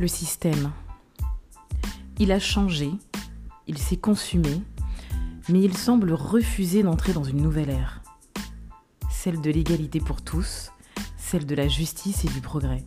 Le 0.00 0.08
système. 0.08 0.72
Il 2.18 2.32
a 2.32 2.38
changé, 2.38 2.90
il 3.66 3.76
s'est 3.76 3.98
consumé, 3.98 4.62
mais 5.50 5.60
il 5.60 5.76
semble 5.76 6.14
refuser 6.14 6.82
d'entrer 6.82 7.12
dans 7.12 7.22
une 7.22 7.42
nouvelle 7.42 7.68
ère. 7.68 8.00
Celle 9.10 9.42
de 9.42 9.50
l'égalité 9.50 10.00
pour 10.00 10.22
tous, 10.22 10.72
celle 11.18 11.44
de 11.44 11.54
la 11.54 11.68
justice 11.68 12.24
et 12.24 12.28
du 12.28 12.40
progrès. 12.40 12.82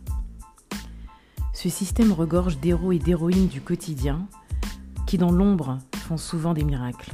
Ce 1.52 1.68
système 1.68 2.10
regorge 2.10 2.58
d'héros 2.58 2.90
et 2.90 2.98
d'héroïnes 2.98 3.46
du 3.46 3.60
quotidien 3.60 4.26
qui, 5.06 5.16
dans 5.16 5.30
l'ombre, 5.30 5.78
font 5.94 6.16
souvent 6.16 6.52
des 6.52 6.64
miracles. 6.64 7.12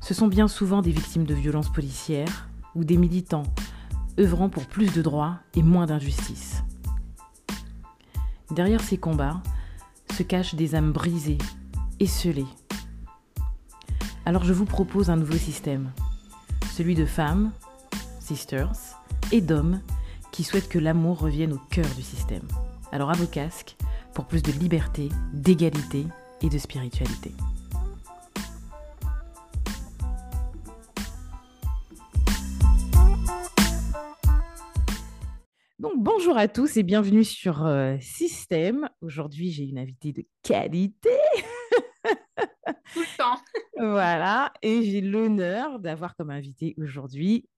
Ce 0.00 0.14
sont 0.14 0.26
bien 0.26 0.48
souvent 0.48 0.82
des 0.82 0.90
victimes 0.90 1.26
de 1.26 1.34
violences 1.34 1.72
policières 1.72 2.48
ou 2.74 2.82
des 2.82 2.96
militants 2.96 3.44
œuvrant 4.18 4.48
pour 4.48 4.66
plus 4.66 4.92
de 4.92 5.00
droits 5.00 5.38
et 5.54 5.62
moins 5.62 5.86
d'injustice. 5.86 6.55
Derrière 8.56 8.80
ces 8.80 8.96
combats 8.96 9.42
se 10.16 10.22
cachent 10.22 10.54
des 10.54 10.74
âmes 10.74 10.90
brisées, 10.90 11.36
esselées. 12.00 12.46
Alors 14.24 14.44
je 14.44 14.54
vous 14.54 14.64
propose 14.64 15.10
un 15.10 15.16
nouveau 15.16 15.36
système, 15.36 15.92
celui 16.72 16.94
de 16.94 17.04
femmes, 17.04 17.52
sisters, 18.18 18.72
et 19.30 19.42
d'hommes 19.42 19.82
qui 20.32 20.42
souhaitent 20.42 20.70
que 20.70 20.78
l'amour 20.78 21.18
revienne 21.18 21.52
au 21.52 21.60
cœur 21.70 21.84
du 21.96 22.02
système. 22.02 22.48
Alors 22.92 23.10
à 23.10 23.12
vos 23.12 23.26
casques 23.26 23.76
pour 24.14 24.24
plus 24.24 24.42
de 24.42 24.52
liberté, 24.52 25.10
d'égalité 25.34 26.06
et 26.40 26.48
de 26.48 26.56
spiritualité. 26.56 27.34
Bonjour 36.26 36.40
à 36.40 36.48
tous 36.48 36.76
et 36.76 36.82
bienvenue 36.82 37.22
sur 37.22 37.64
euh, 37.64 37.96
Système. 38.00 38.88
Aujourd'hui 39.00 39.52
j'ai 39.52 39.62
une 39.62 39.78
invitée 39.78 40.12
de 40.12 40.24
qualité. 40.42 41.16
Tout 42.92 43.00
le 43.00 43.16
temps. 43.16 43.40
voilà, 43.76 44.52
et 44.60 44.82
j'ai 44.82 45.00
l'honneur 45.02 45.78
d'avoir 45.78 46.16
comme 46.16 46.30
invitée 46.30 46.74
aujourd'hui 46.78 47.48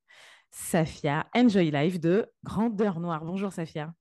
Safia 0.50 1.26
Enjoy 1.34 1.70
Life 1.70 1.98
de 1.98 2.26
Grandeur 2.44 3.00
Noire. 3.00 3.24
Bonjour 3.24 3.50
Safia. 3.54 3.94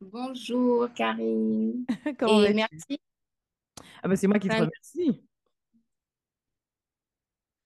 Bonjour 0.00 0.88
Karine. 0.94 1.84
et 2.06 2.54
merci. 2.54 2.98
Ah 4.02 4.08
bah 4.08 4.16
c'est 4.16 4.28
moi 4.28 4.38
qui 4.38 4.48
te 4.48 4.54
remercie. 4.54 5.22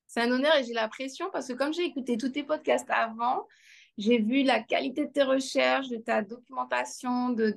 C'est 0.08 0.22
un 0.22 0.32
honneur 0.32 0.56
et 0.56 0.64
j'ai 0.64 0.74
la 0.74 0.88
pression 0.88 1.30
parce 1.32 1.46
que 1.46 1.52
comme 1.52 1.72
j'ai 1.72 1.84
écouté 1.84 2.16
tous 2.16 2.30
tes 2.30 2.42
podcasts 2.42 2.90
avant, 2.90 3.46
j'ai 3.98 4.18
vu 4.18 4.42
la 4.42 4.60
qualité 4.60 5.06
de 5.06 5.12
tes 5.12 5.22
recherches, 5.22 5.88
de 5.88 5.98
ta 5.98 6.22
documentation, 6.22 7.30
de, 7.30 7.54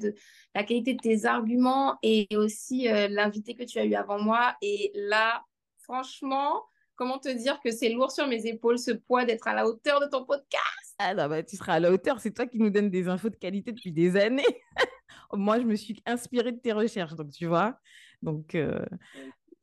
la 0.54 0.64
qualité 0.64 0.94
de 0.94 1.00
tes 1.00 1.26
arguments 1.26 1.98
et 2.04 2.28
aussi 2.36 2.90
euh, 2.90 3.08
l'invité 3.08 3.56
que 3.56 3.64
tu 3.64 3.80
as 3.80 3.86
eu 3.86 3.96
avant 3.96 4.20
moi. 4.20 4.56
Et 4.62 4.92
là, 4.96 5.44
franchement, 5.80 6.64
comment 6.96 7.20
te 7.20 7.30
dire 7.30 7.60
que 7.64 7.72
c'est 7.72 7.90
lourd 7.90 8.12
sur 8.12 8.28
mes 8.28 8.46
épaules 8.48 8.80
ce 8.80 8.92
poids 8.92 9.26
d'être 9.26 9.48
à 9.48 9.54
la 9.54 9.66
hauteur 9.66 10.00
de 10.02 10.08
ton 10.08 10.26
podcast? 10.26 10.96
Ah 10.98 11.14
non, 11.14 11.28
bah, 11.28 11.44
tu 11.44 11.56
seras 11.56 11.74
à 11.74 11.80
la 11.80 11.92
hauteur. 11.92 12.20
C'est 12.20 12.32
toi 12.32 12.46
qui 12.46 12.58
nous 12.58 12.70
donnes 12.70 12.90
des 12.90 13.08
infos 13.08 13.30
de 13.30 13.36
qualité 13.36 13.72
depuis 13.72 13.92
des 13.92 14.16
années. 14.18 14.44
Moi, 15.34 15.60
je 15.60 15.66
me 15.66 15.76
suis 15.76 16.02
inspirée 16.06 16.52
de 16.52 16.60
tes 16.60 16.72
recherches, 16.72 17.16
donc 17.16 17.32
tu 17.32 17.46
vois. 17.46 17.78
Donc, 18.22 18.56
euh, 18.56 18.86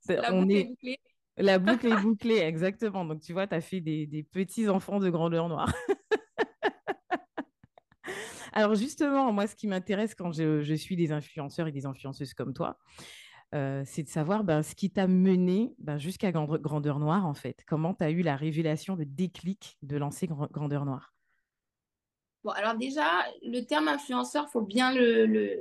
la 0.09 0.35
on 0.35 0.43
boucle 0.43 0.57
est... 0.57 0.65
bouclée. 0.65 0.99
La 1.39 1.59
boucle 1.59 1.87
est 1.87 1.97
bouclée, 2.03 2.39
exactement. 2.39 3.05
Donc, 3.05 3.21
tu 3.21 3.33
vois, 3.33 3.47
tu 3.47 3.55
as 3.55 3.61
fait 3.61 3.81
des, 3.81 4.07
des 4.07 4.23
petits 4.23 4.69
enfants 4.69 5.01
de 5.01 5.09
grandeur 5.09 5.49
noire. 5.49 5.73
Alors 8.53 8.75
justement, 8.75 9.33
moi, 9.33 9.47
ce 9.47 9.57
qui 9.57 9.67
m'intéresse 9.67 10.15
quand 10.15 10.33
je, 10.33 10.75
suis 10.75 10.97
des 10.97 11.11
influenceurs 11.11 11.67
et 11.69 11.73
des 11.73 11.87
influenceuses 11.87 12.35
comme 12.35 12.53
toi, 12.53 12.79
euh, 13.55 13.83
c'est 13.87 14.03
de 14.03 14.09
savoir 14.09 14.45
ben, 14.45 14.63
ce 14.63 14.75
qui 14.75 14.91
t'a 14.91 15.07
mené 15.07 15.75
ben, 15.79 15.99
jusqu'à 15.99 16.33
Grandeur 16.33 16.99
Noire, 16.99 17.27
en 17.27 17.35
fait. 17.35 17.63
Comment 17.67 17.95
tu 17.95 18.05
as 18.05 18.11
eu 18.11 18.23
la 18.23 18.37
révélation, 18.37 18.95
le 18.95 19.07
déclic 19.07 19.79
de 19.83 19.97
lancer 19.97 20.27
Grandeur 20.27 20.85
Noire? 20.85 21.15
Bon, 22.45 22.51
alors 22.51 22.75
déjà, 22.75 23.07
le 23.43 23.61
terme 23.61 23.89
influenceur, 23.89 24.51
faut 24.51 24.63
bien 24.63 24.93
le, 24.93 25.61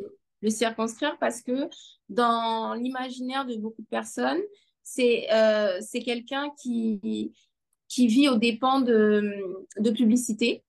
circonscrire 0.50 1.18
parce 1.19 1.41
que 1.41 1.69
dans 2.09 2.73
l'imaginaire 2.73 3.46
de 3.46 3.56
beaucoup 3.56 3.84
de 3.84 3.88
personnes, 3.88 4.41
c'est 4.84 5.31
euh, 5.31 5.79
quelqu'un 6.03 6.50
qui, 6.62 7.31
vit 7.97 8.28
aux 8.28 8.38
dépens 8.38 8.81
de 8.81 9.91
publicité 9.91 10.63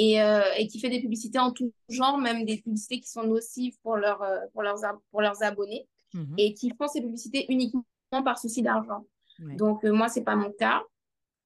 euh, 0.00 0.42
et, 0.56 0.68
qui 0.68 0.80
fait 0.80 0.88
des 0.88 1.00
publicités 1.00 1.38
en 1.38 1.52
tout 1.52 1.70
genre, 1.90 2.16
même 2.16 2.46
des 2.46 2.62
publicités 2.62 2.98
qui 2.98 3.10
sont 3.10 3.24
nocives 3.24 3.76
pour, 3.82 3.96
leur, 3.96 4.22
euh, 4.22 4.38
pour, 4.54 4.62
leurs, 4.62 4.80
pour 5.10 5.20
leurs 5.20 5.42
abonnés 5.42 5.86
mhm. 6.14 6.34
et 6.38 6.54
qui 6.54 6.70
font 6.70 6.88
ces 6.88 7.02
publicités 7.02 7.44
uniquement 7.50 7.84
par 8.24 8.38
souci 8.38 8.62
d'argent. 8.62 9.04
Donc, 9.58 9.84
euh, 9.84 9.92
moi, 9.92 10.08
ce 10.08 10.18
n'est 10.18 10.24
pas 10.24 10.36
mon 10.36 10.52
cas. 10.52 10.82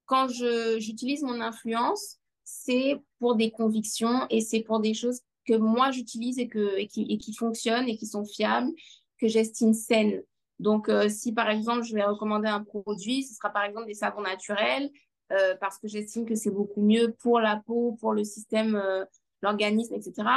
Quand 0.05 0.29
j'utilise 0.29 1.23
mon 1.23 1.41
influence, 1.41 2.19
c'est 2.45 3.01
pour 3.19 3.35
des 3.35 3.51
convictions 3.51 4.27
et 4.31 4.41
c'est 4.41 4.61
pour 4.61 4.79
des 4.79 4.95
choses 4.95 5.23
que 5.45 5.55
moi, 5.56 5.91
j'utilise 5.91 6.39
et, 6.39 6.47
que, 6.47 6.79
et, 6.79 6.87
qui, 6.87 7.03
et 7.09 7.19
qui 7.19 7.33
fonctionnent 7.35 7.89
et 7.89 7.97
qui 7.97 8.06
sont 8.06 8.25
fiables, 8.25 8.71
que 9.19 9.27
j'estime 9.27 9.73
saines. 9.73 10.23
Donc, 10.61 10.91
si 11.09 11.33
par 11.33 11.51
exemple, 11.51 11.83
je 11.83 11.95
vais 11.95 12.05
recommander 12.05 12.49
un 12.49 12.62
produit, 12.62 13.25
ce 13.25 13.35
sera 13.35 13.51
par 13.51 13.65
exemple 13.65 13.87
des 13.87 13.95
savons 13.95 14.23
naturels, 14.23 14.91
euh, 15.32 15.56
parce 15.60 15.78
que 15.78 15.88
j'estime 15.88 16.26
que 16.26 16.34
c'est 16.34 16.50
beaucoup 16.50 16.82
mieux 16.82 17.14
pour 17.20 17.41
la 17.41 17.56
peau, 17.56 17.97
pour 18.00 18.12
le 18.12 18.25
système, 18.25 18.76
euh, 18.76 19.04
l'organisme, 19.42 19.94
etc. 19.94 20.28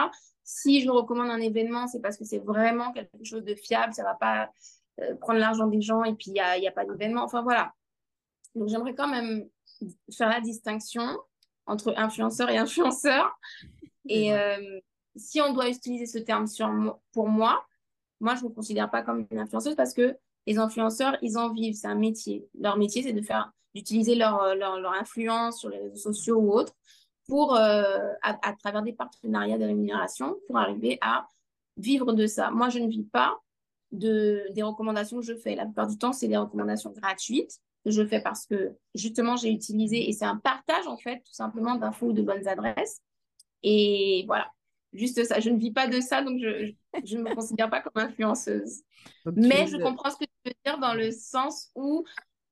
Si 0.43 0.81
je 0.81 0.89
recommande 0.89 1.29
un 1.29 1.39
événement, 1.39 1.87
c'est 1.87 2.01
parce 2.01 2.17
que 2.17 2.25
c'est 2.25 2.39
vraiment 2.39 2.91
quelque 2.91 3.23
chose 3.23 3.43
de 3.43 3.55
fiable, 3.55 3.93
ça 3.93 4.03
ne 4.03 4.07
va 4.07 4.15
pas 4.15 4.49
euh, 5.01 5.15
prendre 5.15 5.39
l'argent 5.39 5.67
des 5.67 5.81
gens 5.81 6.03
et 6.03 6.13
puis 6.13 6.25
il 6.27 6.33
n'y 6.33 6.39
a, 6.39 6.57
y 6.57 6.67
a, 6.67 6.71
pas 6.71 6.85
d'événement. 6.85 7.23
Enfin 7.23 7.41
voilà. 7.41 7.73
Donc 8.55 8.67
j'aimerais 8.67 8.95
quand 8.95 9.07
même 9.07 9.47
faire 10.11 10.29
la 10.29 10.41
distinction 10.41 11.19
entre 11.65 11.93
influenceur 11.97 12.49
et 12.49 12.57
influenceur. 12.57 13.37
Et 14.07 14.31
si 15.15 15.39
on 15.41 15.53
doit 15.53 15.69
utiliser 15.69 16.07
ce 16.07 16.17
terme 16.17 16.47
sur, 16.47 16.99
pour 17.11 17.27
moi, 17.27 17.63
moi, 18.19 18.35
je 18.35 18.43
ne 18.43 18.49
me 18.49 18.53
considère 18.53 18.89
pas 18.89 19.01
comme 19.01 19.25
une 19.31 19.39
influenceuse 19.39 19.75
parce 19.75 19.93
que 19.93 20.17
les 20.45 20.57
influenceurs, 20.57 21.17
ils 21.21 21.37
en 21.37 21.53
vivent, 21.53 21.75
c'est 21.75 21.87
un 21.87 21.95
métier. 21.95 22.47
Leur 22.59 22.77
métier, 22.77 23.03
c'est 23.03 23.13
de 23.13 23.21
faire 23.21 23.51
d'utiliser 23.75 24.15
leur, 24.15 24.41
euh, 24.41 24.55
leur, 24.55 24.79
leur, 24.79 24.93
influence 24.93 25.59
sur 25.59 25.69
les 25.69 25.77
réseaux 25.77 26.11
sociaux 26.11 26.37
ou 26.37 26.51
autres 26.51 26.73
pour, 27.27 27.55
euh, 27.55 28.09
à, 28.23 28.53
travers 28.53 28.81
des 28.81 28.93
partenariats 28.93 29.59
de 29.59 29.65
rémunération, 29.65 30.35
pour 30.47 30.57
arriver 30.57 30.97
à 31.01 31.27
vivre 31.77 32.13
de 32.13 32.25
ça. 32.25 32.49
Moi, 32.49 32.69
je 32.69 32.79
ne 32.79 32.87
vis 32.87 33.03
pas 33.03 33.39
de, 33.91 34.45
des 34.51 34.63
recommandations 34.63 35.17
que 35.17 35.25
je 35.25 35.35
fais. 35.35 35.55
La 35.55 35.65
plupart 35.65 35.87
du 35.87 35.97
temps, 35.97 36.11
c'est 36.11 36.27
des 36.27 36.37
recommandations 36.37 36.91
gratuites 36.91 37.59
que 37.85 37.91
je 37.91 38.05
fais 38.05 38.21
parce 38.21 38.45
que 38.45 38.75
justement, 38.95 39.35
j'ai 39.35 39.51
utilisé, 39.51 40.09
et 40.09 40.13
c'est 40.13 40.25
un 40.25 40.37
partage 40.37 40.87
en 40.87 40.97
fait, 40.97 41.17
tout 41.19 41.33
simplement 41.33 41.75
d'infos 41.75 42.07
ou 42.07 42.13
de 42.13 42.21
bonnes 42.21 42.47
adresses. 42.47 42.99
Et 43.63 44.23
voilà, 44.27 44.51
juste 44.93 45.23
ça. 45.23 45.39
Je 45.39 45.49
ne 45.49 45.59
vis 45.59 45.71
pas 45.71 45.87
de 45.87 46.01
ça, 46.01 46.23
donc 46.23 46.39
je, 46.39 46.71
je 47.05 47.17
ne 47.17 47.23
me 47.23 47.35
considère 47.35 47.69
pas 47.69 47.81
comme 47.81 48.03
influenceuse. 48.03 48.81
Mais 49.35 49.67
je 49.67 49.77
comprends 49.77 50.09
ce 50.09 50.17
que 50.17 50.25
tu 50.25 50.31
veux 50.45 50.53
dire 50.65 50.79
dans 50.79 50.93
le 50.93 51.11
sens 51.11 51.69
où 51.75 52.05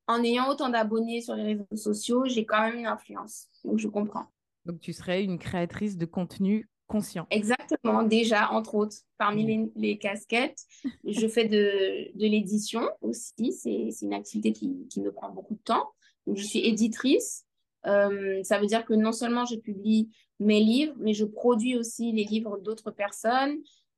en 0.07 0.23
ayant 0.23 0.49
autant 0.49 0.69
d'abonnés 0.69 1.21
sur 1.21 1.35
les 1.35 1.43
réseaux 1.43 1.65
sociaux, 1.75 2.25
j'ai 2.25 2.45
quand 2.45 2.61
même 2.61 2.79
une 2.79 2.85
influence. 2.85 3.47
Donc, 3.63 3.77
je 3.79 3.87
comprends. 3.87 4.25
Donc, 4.65 4.79
tu 4.79 4.93
serais 4.93 5.23
une 5.23 5.37
créatrice 5.37 5.97
de 5.97 6.05
contenu 6.05 6.69
conscient. 6.87 7.27
Exactement, 7.29 8.03
déjà, 8.03 8.51
entre 8.51 8.75
autres, 8.75 8.95
parmi 9.17 9.69
les, 9.75 9.97
casquettes, 9.97 10.63
je 11.05 11.27
fais 11.27 11.45
de, 11.45 12.17
de 12.17 12.25
l'édition 12.27 12.89
aussi. 13.01 13.51
C'est 13.51 14.05
une 14.05 14.13
activité 14.13 14.53
qui, 14.53 14.87
qui, 14.89 15.01
me 15.01 15.11
prend 15.11 15.29
beaucoup 15.29 15.55
de 15.55 15.63
temps. 15.63 15.89
Donc, 16.25 16.37
je 16.37 16.43
suis 16.43 16.59
éditrice. 16.65 17.45
Euh, 17.85 18.41
ça 18.43 18.59
veut 18.59 18.67
dire 18.67 18.85
que 18.85 18.93
non 18.93 19.11
seulement 19.11 19.45
je 19.45 19.55
publie 19.55 20.09
mes 20.39 20.59
livres, 20.59 20.93
mais 20.97 21.13
je 21.13 21.25
produis 21.25 21.77
aussi 21.77 22.11
les 22.11 22.23
livres 22.23 22.57
d'autres 22.57 22.91
personnes. 22.91 23.57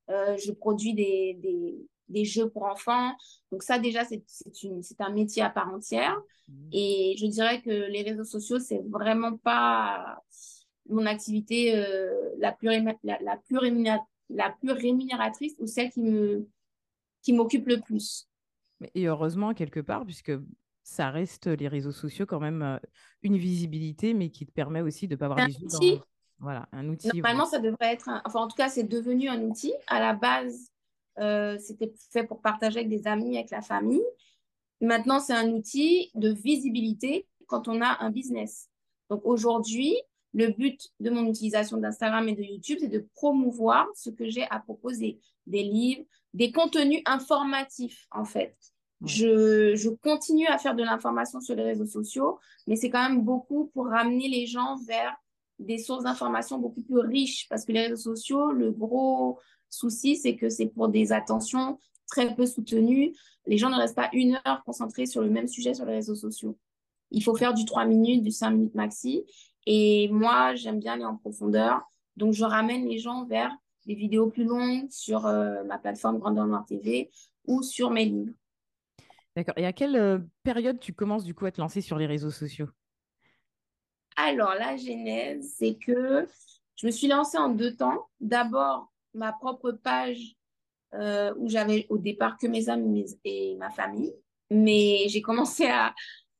Euh, 0.10 0.38
je 0.38 0.52
produis 0.52 0.94
des, 0.94 1.38
des, 1.40 1.76
des 2.10 2.26
jeux 2.26 2.50
pour 2.50 2.64
enfants. 2.64 3.16
Donc 3.52 3.64
ça, 3.64 3.80
déjà, 3.80 4.04
c'est 4.06 4.22
un 5.00 5.12
métier 5.12 5.42
à 5.42 5.50
part 5.50 5.70
entière. 5.74 6.18
Mmh. 6.48 6.54
Et 6.74 7.16
je 7.18 7.26
dirais 7.28 7.62
que 7.62 7.70
les 7.70 8.02
réseaux 8.02 8.24
sociaux, 8.24 8.60
c'est 8.60 8.82
vraiment 8.90 9.38
pas 9.38 10.22
mon 10.90 11.06
activité 11.06 11.76
euh, 11.76 12.12
la, 12.40 12.52
plus 12.52 12.70
la, 13.04 13.18
la, 13.22 13.38
plus 13.38 13.60
la 14.30 14.50
plus 14.60 14.72
rémunératrice 14.72 15.56
ou 15.60 15.68
celle 15.68 15.92
qui 15.92 16.02
me 16.02 16.48
qui 17.22 17.34
m'occupe 17.34 17.68
le 17.68 17.80
plus. 17.80 18.28
Et 18.96 19.08
heureusement, 19.08 19.54
quelque 19.54 19.80
part, 19.80 20.06
puisque 20.06 20.32
ça 20.84 21.10
reste 21.10 21.48
les 21.48 21.68
réseaux 21.68 21.92
sociaux 21.92 22.26
quand 22.26 22.40
même 22.40 22.62
euh, 22.62 22.78
une 23.22 23.38
visibilité, 23.38 24.14
mais 24.14 24.30
qui 24.30 24.46
te 24.46 24.52
permet 24.52 24.82
aussi 24.82 25.08
de 25.08 25.16
ne 25.16 25.20
pas 25.20 25.26
avoir 25.26 25.46
les 25.46 25.54
yeux 25.54 26.00
Voilà, 26.40 26.68
un 26.72 26.88
outil. 26.88 27.10
Normalement, 27.14 27.46
ça 27.46 27.60
devrait 27.60 27.94
être... 27.94 28.10
Enfin, 28.26 28.40
en 28.40 28.48
tout 28.48 28.56
cas, 28.56 28.70
c'est 28.70 28.86
devenu 28.86 29.28
un 29.28 29.42
outil. 29.42 29.74
À 29.88 30.00
la 30.00 30.14
base, 30.14 30.72
euh, 31.20 31.58
c'était 31.60 31.94
fait 32.12 32.24
pour 32.24 32.42
partager 32.42 32.80
avec 32.80 32.90
des 32.90 33.08
amis, 33.08 33.38
avec 33.38 33.52
la 33.52 33.62
famille. 33.62 34.04
Maintenant, 34.82 35.20
c'est 35.20 35.34
un 35.34 35.50
outil 35.50 36.12
de 36.16 36.30
visibilité 36.30 37.28
quand 37.48 37.68
on 37.68 37.82
a 37.82 37.98
un 38.04 38.12
business. 38.12 38.70
Donc 39.10 39.22
aujourd'hui, 39.26 39.96
le 40.34 40.50
but 40.50 40.90
de 41.00 41.10
mon 41.10 41.26
utilisation 41.26 41.78
d'Instagram 41.78 42.28
et 42.30 42.36
de 42.36 42.44
YouTube, 42.44 42.78
c'est 42.80 42.88
de 42.88 43.08
promouvoir 43.16 43.88
ce 43.96 44.10
que 44.10 44.30
j'ai 44.30 44.46
à 44.50 44.60
proposer, 44.60 45.20
des 45.48 45.64
livres, 45.64 46.04
des 46.34 46.52
contenus 46.52 47.02
informatifs, 47.06 48.08
en 48.12 48.26
fait. 48.26 48.56
Je, 49.06 49.76
je, 49.76 49.90
continue 49.90 50.48
à 50.48 50.58
faire 50.58 50.76
de 50.76 50.84
l'information 50.84 51.40
sur 51.40 51.56
les 51.56 51.64
réseaux 51.64 51.86
sociaux, 51.86 52.38
mais 52.68 52.76
c'est 52.76 52.90
quand 52.90 53.02
même 53.02 53.22
beaucoup 53.22 53.72
pour 53.74 53.88
ramener 53.88 54.28
les 54.28 54.46
gens 54.46 54.76
vers 54.86 55.16
des 55.58 55.78
sources 55.78 56.04
d'information 56.04 56.60
beaucoup 56.60 56.84
plus 56.84 57.00
riches, 57.00 57.48
parce 57.50 57.66
que 57.66 57.72
les 57.72 57.88
réseaux 57.88 58.14
sociaux, 58.16 58.52
le 58.52 58.72
gros 58.72 59.40
souci, 59.70 60.16
c'est 60.16 60.36
que 60.36 60.50
c'est 60.50 60.68
pour 60.68 60.90
des 60.90 61.12
attentions 61.12 61.80
très 62.08 62.36
peu 62.36 62.46
soutenues. 62.46 63.14
Les 63.46 63.58
gens 63.58 63.70
ne 63.70 63.78
restent 63.78 63.96
pas 63.96 64.10
une 64.14 64.40
heure 64.48 64.64
concentrés 64.66 65.06
sur 65.06 65.22
le 65.22 65.30
même 65.30 65.48
sujet 65.48 65.74
sur 65.74 65.86
les 65.86 65.94
réseaux 65.94 66.16
sociaux. 66.16 66.58
Il 67.12 67.24
faut 67.24 67.36
faire 67.36 67.54
du 67.54 67.66
3 67.66 67.86
minutes, 67.86 68.24
du 68.24 68.32
5 68.32 68.52
minutes 68.52 68.76
maxi. 68.76 69.26
Et 69.66 70.10
moi, 70.10 70.56
j'aime 70.56 70.80
bien 70.80 70.94
aller 70.94 71.06
en 71.06 71.18
profondeur. 71.18 71.82
Donc, 72.18 72.34
je 72.34 72.44
ramène 72.44 72.88
les 72.88 73.00
gens 73.00 73.26
vers 73.26 73.56
des 73.86 73.96
vidéos 73.96 74.30
plus 74.30 74.44
longues 74.44 74.88
sur 74.90 75.26
euh, 75.26 75.64
ma 75.64 75.78
plateforme 75.78 76.20
Grandeur 76.20 76.46
Noire 76.46 76.66
TV 76.66 77.10
ou 77.48 77.64
sur 77.64 77.90
mes 77.92 78.06
livres. 78.06 78.34
D'accord. 79.36 79.56
Et 79.58 79.66
à 79.66 79.74
quelle 79.74 79.96
euh, 79.96 80.20
période 80.44 80.80
tu 80.80 80.94
commences 80.94 81.24
du 81.24 81.34
coup 81.34 81.46
à 81.46 81.52
te 81.52 81.62
lancer 81.62 81.82
sur 81.82 81.98
les 81.98 82.06
réseaux 82.06 82.32
sociaux? 82.32 82.68
Alors, 84.16 84.54
la 84.54 84.76
genèse, 84.76 85.56
c'est 85.58 85.76
que 85.76 86.28
je 86.76 86.86
me 86.86 86.92
suis 86.92 87.08
lancée 87.08 87.38
en 87.38 87.50
deux 87.50 87.76
temps. 87.76 88.08
D'abord, 88.20 88.92
ma 89.14 89.34
propre 89.34 89.72
page 89.72 90.36
euh, 90.94 91.34
où 91.38 91.50
j'avais 91.50 91.86
au 91.90 91.98
départ 91.98 92.38
que 92.38 92.48
mes 92.48 92.70
amis 92.70 93.20
et 93.24 93.56
ma 93.58 93.70
famille. 93.70 94.14
Mais 94.50 95.08
j'ai 95.08 95.22
commencé 95.22 95.68
à, 95.68 95.94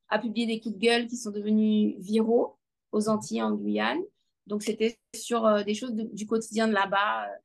à 0.08 0.18
publier 0.18 0.46
des 0.46 0.60
coups 0.60 0.74
de 0.74 0.80
gueule 0.80 1.06
qui 1.06 1.16
sont 1.16 1.30
devenus 1.30 1.94
viraux 1.98 2.58
aux 2.92 3.08
Antilles, 3.08 3.42
en 3.42 3.52
Guyane. 3.52 4.00
Donc, 4.46 4.62
c'était 4.62 4.98
sur 5.14 5.46
euh, 5.46 5.62
des 5.62 5.74
choses 5.74 5.94
du 5.94 6.26
quotidien 6.26 6.66
de 6.66 6.72
là-bas, 6.72 7.26
euh, 7.26 7.36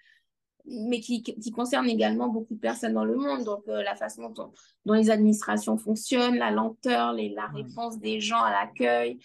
mais 0.65 0.99
qui, 0.99 1.21
qui, 1.21 1.51
concernent 1.51 1.87
également 1.87 2.27
beaucoup 2.27 2.55
de 2.55 2.59
personnes 2.59 2.93
dans 2.93 3.05
le 3.05 3.15
monde. 3.15 3.43
Donc, 3.43 3.63
euh, 3.67 3.83
la 3.83 3.95
façon 3.95 4.29
dont, 4.29 4.51
les 4.85 5.11
administrations 5.11 5.77
fonctionnent, 5.77 6.37
la 6.37 6.49
lenteur, 6.49 7.13
les, 7.13 7.29
la 7.29 7.45
réponse 7.47 7.99
des 7.99 8.19
gens 8.19 8.41
à 8.41 8.51
l'accueil, 8.51 9.19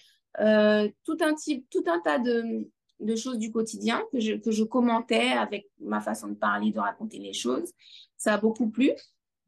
tout, 1.04 1.16
un 1.20 1.34
type, 1.34 1.66
tout 1.70 1.84
un 1.86 2.00
tas 2.00 2.18
de, 2.18 2.68
de 3.00 3.16
choses 3.16 3.38
du 3.38 3.50
quotidien 3.50 4.02
que 4.12 4.20
je, 4.20 4.34
que 4.34 4.50
je 4.50 4.64
commentais 4.64 5.30
avec 5.32 5.68
ma 5.80 6.00
façon 6.00 6.28
de 6.28 6.34
parler, 6.34 6.70
de 6.70 6.80
raconter 6.80 7.18
les 7.18 7.32
choses. 7.32 7.72
Ça 8.16 8.34
a 8.34 8.38
beaucoup 8.38 8.68
plu. 8.68 8.92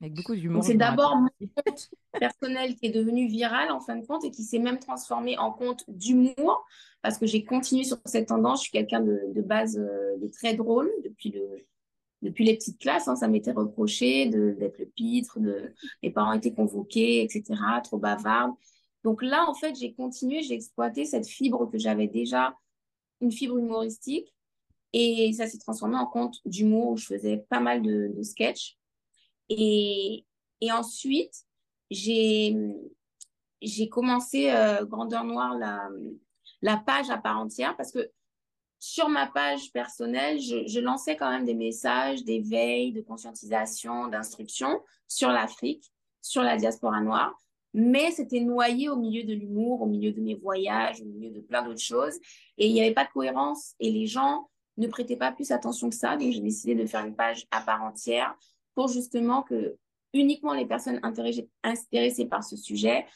Avec 0.01 0.15
beaucoup 0.15 0.35
d'humour. 0.35 0.65
C'est 0.65 0.75
d'abord 0.75 1.17
mon 1.17 1.29
compte 1.55 1.91
personnel 2.19 2.75
qui 2.75 2.87
est 2.87 2.91
devenu 2.91 3.29
viral 3.29 3.71
en 3.71 3.81
fin 3.81 3.97
de 3.97 4.05
compte 4.05 4.25
et 4.25 4.31
qui 4.31 4.43
s'est 4.43 4.59
même 4.59 4.79
transformé 4.79 5.39
en 5.39 5.53
compte 5.53 5.85
d'humour 5.89 6.65
parce 7.03 7.19
que 7.19 7.27
j'ai 7.27 7.45
continué 7.45 7.85
sur 7.85 7.99
cette 8.05 8.29
tendance. 8.29 8.61
Je 8.61 8.63
suis 8.65 8.73
quelqu'un 8.73 9.01
de, 9.01 9.21
de, 9.33 9.43
base 9.43 9.79
euh, 9.79 10.17
de 10.19 10.27
très 10.29 10.55
drôle 10.55 10.91
depuis, 11.05 11.31
le, 11.31 11.67
depuis 12.23 12.45
les 12.45 12.55
petites 12.55 12.81
classes. 12.81 13.07
Hein, 13.07 13.17
ça 13.17 13.29
m'était 13.29 13.53
reproché 13.53 14.27
d'être 14.27 14.79
le 14.79 14.87
pitre, 14.87 15.39
de, 15.39 15.73
mes 16.03 16.11
parents 16.11 16.33
étaient 16.33 16.55
convoqués, 16.55 17.23
etc., 17.23 17.45
trop 17.85 17.99
bavarde. 17.99 18.53
Donc 19.05 19.23
là, 19.23 19.49
en 19.49 19.55
fait, 19.55 19.75
j'ai 19.79 19.93
continué, 19.95 20.43
j'ai 20.43 20.55
exploité 20.55 21.05
cette 21.05 21.27
fibre 21.27 21.69
que 21.71 21.79
j'avais 21.79 22.07
déjà, 22.07 22.57
une 23.23 23.33
fibre 23.33 23.57
humoristique. 23.57 24.35
Et 24.93 25.33
ça 25.33 25.47
s'est 25.47 25.59
transformé 25.59 25.97
en 25.97 26.05
compte 26.05 26.37
d'humour 26.45 26.91
où 26.91 26.97
je 26.99 27.07
faisais 27.07 27.39
pas 27.49 27.61
mal 27.61 27.81
de, 27.81 28.13
de. 28.15 28.23
Et, 29.49 30.27
et 30.61 30.73
ensuite, 30.73 31.47
j'ai 31.91 32.55
commencé 33.91 34.51
euh, 34.51 34.85
Grandeur 34.85 35.25
Noire, 35.25 35.57
la, 35.57 35.89
la 36.61 36.77
page 36.77 37.09
à 37.09 37.17
part 37.17 37.39
entière, 37.39 37.75
parce 37.77 37.91
que 37.91 38.11
sur 38.79 39.09
ma 39.09 39.27
page 39.29 39.73
personnelle, 39.73 40.41
je, 40.41 40.67
je 40.67 40.81
lançais 40.81 41.17
quand 41.17 41.31
même 41.31 41.47
des 41.47 41.55
messages 41.55 42.25
d'éveil, 42.25 42.93
de 42.93 43.01
conscientisation, 43.01 44.09
d'instruction 44.09 44.83
sur 45.09 45.29
l'Afrique, 45.31 45.91
sur 46.21 46.43
la 46.43 46.57
diaspora 46.57 47.01
noire, 47.01 47.35
mais 47.75 48.11
c'était 48.11 48.41
noyé 48.41 48.89
au 48.89 48.97
milieu 48.97 49.25
de 49.25 49.35
l'humour, 49.35 49.83
au 49.83 49.87
milieu 49.87 50.13
de 50.13 50.21
mes 50.21 50.35
voyages, 50.35 51.01
au 51.01 51.05
milieu 51.05 51.31
de 51.31 51.41
plein 51.41 51.63
d'autres 51.63 51.81
choses, 51.81 52.19
et 52.59 52.67
il 52.67 52.73
n'y 52.73 52.83
avait 52.83 52.95
pas 52.95 53.05
de 53.05 53.11
cohérence, 53.11 53.75
et 53.81 53.91
les 53.91 54.07
gens 54.07 54.49
ne 54.77 54.87
prêtaient 54.87 55.17
pas 55.17 55.33
plus 55.33 55.51
attention 55.51 55.89
que 55.89 55.97
ça, 55.97 56.17
donc 56.17 56.33
j'ai 56.33 56.41
décidé 56.41 56.75
de 56.75 56.87
faire 56.87 57.05
une 57.05 57.17
page 57.17 57.47
à 57.51 57.61
part 57.61 57.83
entière 57.83 58.35
pour 58.75 58.89
justement 58.89 59.43
que 59.43 59.77
uniquement 60.15 60.55
les 60.55 60.67
personnes 60.67 61.01
intéressées, 61.03 62.27
par 62.27 62.45
ce 62.45 62.57
sujet 62.57 63.07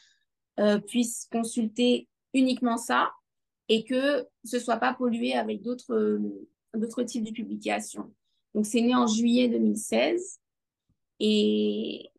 euh, 0.59 0.79
puissent 0.79 1.27
consulter 1.31 2.07
uniquement 2.33 2.77
ça 2.77 3.11
et 3.69 3.83
que 3.83 4.25
ce 4.43 4.59
soit 4.59 4.77
pas 4.77 4.93
pollué 4.93 5.33
avec 5.33 5.61
euh, 5.89 6.19
d'autres 6.73 7.03
types 7.03 7.23
de 7.23 7.31
publications. 7.31 8.13
Donc 8.55 8.65
c'est 8.65 8.81
né 8.81 8.95
en 8.95 9.07
juillet 9.07 9.47
2016 9.49 10.39
et 11.19 12.09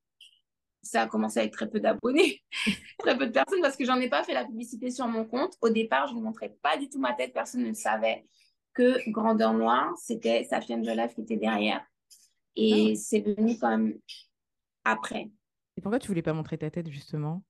ça 0.89 1.03
a 1.03 1.07
commencé 1.07 1.39
avec 1.39 1.53
très 1.53 1.69
peu 1.69 1.81
d'abonnés, 1.81 2.43
très 2.99 3.17
peu 3.17 3.27
de 3.27 3.33
personnes 3.33 3.61
parce 3.61 3.77
que 3.77 3.85
j'en 3.85 4.01
ai 4.01 4.09
pas 4.09 4.25
fait 4.25 4.35
la 4.35 4.45
publicité 4.45 4.91
sur 4.91 5.07
mon 5.07 5.25
compte. 5.25 5.55
Au 5.61 5.69
départ, 5.69 6.09
je 6.09 6.15
ne 6.15 6.21
montrais 6.21 6.57
pas 6.63 6.77
du 6.77 6.89
tout 6.89 6.99
ma 6.99 7.13
tête, 7.13 7.33
personne 7.33 7.63
ne 7.63 7.73
savait 7.75 8.25
que 8.75 8.99
Grandeur 9.11 9.53
Noire, 9.53 9.93
c'était 9.99 10.45
Safiane 10.45 10.85
Jolaf 10.85 11.15
qui 11.15 11.23
était 11.23 11.37
derrière. 11.37 11.85
Et 12.57 12.93
ah. 12.93 12.97
c'est 12.97 13.21
venu 13.21 13.59
quand 13.59 13.71
même 13.71 13.99
après. 14.85 15.31
Et 15.77 15.81
pourquoi 15.81 15.99
tu 15.99 16.09
voulais 16.09 16.23
pas 16.23 16.33
montrer 16.33 16.59
ta 16.59 16.71
tête, 16.71 16.89
justement? 16.89 17.43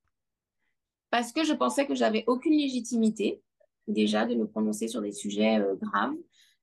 Parce 1.11 1.33
que 1.33 1.45
je 1.45 1.53
pensais 1.53 1.87
que 1.87 1.95
j'avais 1.95 2.25
aucune 2.27 2.53
légitimité, 2.53 3.41
déjà, 3.87 4.27
de 4.27 4.35
me 4.35 4.47
prononcer 4.47 4.89
sur 4.89 5.01
des 5.01 5.13
sujets 5.13 5.61
euh, 5.61 5.77
graves, 5.77 6.15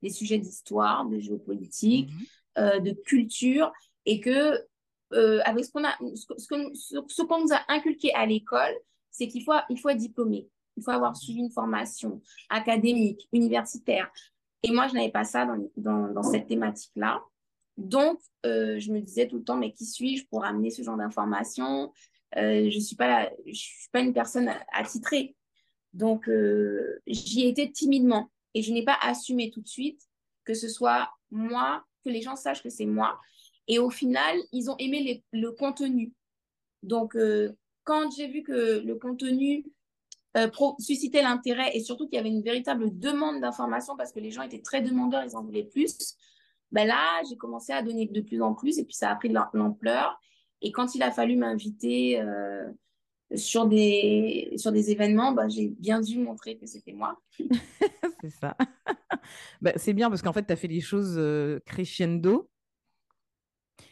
des 0.01 0.09
sujets 0.09 0.37
d'histoire, 0.37 1.05
de 1.05 1.19
géopolitique, 1.19 2.11
mhm. 2.11 2.25
euh, 2.59 2.79
de 2.79 2.91
culture, 2.91 3.71
et 4.05 4.19
que 4.19 4.59
euh, 5.13 5.39
avec 5.45 5.65
ce 5.65 5.71
qu'on 5.71 5.83
a, 5.83 5.95
ce, 6.15 7.21
qu'on 7.23 7.41
nous 7.41 7.53
a 7.53 7.61
inculqué 7.67 8.13
à 8.13 8.25
l'école, 8.25 8.73
c'est 9.11 9.27
qu'il 9.27 9.43
faut, 9.43 9.53
il 9.69 9.79
faut 9.79 9.89
être 9.89 9.97
diplômé, 9.97 10.47
il 10.77 10.83
faut 10.83 10.91
avoir 10.91 11.15
suivi 11.15 11.39
une 11.39 11.51
formation 11.51 12.21
académique, 12.49 13.27
universitaire. 13.31 14.11
Et 14.63 14.71
moi, 14.71 14.87
je 14.87 14.95
n'avais 14.95 15.11
pas 15.11 15.23
ça 15.23 15.45
dans, 15.77 16.11
dans, 16.11 16.23
cette 16.23 16.47
thématique-là. 16.47 17.21
Donc, 17.77 18.19
euh, 18.45 18.79
je 18.79 18.91
me 18.91 18.99
disais 18.99 19.27
tout 19.27 19.37
le 19.37 19.43
temps, 19.43 19.57
mais 19.57 19.71
qui 19.71 19.85
suis-je 19.85 20.25
pour 20.25 20.43
amener 20.43 20.71
ce 20.71 20.81
genre 20.81 20.97
d'informations 20.97 21.93
euh, 22.37 22.69
Je 22.69 22.75
ne 22.75 22.81
suis, 22.81 22.95
pas 22.95 23.29
suis 23.51 23.89
pas 23.91 23.99
une 23.99 24.13
personne 24.13 24.51
attitrée. 24.73 25.35
Donc, 25.93 26.27
euh, 26.27 26.99
j'y 27.05 27.47
étais 27.47 27.69
timidement 27.71 28.31
et 28.53 28.61
je 28.61 28.73
n'ai 28.73 28.83
pas 28.83 28.97
assumé 29.01 29.51
tout 29.51 29.61
de 29.61 29.67
suite 29.67 30.01
que 30.45 30.53
ce 30.53 30.69
soit 30.69 31.09
moi, 31.31 31.83
que 32.03 32.09
les 32.09 32.21
gens 32.21 32.35
sachent 32.35 32.63
que 32.63 32.69
c'est 32.69 32.85
moi. 32.85 33.19
Et 33.67 33.79
au 33.79 33.89
final, 33.89 34.37
ils 34.51 34.69
ont 34.69 34.75
aimé 34.77 35.23
le 35.31 35.51
contenu. 35.51 36.13
Donc, 36.83 37.17
quand 37.83 38.11
j'ai 38.15 38.27
vu 38.27 38.43
que 38.43 38.79
le 38.85 38.95
contenu 38.95 39.65
suscitait 40.79 41.21
l'intérêt 41.21 41.75
et 41.75 41.79
surtout 41.79 42.07
qu'il 42.07 42.17
y 42.17 42.19
avait 42.19 42.29
une 42.29 42.43
véritable 42.43 42.97
demande 42.97 43.41
d'information 43.41 43.95
parce 43.97 44.11
que 44.11 44.19
les 44.19 44.31
gens 44.31 44.43
étaient 44.43 44.61
très 44.61 44.81
demandeurs, 44.81 45.23
ils 45.23 45.35
en 45.35 45.43
voulaient 45.43 45.63
plus, 45.63 46.15
ben 46.71 46.87
là, 46.87 47.21
j'ai 47.29 47.37
commencé 47.37 47.71
à 47.71 47.81
donner 47.81 48.05
de 48.05 48.21
plus 48.21 48.41
en 48.41 48.53
plus 48.53 48.77
et 48.77 48.83
puis 48.83 48.95
ça 48.95 49.09
a 49.09 49.15
pris 49.15 49.29
de 49.29 49.35
l'ampleur. 49.53 50.19
Et 50.61 50.71
quand 50.71 50.95
il 50.95 51.03
a 51.03 51.11
fallu 51.11 51.37
m'inviter 51.37 52.19
euh, 52.19 52.67
sur, 53.35 53.67
des, 53.67 54.53
sur 54.57 54.71
des 54.71 54.91
événements, 54.91 55.31
ben, 55.31 55.47
j'ai 55.47 55.69
bien 55.69 56.01
dû 56.01 56.19
montrer 56.19 56.57
que 56.57 56.65
c'était 56.65 56.93
moi. 56.93 57.17
c'est 58.21 58.29
ça. 58.29 58.57
ben, 59.61 59.73
c'est 59.77 59.93
bien 59.93 60.09
parce 60.09 60.21
qu'en 60.21 60.33
fait, 60.33 60.45
tu 60.45 60.53
as 60.53 60.55
fait 60.55 60.67
les 60.67 60.81
choses 60.81 61.15
euh, 61.17 61.59
crescendo. 61.65 62.49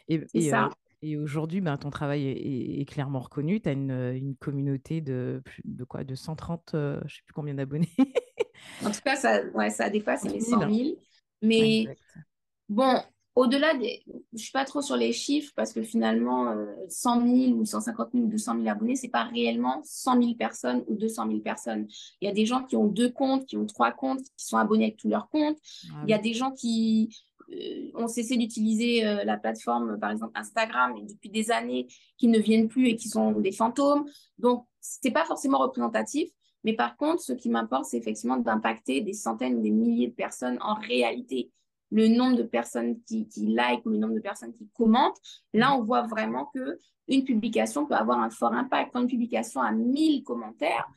Et, 0.07 0.21
et, 0.33 0.53
euh, 0.53 0.67
et 1.01 1.17
aujourd'hui, 1.17 1.61
ben, 1.61 1.77
ton 1.77 1.89
travail 1.89 2.27
est, 2.27 2.85
clairement 2.85 3.19
reconnu. 3.19 3.61
Tu 3.61 3.69
as 3.69 3.73
une, 3.73 3.91
une, 3.91 4.35
communauté 4.35 5.01
de, 5.01 5.41
de, 5.65 5.83
quoi, 5.83 6.03
de 6.03 6.15
130, 6.15 6.69
je 6.73 6.77
ne 6.77 7.09
sais 7.09 7.21
plus 7.25 7.33
combien 7.33 7.53
d'abonnés? 7.53 7.89
en 8.85 8.91
tout 8.91 9.01
cas, 9.03 9.15
ça, 9.15 9.43
ouais, 9.53 9.69
ça 9.69 9.89
dépasse 9.89 10.23
les 10.25 10.39
100 10.39 10.59
000. 10.69 10.89
Mais 11.41 11.87
Bon, 12.69 12.99
au-delà 13.35 13.75
des. 13.75 14.03
Je 14.07 14.13
ne 14.33 14.37
suis 14.37 14.51
pas 14.51 14.65
trop 14.65 14.81
sur 14.81 14.95
les 14.95 15.13
chiffres 15.13 15.51
parce 15.55 15.73
que 15.73 15.83
finalement, 15.83 16.55
100 16.89 17.21
euh, 17.21 17.35
000 17.47 17.51
ou 17.59 17.65
150 17.65 18.09
000 18.13 18.25
ou 18.25 18.27
200 18.27 18.55
000 18.55 18.67
abonnés, 18.67 18.95
ce 18.95 19.03
n'est 19.03 19.09
pas 19.09 19.23
réellement 19.23 19.81
100 19.83 20.21
000 20.21 20.35
personnes 20.35 20.83
ou 20.87 20.95
200 20.95 21.27
000 21.27 21.39
personnes. 21.39 21.87
Il 22.21 22.27
y 22.27 22.31
a 22.31 22.33
des 22.33 22.45
gens 22.45 22.63
qui 22.63 22.75
ont 22.75 22.87
deux 22.87 23.11
comptes, 23.11 23.45
qui 23.45 23.57
ont 23.57 23.65
trois 23.65 23.91
comptes, 23.91 24.23
qui 24.37 24.45
sont 24.45 24.57
abonnés 24.57 24.85
avec 24.85 24.97
tous 24.97 25.09
leurs 25.09 25.29
comptes. 25.29 25.57
Ah 25.91 26.03
Il 26.03 26.09
y 26.09 26.13
a 26.13 26.19
des 26.19 26.33
gens 26.33 26.51
qui 26.51 27.09
euh, 27.09 27.32
ont 27.95 28.07
cessé 28.07 28.37
d'utiliser 28.37 29.05
euh, 29.05 29.23
la 29.23 29.37
plateforme, 29.37 29.99
par 29.99 30.11
exemple 30.11 30.31
Instagram, 30.35 30.93
depuis 31.07 31.29
des 31.29 31.51
années, 31.51 31.87
qui 32.17 32.27
ne 32.27 32.39
viennent 32.39 32.67
plus 32.67 32.87
et 32.87 32.95
qui 32.95 33.09
sont 33.09 33.31
des 33.33 33.51
fantômes. 33.51 34.05
Donc, 34.37 34.65
ce 34.81 34.97
n'est 35.03 35.13
pas 35.13 35.25
forcément 35.25 35.59
représentatif. 35.59 36.29
Mais 36.63 36.73
par 36.73 36.95
contre, 36.95 37.21
ce 37.21 37.33
qui 37.33 37.49
m'importe, 37.49 37.85
c'est 37.85 37.97
effectivement 37.97 38.37
d'impacter 38.37 39.01
des 39.01 39.13
centaines 39.13 39.61
des 39.61 39.71
milliers 39.71 40.07
de 40.07 40.13
personnes 40.13 40.57
en 40.61 40.75
réalité 40.75 41.51
le 41.93 42.07
nombre 42.07 42.37
de 42.37 42.43
personnes 42.43 42.99
qui, 43.03 43.27
qui 43.27 43.45
like 43.45 43.85
ou 43.85 43.89
le 43.89 43.97
nombre 43.97 44.15
de 44.15 44.19
personnes 44.19 44.51
qui 44.53 44.67
commentent, 44.73 45.19
là, 45.53 45.77
on 45.77 45.83
voit 45.83 46.01
vraiment 46.01 46.49
que 46.53 46.79
une 47.07 47.23
publication 47.23 47.85
peut 47.85 47.93
avoir 47.93 48.19
un 48.19 48.31
fort 48.31 48.53
impact. 48.53 48.91
Quand 48.93 49.01
une 49.01 49.07
publication 49.07 49.61
a 49.61 49.71
1000 49.71 50.23
commentaires, 50.23 50.87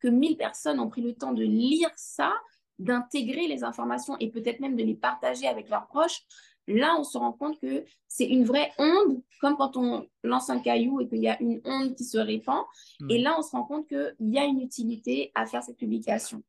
que 0.00 0.08
1000 0.08 0.38
personnes 0.38 0.80
ont 0.80 0.88
pris 0.88 1.02
le 1.02 1.14
temps 1.14 1.34
de 1.34 1.42
lire 1.42 1.90
ça, 1.96 2.32
d'intégrer 2.78 3.46
les 3.46 3.64
informations 3.64 4.16
et 4.20 4.30
peut-être 4.30 4.60
même 4.60 4.76
de 4.76 4.82
les 4.82 4.94
partager 4.94 5.46
avec 5.46 5.68
leurs 5.68 5.86
proches, 5.86 6.22
là, 6.68 6.96
on 6.98 7.04
se 7.04 7.16
rend 7.16 7.32
compte 7.32 7.58
que 7.60 7.84
c'est 8.08 8.26
une 8.26 8.44
vraie 8.44 8.72
onde, 8.78 9.22
comme 9.40 9.56
quand 9.56 9.76
on 9.76 10.06
lance 10.22 10.50
un 10.50 10.60
caillou 10.60 11.00
et 11.00 11.08
qu'il 11.08 11.22
y 11.22 11.28
a 11.28 11.40
une 11.40 11.60
onde 11.64 11.94
qui 11.94 12.04
se 12.04 12.18
répand. 12.18 12.64
Et 13.08 13.18
là, 13.18 13.36
on 13.38 13.42
se 13.42 13.50
rend 13.50 13.64
compte 13.64 13.88
qu'il 13.88 14.14
y 14.20 14.38
a 14.38 14.44
une 14.44 14.60
utilité 14.60 15.30
à 15.34 15.46
faire 15.46 15.62
cette 15.62 15.76
publication. 15.76 16.42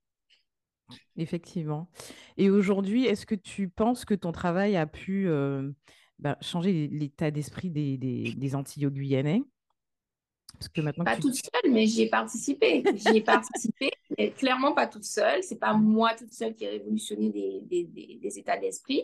Effectivement. 1.17 1.89
Et 2.37 2.49
aujourd'hui, 2.49 3.05
est-ce 3.05 3.25
que 3.25 3.35
tu 3.35 3.69
penses 3.69 4.05
que 4.05 4.13
ton 4.13 4.31
travail 4.31 4.77
a 4.77 4.87
pu 4.87 5.27
euh, 5.27 5.71
bah, 6.19 6.37
changer 6.41 6.87
l'état 6.87 7.31
d'esprit 7.31 7.69
des, 7.69 7.97
des, 7.97 8.33
des 8.33 8.55
Antilles-Guyanais? 8.55 9.43
Parce 10.57 10.69
que 10.69 10.81
maintenant 10.81 11.03
pas 11.05 11.17
toute 11.17 11.35
seule, 11.35 11.71
mais 11.71 11.85
j'y 11.85 12.03
ai 12.03 12.09
participé. 12.09 12.83
J'y 12.95 13.17
ai 13.17 13.21
participé, 13.21 13.91
mais 14.17 14.31
clairement 14.31 14.73
pas 14.73 14.87
toute 14.87 15.03
seule. 15.03 15.43
C'est 15.43 15.59
pas 15.59 15.73
moi 15.73 16.13
toute 16.15 16.33
seule 16.33 16.55
qui 16.55 16.65
ai 16.65 16.69
révolutionné 16.69 17.29
des, 17.29 17.61
des, 17.85 18.19
des 18.21 18.39
états 18.39 18.57
d'esprit. 18.57 19.03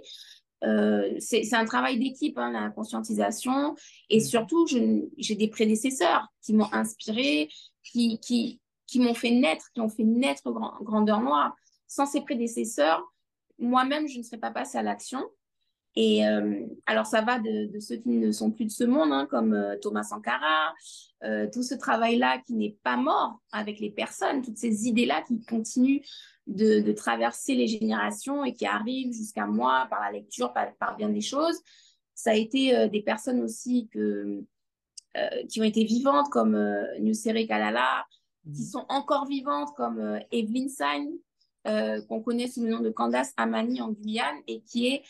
Euh, 0.64 1.14
c'est 1.20 1.54
un 1.54 1.66
travail 1.66 2.00
d'équipe, 2.00 2.38
hein, 2.38 2.52
la 2.52 2.70
conscientisation. 2.70 3.76
Et 4.10 4.18
mmh. 4.18 4.22
surtout, 4.22 4.68
j'ai 5.18 5.36
des 5.36 5.48
prédécesseurs 5.48 6.28
qui 6.42 6.54
m'ont 6.54 6.72
inspiré, 6.72 7.50
qui, 7.84 8.20
qui, 8.20 8.62
qui 8.88 9.00
m'ont 9.00 9.14
fait 9.14 9.32
naître, 9.32 9.72
qui 9.74 9.82
ont 9.82 9.90
fait 9.90 10.04
naître 10.04 10.52
Grandeur 10.82 11.22
Noire. 11.22 11.56
Sans 11.88 12.06
ces 12.06 12.22
prédécesseurs, 12.22 13.04
moi-même, 13.60 14.08
je 14.08 14.18
ne 14.18 14.24
serais 14.24 14.38
pas 14.38 14.52
passée 14.52 14.78
à 14.78 14.84
l'action. 14.84 15.24
Et 15.96 16.28
euh, 16.28 16.66
alors, 16.86 17.06
ça 17.06 17.22
va 17.22 17.40
de, 17.40 17.80
ceux 17.80 17.98
qui 17.98 18.10
ne 18.10 18.32
sont 18.32 18.52
plus 18.52 18.66
de 18.66 18.72
ce 18.72 18.84
monde, 18.84 19.12
hein, 19.12 19.28
comme 19.30 19.54
euh, 19.54 19.78
Thomas 19.82 20.04
Sankara, 20.04 20.74
tout 21.54 21.64
ce 21.64 21.74
travail-là 21.74 22.40
qui 22.46 22.54
n'est 22.54 22.76
pas 22.84 22.98
mort 22.98 23.40
avec 23.54 23.80
les 23.80 23.92
personnes, 23.92 24.42
toutes 24.42 24.58
ces 24.58 24.90
idées-là 24.90 25.22
qui 25.22 25.42
continuent 25.46 26.02
de, 26.48 26.92
traverser 26.92 27.56
les 27.56 27.68
générations 27.68 28.44
et 28.44 28.54
qui 28.54 28.66
arrivent 28.66 29.14
jusqu'à 29.14 29.46
moi 29.46 29.88
par 29.90 30.02
la 30.02 30.12
lecture, 30.12 30.54
par, 30.54 30.98
bien 30.98 31.10
des 31.10 31.22
choses. 31.22 31.60
Ça 32.14 32.32
a 32.32 32.36
été 32.36 32.76
euh, 32.76 32.88
des 32.88 33.02
personnes 33.02 33.42
aussi 33.42 33.88
que, 33.92 34.44
euh, 35.18 35.46
qui 35.50 35.62
ont 35.62 35.66
été 35.66 35.84
vivantes 35.84 36.30
comme 36.30 36.56
euh, 36.56 37.00
Nusere 37.00 37.48
Kalala, 37.48 38.06
qui 38.44 38.62
mhm. 38.62 38.68
sont 38.68 38.86
encore 38.90 39.26
vivantes 39.26 39.70
comme 39.76 40.00
euh, 40.00 40.20
Evelyn 40.32 40.68
Sain, 40.68 41.08
qu'on 42.10 42.22
connaît 42.22 42.50
sous 42.50 42.62
le 42.62 42.72
nom 42.72 42.82
de 42.82 42.90
Candace 42.90 43.32
Amani 43.38 43.80
en 43.80 43.94
Guyane 43.94 44.36
et 44.48 44.60
qui 44.64 44.88
est 44.88 45.04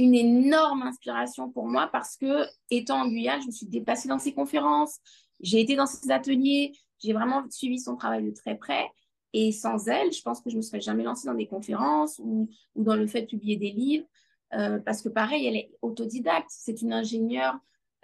une 0.00 0.14
énorme 0.14 0.82
inspiration 0.82 1.50
pour 1.50 1.66
moi 1.66 1.88
parce 1.92 2.16
que, 2.16 2.44
étant 2.70 3.02
en 3.02 3.08
Guyane, 3.08 3.40
je 3.42 3.46
me 3.46 3.52
suis 3.52 3.66
déplacée 3.66 4.08
dans 4.08 4.18
ses 4.18 4.32
conférences, 4.32 4.98
j'ai 5.40 5.60
été 5.60 5.76
dans 5.76 5.86
ses 5.86 6.10
ateliers, 6.10 6.72
j'ai 7.02 7.12
vraiment 7.12 7.42
suivi 7.50 7.78
son 7.78 7.96
travail 7.96 8.24
de 8.24 8.30
très 8.30 8.56
près. 8.56 8.86
Et 9.32 9.52
sans 9.52 9.88
elle, 9.88 10.12
je 10.12 10.22
pense 10.22 10.40
que 10.40 10.50
je 10.50 10.56
ne 10.56 10.58
me 10.58 10.62
serais 10.62 10.80
jamais 10.80 11.04
lancée 11.04 11.28
dans 11.28 11.34
des 11.34 11.46
conférences 11.46 12.18
ou, 12.18 12.48
ou 12.74 12.82
dans 12.82 12.96
le 12.96 13.06
fait 13.06 13.22
de 13.22 13.26
publier 13.26 13.56
des 13.56 13.70
livres. 13.70 14.06
Euh, 14.54 14.80
parce 14.80 15.02
que 15.02 15.08
pareil, 15.08 15.46
elle 15.46 15.56
est 15.56 15.70
autodidacte. 15.82 16.48
C'est 16.50 16.82
une 16.82 16.92
ingénieure 16.92 17.56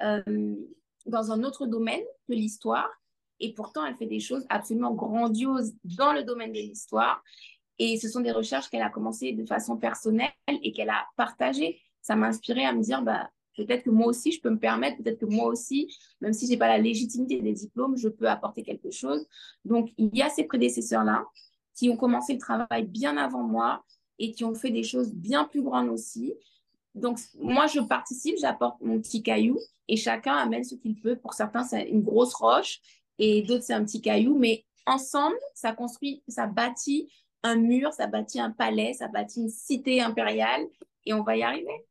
euh, 0.03 0.55
dans 1.07 1.33
un 1.33 1.43
autre 1.43 1.67
domaine 1.67 2.05
que 2.29 2.35
l'histoire. 2.35 2.88
Et 3.41 3.53
pourtant, 3.53 3.85
elle 3.85 3.97
fait 3.97 4.07
des 4.07 4.21
choses 4.21 4.47
absolument 4.49 4.95
grandioses 4.95 5.75
dans 5.85 6.12
le 6.12 6.23
domaine 6.23 6.53
de 6.53 6.59
l'histoire. 6.59 7.23
Et 7.79 7.99
ce 7.99 8.09
sont 8.09 8.21
des 8.21 8.33
recherches 8.33 8.71
qu'elle 8.71 8.83
a 8.83 8.91
commencées 8.91 9.33
de 9.33 9.45
façon 9.45 9.76
personnelle 9.76 10.31
et 10.49 10.73
qu'elle 10.73 10.91
a 10.91 11.07
partagées. 11.17 11.81
Ça 12.07 12.15
m'a 12.15 12.29
inspiré 12.29 12.65
à 12.65 12.73
me 12.73 12.83
dire, 12.83 13.03
bah, 13.03 13.29
peut-être 13.57 13.83
que 13.83 13.91
moi 13.91 14.07
aussi, 14.07 14.31
je 14.31 14.41
peux 14.41 14.49
me 14.49 14.61
permettre, 14.61 15.03
peut-être 15.03 15.19
que 15.19 15.27
moi 15.27 15.47
aussi, 15.47 15.93
même 16.21 16.33
si 16.33 16.47
je 16.47 16.53
n'ai 16.53 16.57
pas 16.57 16.69
la 16.69 16.79
légitimité 16.79 17.41
des 17.41 17.53
diplômes, 17.53 17.97
je 17.97 18.09
peux 18.09 18.29
apporter 18.29 18.63
quelque 18.63 18.93
chose. 18.93 19.27
Donc, 19.65 19.91
il 19.99 20.17
y 20.17 20.23
a 20.23 20.29
ces 20.29 20.45
prédécesseurs-là 20.45 21.27
qui 21.75 21.91
ont 21.91 21.97
commencé 21.97 22.35
le 22.35 22.39
travail 22.39 22.87
bien 22.87 23.17
avant 23.17 23.43
moi 23.43 23.85
et 24.21 24.31
qui 24.31 24.45
ont 24.45 24.55
fait 24.55 24.71
des 24.71 24.85
choses 24.85 25.13
bien 25.13 25.47
plus 25.47 25.63
grandes 25.63 25.89
aussi. 25.89 26.33
Donc, 26.95 27.19
moi, 27.41 27.67
je 27.67 27.81
participe, 27.81 28.37
j'apporte 28.39 28.81
mon 28.83 29.01
petit 29.01 29.25
caillou 29.25 29.59
et 29.89 29.97
chacun 29.97 30.37
amène 30.37 30.63
ce 30.63 30.77
qu'il 30.77 30.95
peut. 31.01 31.17
Pour 31.17 31.35
certains, 31.35 31.65
c'est 31.65 31.89
une 31.89 32.03
grosse 32.03 32.35
roche 32.35 32.79
et 33.19 33.43
d'autres, 33.43 33.65
c'est 33.65 33.75
un 33.75 33.85
petit 33.85 34.01
caillou. 34.01 34.39
Mais 34.39 34.65
ensemble, 34.87 35.37
ça 35.55 35.73
construit, 35.73 36.23
ça 36.29 36.47
bâtit 36.47 37.09
un 37.43 37.57
mur, 37.57 37.93
ça 37.93 38.07
bâtit 38.07 38.39
un 38.39 38.53
palais, 38.53 38.93
ça 38.93 39.09
bâtit 39.09 39.41
une 39.41 39.49
cité 39.49 40.01
impériale 40.01 40.63
et 41.05 41.13
on 41.13 41.25
va 41.25 41.37
y 41.37 41.43
arriver. 41.43 41.85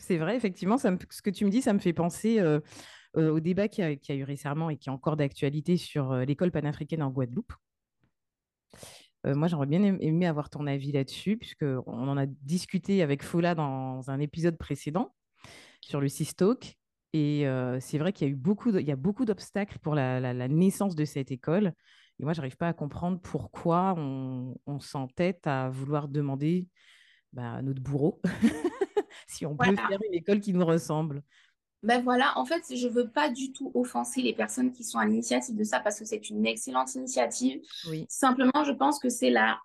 C'est 0.00 0.18
vrai, 0.18 0.36
effectivement, 0.36 0.78
ce 0.78 1.22
que 1.22 1.30
tu 1.30 1.44
me 1.44 1.50
dis, 1.50 1.62
ça 1.62 1.72
me 1.72 1.78
fait 1.78 1.92
penser 1.92 2.40
euh, 2.40 2.60
euh, 3.16 3.30
au 3.30 3.40
débat 3.40 3.68
qui 3.68 3.82
a, 3.82 3.92
eu 3.92 4.24
récemment 4.24 4.70
et 4.70 4.76
qui 4.76 4.88
est 4.88 4.92
encore 4.92 5.16
d'actualité 5.16 5.76
sur 5.76 6.12
euh, 6.12 6.24
l'école 6.24 6.50
panafricaine 6.50 7.02
en 7.02 7.10
Guadeloupe. 7.10 7.52
moi, 9.24 9.48
j'aurais 9.48 9.66
bien 9.66 9.82
aimé 9.82 10.26
avoir 10.26 10.50
ton 10.50 10.66
avis 10.66 10.92
là-dessus, 10.92 11.36
puisqu'on 11.36 11.82
en 11.86 12.16
a 12.16 12.26
discuté 12.26 13.02
avec 13.02 13.22
Fola 13.24 13.54
dans 13.54 14.08
un 14.08 14.20
épisode 14.20 14.56
précédent 14.56 15.14
sur 15.80 16.00
le 16.00 16.08
Talk. 16.34 16.76
Et 17.12 17.44
c'est 17.80 17.98
vrai 17.98 18.12
qu'il 18.12 18.28
y 18.28 18.30
a 18.30 18.32
eu 18.32 18.36
beaucoup, 18.36 18.70
il 18.70 18.86
y 18.86 18.92
a 18.92 18.96
beaucoup 18.96 19.24
d'obstacles 19.24 19.80
pour 19.80 19.96
la, 19.96 20.48
naissance 20.48 20.94
de 20.94 21.04
cette 21.04 21.32
école. 21.32 21.72
Et 22.20 22.24
moi, 22.24 22.34
je 22.34 22.40
n'arrive 22.40 22.56
pas 22.56 22.68
à 22.68 22.72
comprendre 22.72 23.20
pourquoi 23.20 23.94
on, 23.96 24.78
s'entête 24.78 25.44
à 25.48 25.70
vouloir 25.70 26.06
demander 26.06 26.68
bah, 27.32 27.54
à 27.54 27.62
notre 27.62 27.82
bourreau 27.82 28.20
si 29.26 29.46
on 29.46 29.56
peut 29.56 29.74
faire 29.74 30.00
une 30.06 30.14
école 30.14 30.40
qui 30.40 30.52
nous 30.52 30.64
ressemble. 30.64 31.22
Ben 31.82 32.02
voilà, 32.02 32.36
en 32.36 32.44
fait, 32.44 32.62
je 32.74 32.88
ne 32.88 32.92
veux 32.92 33.08
pas 33.08 33.28
du 33.28 33.52
tout 33.52 33.70
offenser 33.74 34.22
les 34.22 34.32
personnes 34.32 34.72
qui 34.72 34.82
sont 34.82 34.98
à 34.98 35.04
l'initiative 35.04 35.54
de 35.54 35.62
ça 35.62 35.78
parce 35.78 35.98
que 35.98 36.04
c'est 36.04 36.30
une 36.30 36.46
excellente 36.46 36.94
initiative. 36.94 37.60
Oui. 37.88 38.06
Simplement, 38.08 38.64
je 38.64 38.72
pense 38.72 38.98
que 38.98 39.08
c'est 39.08 39.30
la 39.30 39.60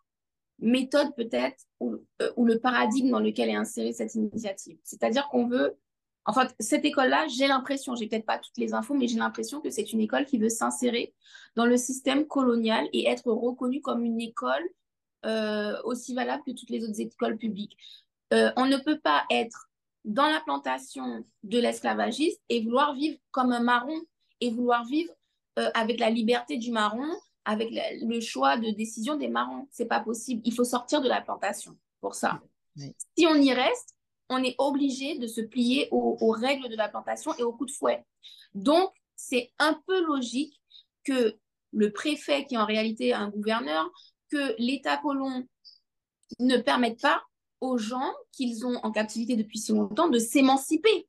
méthode 0.60 1.16
peut-être 1.16 1.66
ou, 1.80 1.96
euh, 2.22 2.32
ou, 2.38 2.46
le 2.46 2.60
paradigme 2.60 3.10
dans 3.10 3.20
lequel 3.20 3.50
est 3.50 3.56
insérée 3.56 3.94
cette 3.94 4.14
initiative. 4.16 4.78
C'est-à-dire 4.84 5.28
qu'on 5.30 5.48
veut, 5.48 5.78
en 6.26 6.34
fait, 6.34 6.54
cette 6.60 6.86
école-là, 6.86 7.28
j'ai 7.28 7.48
l'impression, 7.48 7.96
j'ai 7.96 8.08
peut-être 8.08 8.26
pas 8.26 8.38
toutes 8.38 8.58
les 8.58 8.74
infos, 8.74 8.94
mais 8.94 9.08
j'ai 9.08 9.18
l'impression 9.18 9.60
que 9.60 9.72
c'est 9.72 9.92
une 9.92 10.02
école 10.02 10.26
qui 10.26 10.38
veut 10.38 10.50
s'insérer 10.50 11.14
dans 11.56 11.66
le 11.66 11.78
système 11.78 12.28
colonial 12.28 12.88
et 12.94 13.08
être 13.08 13.32
reconnue 13.32 13.82
comme 13.82 14.04
une 14.04 14.22
école 14.22 14.64
euh, 15.26 15.82
aussi 15.84 16.14
valable 16.14 16.44
que 16.46 16.52
toutes 16.52 16.70
les 16.70 16.84
autres 16.84 17.00
écoles 17.00 17.38
publiques. 17.38 17.78
Euh, 18.34 18.52
on 18.56 18.66
ne 18.66 18.78
peut 18.78 19.00
pas 19.00 19.26
être 19.30 19.70
dans 20.06 20.28
la 20.28 20.40
plantation 20.40 21.24
de 21.44 21.60
l'esclavagiste 21.60 22.42
et 22.50 22.64
vouloir 22.64 22.94
vivre 22.94 23.18
comme 23.32 23.52
un 23.52 23.62
marron 23.62 24.00
et 24.40 24.50
vouloir 24.50 24.86
vivre 24.86 25.14
euh, 25.60 25.70
avec 25.74 26.00
la 26.00 26.10
liberté 26.10 26.58
du 26.58 26.72
marron, 26.72 27.08
avec 27.46 27.70
le 27.72 28.20
choix 28.20 28.58
de 28.58 28.72
décision 28.72 29.16
des 29.16 29.28
marrons. 29.28 29.68
C'est 29.72 29.86
pas 29.86 30.00
possible. 30.00 30.42
Il 30.46 30.54
faut 30.54 30.64
sortir 30.64 31.02
de 31.02 31.10
la 31.10 31.22
plantation 31.22 31.78
pour 32.00 32.16
ça. 32.16 32.42
Si 32.76 33.28
on 33.28 33.36
y 33.36 33.54
reste, 33.54 33.96
on 34.30 34.42
est 34.44 34.56
obligé 34.58 35.18
de 35.18 35.28
se 35.28 35.42
plier 35.42 35.90
aux, 35.92 36.18
aux 36.22 36.32
règles 36.32 36.70
de 36.70 36.76
la 36.76 36.88
plantation 36.88 37.34
et 37.38 37.44
aux 37.44 37.52
coups 37.52 37.74
de 37.74 37.78
fouet. 37.78 38.06
Donc, 38.54 38.92
c'est 39.16 39.52
un 39.60 39.80
peu 39.86 40.06
logique 40.06 40.60
que 41.04 41.38
le 41.74 41.92
préfet, 41.92 42.46
qui 42.46 42.56
est 42.56 42.58
en 42.58 42.66
réalité 42.66 43.14
un 43.14 43.30
gouverneur, 43.30 43.90
que 44.30 44.56
l'État 44.58 44.98
colon 44.98 45.46
ne 46.40 46.58
permette 46.58 47.02
pas 47.02 47.22
aux 47.62 47.78
gens 47.78 48.12
qu'ils 48.32 48.66
ont 48.66 48.78
en 48.84 48.92
captivité 48.92 49.36
depuis 49.36 49.60
si 49.60 49.72
longtemps 49.72 50.10
de 50.10 50.20
s'émanciper, 50.20 51.08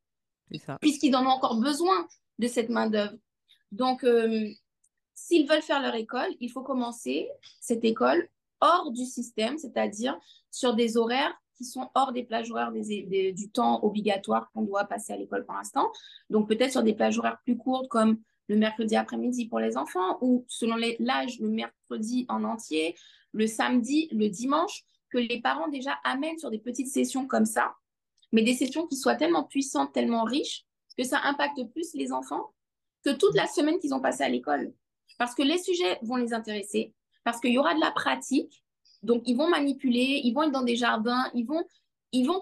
puisqu'ils 0.81 1.17
en 1.17 1.25
ont 1.25 1.31
encore 1.31 1.59
besoin 1.59 2.07
de 2.39 2.47
cette 2.47 2.69
main-d'œuvre. 2.69 3.17
Donc, 3.73 4.05
euh, 4.05 4.49
s'ils 5.15 5.49
veulent 5.49 5.63
faire 5.63 5.81
leur 5.81 5.95
école, 5.95 6.29
il 6.41 6.51
faut 6.51 6.63
commencer 6.63 7.29
cette 7.61 7.85
école 7.85 8.29
hors 8.61 8.93
du 8.93 9.05
système, 9.05 9.59
c'est-à-dire 9.59 10.19
sur 10.51 10.75
des 10.75 10.97
horaires 10.97 11.35
qui 11.57 11.65
sont 11.65 11.91
hors 11.95 12.13
des 12.13 12.23
plages 12.23 12.51
horaires 12.51 12.73
du 12.73 13.51
temps 13.51 13.83
obligatoire 13.85 14.51
qu'on 14.53 14.63
doit 14.63 14.85
passer 14.85 15.13
à 15.13 15.17
l'école 15.17 15.45
pour 15.45 15.55
l'instant. 15.55 15.91
Donc, 16.29 16.49
peut-être 16.49 16.73
sur 16.73 16.83
des 16.83 16.95
plages 16.95 17.19
horaires 17.19 17.39
plus 17.45 17.57
courtes 17.57 17.89
comme 17.89 18.19
le 18.49 18.57
mercredi 18.57 18.97
après-midi 18.97 19.47
pour 19.47 19.61
les 19.61 19.77
enfants 19.77 20.19
ou 20.21 20.45
selon 20.49 20.77
l'âge, 20.99 21.39
le 21.41 21.49
mercredi 21.49 22.27
en 22.29 22.45
entier, 22.45 22.95
le 23.33 23.47
samedi, 23.47 24.09
le 24.13 24.29
dimanche 24.29 24.85
que 25.13 25.19
les 25.19 25.41
parents 25.41 25.69
déjà 25.69 25.99
amènent 26.05 26.39
sur 26.39 26.51
des 26.51 26.59
petites 26.59 26.89
sessions 26.89 27.27
comme 27.27 27.45
ça, 27.45 27.75
mais 28.33 28.43
des 28.43 28.55
sessions 28.55 28.87
qui 28.87 28.97
soient 28.97 29.15
tellement 29.15 29.45
puissantes, 29.45 29.93
tellement 29.93 30.25
riches, 30.25 30.65
que 30.97 31.05
ça 31.05 31.21
impacte 31.25 31.63
plus 31.73 31.95
les 31.95 32.13
enfants 32.13 32.53
que 33.05 33.11
toute 33.11 33.35
la 33.35 33.47
semaine 33.47 33.79
qu'ils 33.79 33.95
ont 33.95 34.01
passée 34.01 34.25
à 34.25 34.29
l'école. 34.29 34.73
Parce 35.19 35.35
que 35.35 35.43
les 35.43 35.59
sujets 35.59 35.99
vont 36.03 36.17
les 36.17 36.33
intéresser, 36.33 36.95
parce 37.25 37.41
qu'il 37.41 37.53
y 37.53 37.59
aura 37.59 37.75
de 37.75 37.81
la 37.81 37.91
pratique, 37.91 38.65
donc 39.03 39.23
ils 39.27 39.37
vont 39.37 39.49
manipuler, 39.49 40.21
ils 40.25 40.33
vont 40.33 40.45
être 40.45 40.53
dans 40.53 40.63
des 40.63 40.77
jardins, 40.77 41.31
ils 41.35 41.45
vont, 41.45 41.65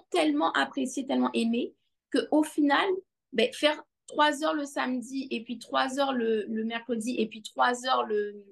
tellement 0.09 0.51
apprécier, 0.53 1.05
tellement 1.05 1.31
aimer, 1.33 1.73
qu'au 2.13 2.43
final, 2.43 2.87
ben, 3.33 3.51
faire 3.53 3.83
trois 4.07 4.43
heures 4.43 4.53
le 4.53 4.65
samedi, 4.65 5.27
et 5.31 5.43
puis 5.43 5.57
trois 5.57 5.99
heures 5.99 6.13
le 6.13 6.63
mercredi, 6.63 7.15
et 7.17 7.27
puis 7.27 7.41
trois 7.41 7.85
heures 7.85 8.03
le, 8.05 8.45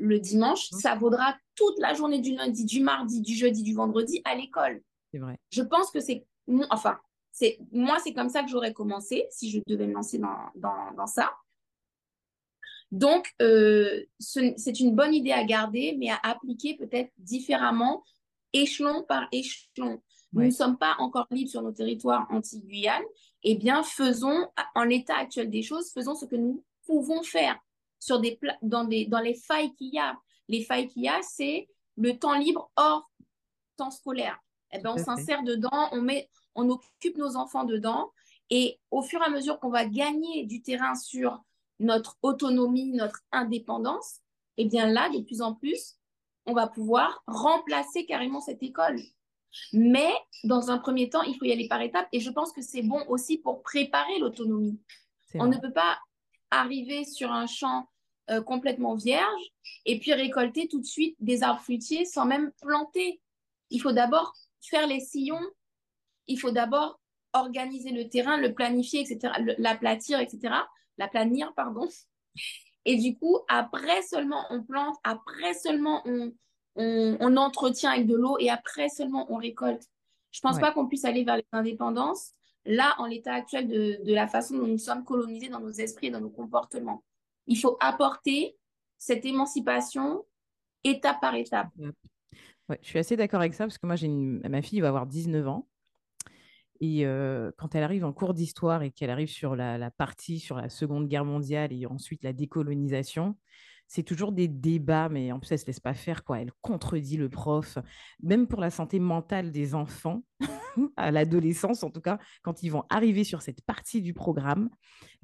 le 0.00 0.18
dimanche, 0.18 0.70
mmh. 0.72 0.78
ça 0.78 0.94
vaudra 0.94 1.36
toute 1.54 1.78
la 1.78 1.94
journée 1.94 2.20
du 2.20 2.34
lundi, 2.34 2.64
du 2.64 2.80
mardi, 2.80 3.20
du 3.20 3.34
jeudi, 3.34 3.62
du 3.62 3.74
vendredi 3.74 4.20
à 4.24 4.34
l'école. 4.34 4.82
C'est 5.12 5.18
vrai. 5.18 5.38
Je 5.50 5.62
pense 5.62 5.90
que 5.90 6.00
c'est, 6.00 6.26
enfin, 6.70 6.98
c'est 7.32 7.58
moi, 7.70 7.98
c'est 8.02 8.12
comme 8.12 8.28
ça 8.28 8.42
que 8.42 8.48
j'aurais 8.48 8.72
commencé 8.72 9.26
si 9.30 9.50
je 9.50 9.60
devais 9.66 9.86
me 9.86 9.94
lancer 9.94 10.20
dans, 10.56 11.06
ça. 11.06 11.32
Donc, 12.90 13.32
euh, 13.40 14.04
c'est 14.18 14.80
une 14.80 14.96
bonne 14.96 15.14
idée 15.14 15.32
à 15.32 15.44
garder, 15.44 15.96
mais 15.98 16.10
à 16.10 16.18
appliquer 16.22 16.76
peut-être 16.76 17.12
différemment 17.18 18.02
échelon 18.52 19.04
par 19.04 19.28
échelon. 19.30 20.02
Nous 20.32 20.42
ne 20.42 20.50
sommes 20.50 20.78
pas 20.78 20.96
encore 20.98 21.26
libres 21.30 21.50
sur 21.50 21.62
nos 21.62 21.72
territoires 21.72 22.26
anti-Guyane. 22.30 23.02
Eh 23.42 23.54
bien, 23.56 23.82
faisons, 23.82 24.48
en 24.74 24.84
l'état 24.84 25.16
actuel 25.16 25.50
des 25.50 25.62
choses, 25.62 25.90
faisons 25.92 26.14
ce 26.14 26.24
que 26.24 26.36
nous 26.36 26.64
pouvons 26.86 27.22
faire 27.22 27.58
sur 28.00 28.18
des, 28.18 28.40
dans, 28.62 28.84
des, 28.84 29.06
dans 29.06 29.20
les 29.20 29.34
failles 29.34 29.72
qu'il 29.74 29.94
y 29.94 29.98
a. 29.98 30.18
Les 30.48 30.64
failles 30.64 30.88
qu'il 30.88 31.04
y 31.04 31.08
a, 31.08 31.20
c'est 31.22 31.68
le 31.96 32.18
temps 32.18 32.36
libre 32.36 32.72
hors 32.76 33.08
temps 33.76 33.90
scolaire. 33.90 34.38
Eh 34.72 34.78
bien, 34.78 34.94
on 34.94 34.98
s'insère 34.98 35.42
dedans, 35.42 35.88
on, 35.92 36.00
met, 36.02 36.28
on 36.54 36.68
occupe 36.70 37.16
nos 37.16 37.36
enfants 37.36 37.64
dedans. 37.64 38.10
Et 38.50 38.80
au 38.90 39.02
fur 39.02 39.20
et 39.20 39.24
à 39.24 39.30
mesure 39.30 39.60
qu'on 39.60 39.70
va 39.70 39.84
gagner 39.84 40.44
du 40.46 40.62
terrain 40.62 40.94
sur 40.96 41.40
notre 41.78 42.18
autonomie, 42.22 42.92
notre 42.92 43.20
indépendance, 43.32 44.18
eh 44.56 44.64
bien 44.64 44.86
là, 44.86 45.08
de 45.10 45.20
plus 45.20 45.40
en 45.40 45.54
plus, 45.54 45.96
on 46.46 46.52
va 46.52 46.66
pouvoir 46.66 47.22
remplacer 47.26 48.06
carrément 48.06 48.40
cette 48.40 48.62
école. 48.62 49.00
Mais 49.72 50.12
dans 50.44 50.70
un 50.70 50.78
premier 50.78 51.08
temps, 51.10 51.22
il 51.22 51.36
faut 51.36 51.44
y 51.44 51.52
aller 51.52 51.68
par 51.68 51.80
étapes 51.80 52.08
et 52.12 52.20
je 52.20 52.30
pense 52.30 52.52
que 52.52 52.62
c'est 52.62 52.82
bon 52.82 53.02
aussi 53.08 53.38
pour 53.38 53.62
préparer 53.62 54.18
l'autonomie. 54.18 54.80
On 55.34 55.46
ne 55.46 55.58
peut 55.58 55.72
pas 55.72 55.98
arriver 56.50 57.04
sur 57.04 57.32
un 57.32 57.46
champ 57.46 57.88
euh, 58.30 58.42
complètement 58.42 58.94
vierge 58.94 59.42
et 59.86 59.98
puis 59.98 60.12
récolter 60.12 60.68
tout 60.68 60.80
de 60.80 60.86
suite 60.86 61.16
des 61.20 61.42
arbres 61.42 61.60
fruitiers 61.60 62.04
sans 62.04 62.26
même 62.26 62.52
planter. 62.60 63.20
Il 63.70 63.80
faut 63.80 63.92
d'abord 63.92 64.34
faire 64.60 64.86
les 64.86 65.00
sillons, 65.00 65.40
il 66.26 66.38
faut 66.38 66.50
d'abord 66.50 67.00
organiser 67.32 67.90
le 67.90 68.08
terrain, 68.08 68.36
le 68.36 68.54
planifier, 68.54 69.00
etc., 69.00 69.32
l'aplatir, 69.58 70.20
etc., 70.20 70.54
l'aplanir, 70.98 71.52
pardon. 71.54 71.88
Et 72.84 72.96
du 72.96 73.16
coup, 73.16 73.38
après 73.48 74.02
seulement 74.02 74.46
on 74.50 74.62
plante, 74.62 74.96
après 75.04 75.52
seulement 75.54 76.02
on, 76.06 76.32
on, 76.76 77.36
entretient 77.36 77.90
avec 77.90 78.06
de 78.06 78.14
l'eau 78.14 78.38
et 78.38 78.48
après 78.48 78.88
seulement 78.88 79.26
on 79.30 79.36
récolte. 79.36 79.82
Je 80.30 80.40
ne 80.42 80.48
pense 80.48 80.60
pas 80.60 80.72
qu'on 80.72 80.86
puisse 80.86 81.04
aller 81.04 81.24
vers 81.24 81.40
l'indépendance, 81.52 82.32
là, 82.64 82.94
en 82.98 83.06
l'état 83.06 83.34
actuel 83.34 83.68
de, 83.68 83.98
la 84.04 84.28
façon 84.28 84.58
dont 84.58 84.66
nous 84.66 84.78
sommes 84.78 85.04
colonisés 85.04 85.48
dans 85.48 85.60
nos 85.60 85.72
esprits 85.72 86.08
et 86.08 86.10
dans 86.10 86.20
nos 86.20 86.30
comportements. 86.30 87.04
Il 87.46 87.56
faut 87.56 87.76
apporter 87.80 88.56
cette 88.98 89.24
émancipation 89.24 90.24
étape 90.84 91.20
par 91.20 91.34
étape. 91.34 91.68
Ouais, 92.68 92.78
je 92.82 92.88
suis 92.88 92.98
assez 92.98 93.16
d'accord 93.16 93.40
avec 93.40 93.54
ça 93.54 93.64
parce 93.64 93.78
que 93.78 93.86
moi, 93.86 93.96
j'ai 93.96 94.08
ma 94.08 94.62
fille 94.62 94.80
va 94.80 94.88
avoir 94.88 95.06
19 95.06 95.48
ans. 95.48 95.66
Et 96.80 97.04
euh, 97.04 97.50
quand 97.58 97.74
elle 97.74 97.82
arrive 97.82 98.04
en 98.04 98.12
cours 98.12 98.32
d'histoire 98.32 98.82
et 98.82 98.90
qu'elle 98.90 99.10
arrive 99.10 99.28
sur 99.28 99.54
la, 99.54 99.90
partie 99.90 100.38
sur 100.38 100.56
la 100.56 100.70
Seconde 100.70 101.08
Guerre 101.08 101.26
mondiale 101.26 101.72
et 101.72 101.86
ensuite 101.86 102.24
la 102.24 102.32
décolonisation, 102.32 103.36
c'est 103.90 104.04
toujours 104.04 104.30
des 104.30 104.46
débats, 104.46 105.08
mais 105.08 105.32
en 105.32 105.40
plus, 105.40 105.50
elle 105.50 105.56
ne 105.56 105.62
se 105.62 105.66
laisse 105.66 105.80
pas 105.80 105.94
faire, 105.94 106.22
quoi. 106.22 106.40
Elle 106.40 106.52
contredit 106.60 107.16
le 107.16 107.28
prof, 107.28 107.76
même 108.22 108.46
pour 108.46 108.60
la 108.60 108.70
santé 108.70 109.00
mentale 109.00 109.50
des 109.50 109.74
enfants, 109.74 110.22
à 110.96 111.10
l'adolescence 111.10 111.82
en 111.82 111.90
tout 111.90 112.00
cas, 112.00 112.20
quand 112.42 112.62
ils 112.62 112.68
vont 112.68 112.84
arriver 112.88 113.24
sur 113.24 113.42
cette 113.42 113.62
partie 113.62 114.00
du 114.00 114.14
programme, 114.14 114.70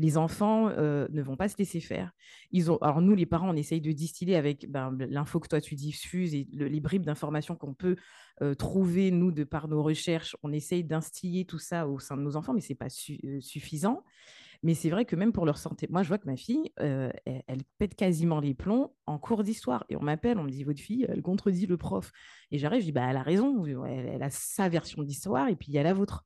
les 0.01 0.17
enfants 0.19 0.69
euh, 0.71 1.07
ne 1.13 1.23
vont 1.23 1.37
pas 1.37 1.49
se 1.49 1.57
laisser 1.57 1.79
faire. 1.79 2.11
Ils 2.51 2.69
ont, 2.73 2.79
alors 2.79 3.01
nous, 3.01 3.15
les 3.15 3.25
parents, 3.25 3.51
on 3.51 3.57
essaye 3.57 3.81
de 3.81 3.93
distiller 3.93 4.35
avec 4.35 4.69
ben, 4.69 4.99
l'info 4.99 5.39
que 5.39 5.47
toi 5.47 5.61
tu 5.61 5.77
diffuses 5.77 6.35
et 6.35 6.49
les 6.51 6.81
bribes 6.81 7.07
d'informations 7.07 7.55
qu'on 7.55 7.73
peut 7.73 7.95
euh, 8.43 8.57
trouver, 8.57 9.13
nous, 9.13 9.31
de 9.31 9.45
par 9.45 9.69
nos 9.69 9.85
recherches, 9.85 10.37
on 10.43 10.53
essaye 10.53 10.83
d'instiller 10.83 11.45
tout 11.45 11.61
ça 11.61 11.87
au 11.87 12.01
sein 12.01 12.17
de 12.17 12.23
nos 12.23 12.35
enfants, 12.35 12.53
mais 12.53 12.61
ce 12.61 12.73
n'est 12.73 12.77
pas 12.77 12.89
euh, 13.25 13.41
suffisant. 13.41 14.03
Mais 14.63 14.75
c'est 14.75 14.91
vrai 14.91 15.05
que 15.05 15.17
même 15.17 15.33
pour 15.33 15.47
leur 15.47 15.59
santé, 15.59 15.87
moi, 15.91 16.03
je 16.03 16.09
vois 16.09 16.19
que 16.19 16.27
ma 16.27 16.37
fille, 16.37 16.73
euh, 16.81 17.11
elle, 17.25 17.63
pète 17.79 17.95
quasiment 17.95 18.41
les 18.41 18.55
plombs 18.55 18.95
en 19.07 19.19
cours 19.19 19.43
d'histoire. 19.43 19.85
Et 19.89 19.97
on 19.97 20.03
m'appelle, 20.03 20.39
on 20.39 20.45
me 20.45 20.51
dit, 20.51 20.65
votre 20.65 20.81
fille, 20.81 21.07
elle 21.09 21.23
contredit 21.23 21.67
le 21.67 21.77
prof. 21.77 22.13
Et 22.51 22.59
j'arrive, 22.59 22.81
je 22.81 22.87
dis, 22.87 22.93
bah, 22.93 23.07
elle 23.09 23.17
a 23.17 23.23
raison, 23.23 23.65
elle, 23.87 24.23
a 24.23 24.31
sa 24.31 24.69
version 24.69 25.03
d'histoire 25.03 25.49
et 25.49 25.57
puis 25.57 25.69
il 25.69 25.75
y 25.75 25.79
a 25.79 25.83
la 25.83 25.95
vôtre. 25.95 26.25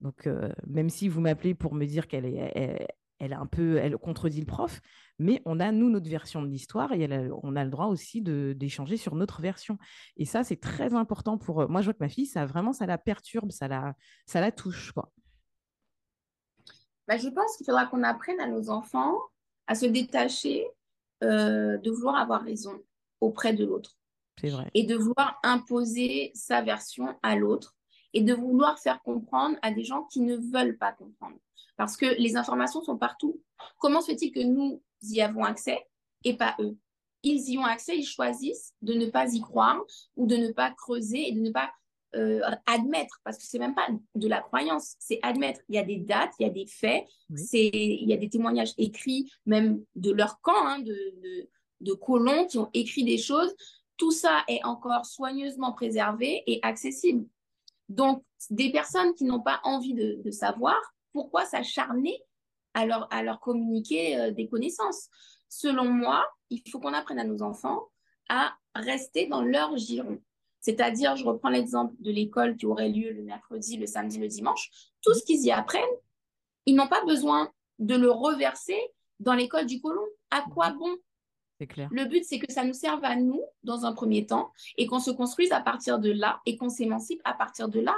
Donc, 0.00 0.26
euh, 0.26 0.52
même 0.66 0.90
si 0.90 1.08
vous 1.08 1.20
m'appelez 1.20 1.54
pour 1.54 1.74
me 1.74 1.86
dire 1.86 2.08
qu'elle 2.08 2.26
est, 2.26 2.86
elle, 3.18 3.32
un 3.32 3.46
peu, 3.46 3.76
elle 3.78 3.96
contredit 3.96 4.40
le 4.40 4.46
prof, 4.46 4.80
mais 5.18 5.40
on 5.44 5.60
a, 5.60 5.72
nous, 5.72 5.90
notre 5.90 6.10
version 6.10 6.42
de 6.42 6.48
l'histoire 6.48 6.92
et 6.92 7.08
on 7.42 7.56
a 7.56 7.64
le 7.64 7.70
droit 7.70 7.86
aussi 7.86 8.20
d'échanger 8.20 8.96
sur 8.96 9.14
notre 9.14 9.40
version. 9.40 9.78
Et 10.16 10.24
ça, 10.24 10.44
c'est 10.44 10.60
très 10.60 10.94
important 10.94 11.38
pour. 11.38 11.62
Euh, 11.62 11.66
moi, 11.68 11.80
je 11.80 11.86
vois 11.86 11.94
que 11.94 12.02
ma 12.02 12.08
fille, 12.08 12.26
ça 12.26 12.44
vraiment, 12.46 12.72
ça 12.72 12.86
la 12.86 12.98
perturbe, 12.98 13.50
ça 13.50 13.68
la, 13.68 13.94
ça 14.26 14.40
la 14.40 14.52
touche, 14.52 14.92
quoi. 14.92 15.12
Bah, 17.06 17.16
je 17.16 17.28
pense 17.28 17.56
qu'il 17.56 17.66
faudra 17.66 17.86
qu'on 17.86 18.02
apprenne 18.02 18.40
à 18.40 18.46
nos 18.46 18.70
enfants 18.70 19.18
à 19.66 19.74
se 19.74 19.86
détacher 19.86 20.66
euh, 21.22 21.78
de 21.78 21.90
vouloir 21.90 22.16
avoir 22.16 22.42
raison 22.42 22.82
auprès 23.20 23.54
de 23.54 23.64
l'autre. 23.64 23.96
C'est 24.40 24.50
vrai. 24.50 24.70
Et 24.74 24.84
de 24.84 24.96
vouloir 24.96 25.38
imposer 25.42 26.32
sa 26.34 26.60
version 26.62 27.16
à 27.22 27.36
l'autre 27.36 27.74
et 28.12 28.22
de 28.22 28.34
vouloir 28.34 28.78
faire 28.78 29.02
comprendre 29.02 29.56
à 29.62 29.70
des 29.70 29.84
gens 29.84 30.04
qui 30.04 30.20
ne 30.20 30.36
veulent 30.36 30.76
pas 30.76 30.92
comprendre. 30.92 31.36
Parce 31.76 31.96
que 31.96 32.06
les 32.20 32.36
informations 32.36 32.82
sont 32.82 32.96
partout. 32.96 33.40
Comment 33.78 34.00
se 34.00 34.06
fait-il 34.12 34.32
que 34.32 34.40
nous 34.40 34.82
y 35.02 35.20
avons 35.20 35.44
accès 35.44 35.86
et 36.24 36.36
pas 36.36 36.54
eux? 36.60 36.76
Ils 37.22 37.50
y 37.50 37.58
ont 37.58 37.64
accès, 37.64 37.96
ils 37.96 38.06
choisissent 38.06 38.74
de 38.82 38.92
ne 38.92 39.06
pas 39.06 39.32
y 39.32 39.40
croire 39.40 39.80
ou 40.16 40.26
de 40.26 40.36
ne 40.36 40.52
pas 40.52 40.70
creuser 40.70 41.28
et 41.28 41.32
de 41.32 41.40
ne 41.40 41.50
pas 41.50 41.72
euh, 42.16 42.40
admettre, 42.66 43.20
parce 43.24 43.38
que 43.38 43.44
c'est 43.44 43.58
même 43.58 43.74
pas 43.74 43.88
de 44.14 44.28
la 44.28 44.40
croyance, 44.40 44.96
c'est 44.98 45.18
admettre. 45.22 45.60
Il 45.68 45.74
y 45.74 45.78
a 45.78 45.84
des 45.84 45.96
dates, 45.96 46.32
il 46.38 46.46
y 46.46 46.48
a 46.48 46.52
des 46.52 46.66
faits, 46.66 47.06
c'est, 47.34 47.70
il 47.72 48.08
y 48.08 48.12
a 48.12 48.16
des 48.16 48.28
témoignages 48.28 48.72
écrits, 48.78 49.30
même 49.46 49.84
de 49.94 50.12
leur 50.12 50.40
camp, 50.40 50.66
hein, 50.66 50.78
de, 50.78 50.92
de, 50.92 51.48
de, 51.80 51.92
colons 51.92 52.46
qui 52.46 52.58
ont 52.58 52.70
écrit 52.74 53.04
des 53.04 53.18
choses. 53.18 53.54
Tout 53.96 54.10
ça 54.10 54.44
est 54.48 54.64
encore 54.64 55.06
soigneusement 55.06 55.72
préservé 55.72 56.42
et 56.46 56.60
accessible. 56.62 57.26
Donc, 57.88 58.24
des 58.50 58.70
personnes 58.70 59.14
qui 59.14 59.24
n'ont 59.24 59.42
pas 59.42 59.60
envie 59.64 59.94
de, 59.94 60.20
de 60.22 60.30
savoir, 60.30 60.80
pourquoi 61.12 61.44
s'acharner 61.44 62.20
à 62.74 62.86
leur, 62.86 63.12
à 63.12 63.22
leur 63.22 63.40
communiquer 63.40 64.18
euh, 64.18 64.30
des 64.30 64.48
connaissances? 64.48 65.08
Selon 65.48 65.84
moi, 65.84 66.26
il 66.50 66.62
faut 66.70 66.80
qu'on 66.80 66.94
apprenne 66.94 67.20
à 67.20 67.24
nos 67.24 67.42
enfants 67.42 67.88
à 68.28 68.54
rester 68.74 69.26
dans 69.26 69.42
leur 69.42 69.76
giron. 69.76 70.18
C'est-à-dire, 70.64 71.14
je 71.14 71.26
reprends 71.26 71.50
l'exemple 71.50 71.94
de 72.00 72.10
l'école 72.10 72.56
qui 72.56 72.64
aurait 72.64 72.88
lieu 72.88 73.12
le 73.12 73.22
mercredi, 73.22 73.76
le 73.76 73.86
samedi, 73.86 74.18
le 74.18 74.28
dimanche. 74.28 74.70
Tout 75.02 75.12
ce 75.12 75.22
qu'ils 75.22 75.44
y 75.44 75.50
apprennent, 75.50 75.82
ils 76.64 76.74
n'ont 76.74 76.88
pas 76.88 77.04
besoin 77.04 77.52
de 77.78 77.94
le 77.94 78.10
reverser 78.10 78.80
dans 79.20 79.34
l'école 79.34 79.66
du 79.66 79.82
colon. 79.82 80.06
À 80.30 80.42
quoi 80.54 80.70
bon? 80.70 80.96
C'est 81.60 81.66
clair. 81.66 81.90
Le 81.92 82.06
but, 82.06 82.24
c'est 82.24 82.38
que 82.38 82.50
ça 82.50 82.64
nous 82.64 82.72
serve 82.72 83.04
à 83.04 83.14
nous 83.14 83.42
dans 83.62 83.84
un 83.84 83.92
premier 83.92 84.24
temps 84.24 84.52
et 84.78 84.86
qu'on 84.86 85.00
se 85.00 85.10
construise 85.10 85.52
à 85.52 85.60
partir 85.60 85.98
de 85.98 86.10
là 86.10 86.40
et 86.46 86.56
qu'on 86.56 86.70
s'émancipe 86.70 87.20
à 87.24 87.34
partir 87.34 87.68
de 87.68 87.80
là. 87.80 87.94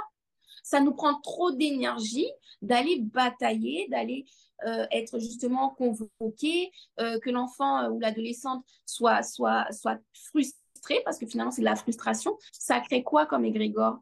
Ça 0.61 0.81
nous 0.81 0.93
prend 0.93 1.21
trop 1.21 1.51
d'énergie 1.51 2.29
d'aller 2.61 2.99
batailler, 2.99 3.87
d'aller 3.89 4.25
euh, 4.65 4.85
être 4.91 5.19
justement 5.19 5.69
convoqué, 5.69 6.69
euh, 6.99 7.17
que 7.19 7.29
l'enfant 7.29 7.83
euh, 7.83 7.89
ou 7.91 7.99
l'adolescente 7.99 8.65
soit, 8.85 9.23
soit, 9.23 9.71
soit 9.71 9.99
frustré 10.11 10.59
parce 11.03 11.17
que 11.17 11.25
finalement, 11.25 11.51
c'est 11.51 11.61
de 11.61 11.65
la 11.65 11.75
frustration. 11.75 12.37
Ça 12.51 12.79
crée 12.79 13.03
quoi 13.03 13.25
comme 13.25 13.45
égrégore? 13.45 13.99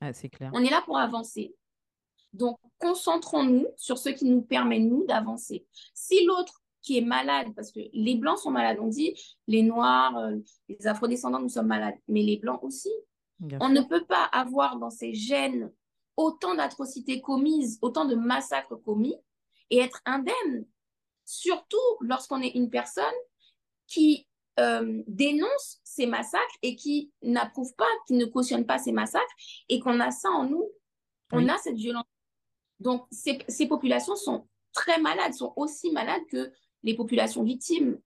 Ah, 0.00 0.12
C'est 0.12 0.28
clair. 0.28 0.50
On 0.54 0.62
est 0.64 0.70
là 0.70 0.82
pour 0.84 0.98
avancer. 0.98 1.54
Donc, 2.32 2.58
concentrons-nous 2.78 3.66
sur 3.76 3.98
ce 3.98 4.08
qui 4.08 4.24
nous 4.24 4.42
permet, 4.42 4.78
nous, 4.78 5.04
d'avancer. 5.04 5.66
Si 5.94 6.24
l'autre 6.24 6.62
qui 6.80 6.98
est 6.98 7.02
malade, 7.02 7.48
parce 7.54 7.70
que 7.70 7.80
les 7.92 8.16
blancs 8.16 8.38
sont 8.38 8.50
malades, 8.50 8.78
on 8.80 8.88
dit 8.88 9.14
les 9.46 9.62
noirs, 9.62 10.16
euh, 10.16 10.36
les 10.68 10.86
afrodescendants, 10.86 11.40
nous 11.40 11.48
sommes 11.48 11.68
malades, 11.68 11.94
mais 12.08 12.22
les 12.22 12.38
blancs 12.38 12.62
aussi. 12.62 12.90
on 13.60 13.68
ne 13.68 13.82
peut 13.82 14.04
pas 14.04 14.24
avoir 14.32 14.78
dans 14.78 14.90
ces 14.90 15.14
gènes 15.14 15.70
autant 16.16 16.54
d'atrocités 16.54 17.20
commises, 17.20 17.78
autant 17.82 18.04
de 18.04 18.14
massacres 18.14 18.76
commis 18.76 19.16
et 19.70 19.78
être 19.78 20.00
indemne. 20.04 20.66
Surtout 21.24 21.76
lorsqu'on 22.00 22.42
est 22.42 22.54
une 22.54 22.70
personne 22.70 23.04
qui 23.86 24.26
euh, 24.60 25.02
dénonce 25.06 25.80
ces 25.84 26.06
massacres 26.06 26.56
et 26.62 26.76
qui 26.76 27.10
n'approuve 27.22 27.74
pas, 27.74 27.88
qui 28.06 28.14
ne 28.14 28.26
cautionne 28.26 28.66
pas 28.66 28.78
ces 28.78 28.92
massacres, 28.92 29.34
et 29.68 29.80
qu'on 29.80 30.00
a 30.00 30.10
ça 30.10 30.28
en 30.30 30.44
nous. 30.48 30.68
On 31.32 31.48
a 31.48 31.56
cette 31.58 31.76
violence. 31.76 32.04
Donc, 32.78 33.06
ces, 33.10 33.38
ces, 33.48 33.66
populations 33.66 34.16
sont 34.16 34.46
très 34.72 35.00
malades, 35.00 35.32
sont 35.32 35.52
aussi 35.56 35.90
malades 35.92 36.22
que 36.30 36.52
les 36.82 36.94
populations 36.94 37.42
victimes. 37.42 37.98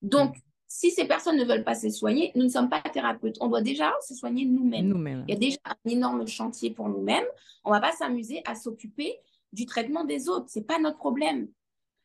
Donc, 0.00 0.36
si 0.74 0.90
ces 0.90 1.04
personnes 1.04 1.36
ne 1.36 1.44
veulent 1.44 1.64
pas 1.64 1.74
se 1.74 1.90
soigner, 1.90 2.32
nous 2.34 2.44
ne 2.44 2.48
sommes 2.48 2.70
pas 2.70 2.80
thérapeutes. 2.80 3.36
On 3.40 3.48
doit 3.48 3.60
déjà 3.60 3.92
se 4.08 4.14
soigner 4.14 4.46
nous-mêmes. 4.46 4.88
Nous 4.88 5.24
Il 5.28 5.34
y 5.34 5.36
a 5.36 5.38
déjà 5.38 5.58
un 5.66 5.90
énorme 5.90 6.26
chantier 6.26 6.70
pour 6.70 6.88
nous-mêmes. 6.88 7.26
On 7.64 7.70
ne 7.70 7.74
va 7.74 7.80
pas 7.80 7.92
s'amuser 7.92 8.40
à 8.46 8.54
s'occuper 8.54 9.18
du 9.52 9.66
traitement 9.66 10.04
des 10.04 10.30
autres. 10.30 10.48
Ce 10.48 10.58
n'est 10.58 10.64
pas 10.64 10.78
notre 10.78 10.96
problème. 10.96 11.48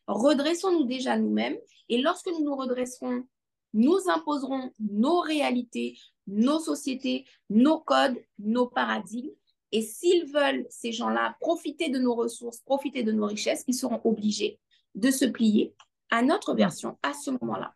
Redressons-nous 0.08 0.84
déjà 0.84 1.18
nous-mêmes. 1.18 1.58
Et 1.88 2.02
lorsque 2.02 2.28
nous 2.28 2.44
nous 2.44 2.58
redresserons 2.58 3.24
nous 3.74 3.98
imposerons 4.08 4.72
nos 4.80 5.20
réalités, 5.20 5.98
nos 6.26 6.60
sociétés, 6.60 7.26
nos 7.50 7.80
codes, 7.80 8.18
nos 8.40 8.68
paradigmes. 8.68 9.32
Et 9.72 9.82
s'ils 9.82 10.26
veulent, 10.32 10.66
ces 10.70 10.92
gens-là, 10.92 11.36
profiter 11.42 11.90
de 11.90 12.00
nos 12.00 12.16
ressources, 12.16 12.60
profiter 12.60 13.04
de 13.04 13.12
nos 13.12 13.26
richesses, 13.26 13.64
ils 13.68 13.74
seront 13.74 14.02
obligés 14.04 14.60
de 14.96 15.12
se 15.12 15.26
plier 15.26 15.76
à 16.10 16.22
notre 16.22 16.54
version 16.54 16.98
à 17.04 17.14
ce 17.14 17.32
moment-là. 17.32 17.74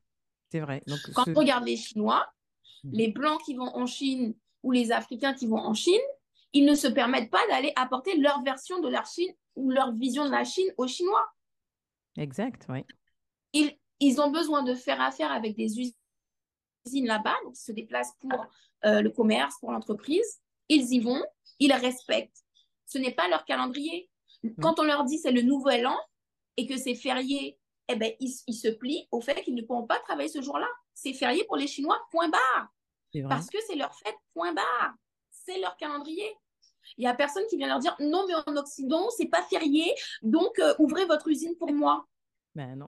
C'est 0.51 0.59
vrai. 0.59 0.81
Quand 1.13 1.27
on 1.27 1.33
regarde 1.33 1.65
les 1.65 1.77
Chinois, 1.77 2.25
hmm. 2.83 2.89
les 2.93 3.07
Blancs 3.09 3.41
qui 3.45 3.55
vont 3.55 3.75
en 3.75 3.85
Chine 3.85 4.33
ou 4.63 4.71
les 4.71 4.91
Africains 4.91 5.33
qui 5.33 5.47
vont 5.47 5.59
en 5.59 5.73
Chine, 5.73 6.01
ils 6.53 6.65
ne 6.65 6.75
se 6.75 6.87
permettent 6.87 7.31
pas 7.31 7.45
d'aller 7.49 7.71
apporter 7.75 8.17
leur 8.17 8.41
version 8.43 8.79
de 8.79 8.89
la 8.89 9.03
Chine 9.03 9.33
ou 9.55 9.69
leur 9.71 9.93
vision 9.93 10.25
de 10.25 10.31
la 10.31 10.43
Chine 10.43 10.71
aux 10.77 10.87
Chinois. 10.87 11.25
Exact, 12.17 12.65
oui. 12.69 12.85
Ils, 13.53 13.77
ils 14.01 14.19
ont 14.19 14.31
besoin 14.31 14.63
de 14.63 14.73
faire 14.73 14.99
affaire 14.99 15.31
avec 15.31 15.55
des 15.55 15.79
usines 15.79 17.05
là-bas, 17.05 17.35
donc 17.45 17.53
ils 17.55 17.63
se 17.63 17.71
déplacent 17.71 18.15
pour 18.19 18.45
euh, 18.83 19.01
le 19.01 19.09
commerce, 19.11 19.55
pour 19.59 19.71
l'entreprise. 19.71 20.41
Ils 20.67 20.91
y 20.93 20.99
vont, 20.99 21.23
ils 21.59 21.71
respectent. 21.71 22.43
Ce 22.87 22.97
n'est 22.97 23.13
pas 23.13 23.29
leur 23.29 23.45
calendrier. 23.45 24.09
Quand 24.59 24.79
on 24.79 24.83
leur 24.83 25.03
dit 25.05 25.19
c'est 25.19 25.31
le 25.31 25.43
nouvel 25.43 25.85
an 25.85 25.97
et 26.57 26.65
que 26.65 26.75
c'est 26.77 26.95
férié, 26.95 27.59
eh 27.87 27.95
ben, 27.95 28.11
ils, 28.19 28.33
ils 28.47 28.55
se 28.55 28.69
plient 28.69 29.07
au 29.11 29.21
fait 29.21 29.43
qu'ils 29.43 29.53
ne 29.55 29.61
pourront 29.61 29.85
pas 29.85 29.99
travailler 29.99 30.29
ce 30.29 30.41
jour-là. 30.41 30.67
C'est 30.95 31.13
férié 31.13 31.43
pour 31.45 31.57
les 31.57 31.67
Chinois, 31.67 31.99
point 32.11 32.29
barre. 32.29 32.73
Parce 33.29 33.49
que 33.49 33.57
c'est 33.67 33.75
leur 33.75 33.93
fête, 33.93 34.15
point 34.33 34.53
barre. 34.53 34.95
C'est 35.29 35.59
leur 35.59 35.77
calendrier. 35.77 36.35
Il 36.97 37.01
n'y 37.01 37.07
a 37.07 37.13
personne 37.13 37.45
qui 37.49 37.57
vient 37.57 37.67
leur 37.67 37.79
dire 37.79 37.95
non, 37.99 38.25
mais 38.27 38.33
en 38.47 38.57
Occident, 38.57 39.09
c'est 39.11 39.27
pas 39.27 39.43
férié, 39.43 39.93
donc 40.23 40.57
euh, 40.59 40.73
ouvrez 40.79 41.05
votre 41.05 41.27
usine 41.27 41.55
pour 41.57 41.71
moi. 41.71 42.07
Ben 42.55 42.75
non. 42.75 42.87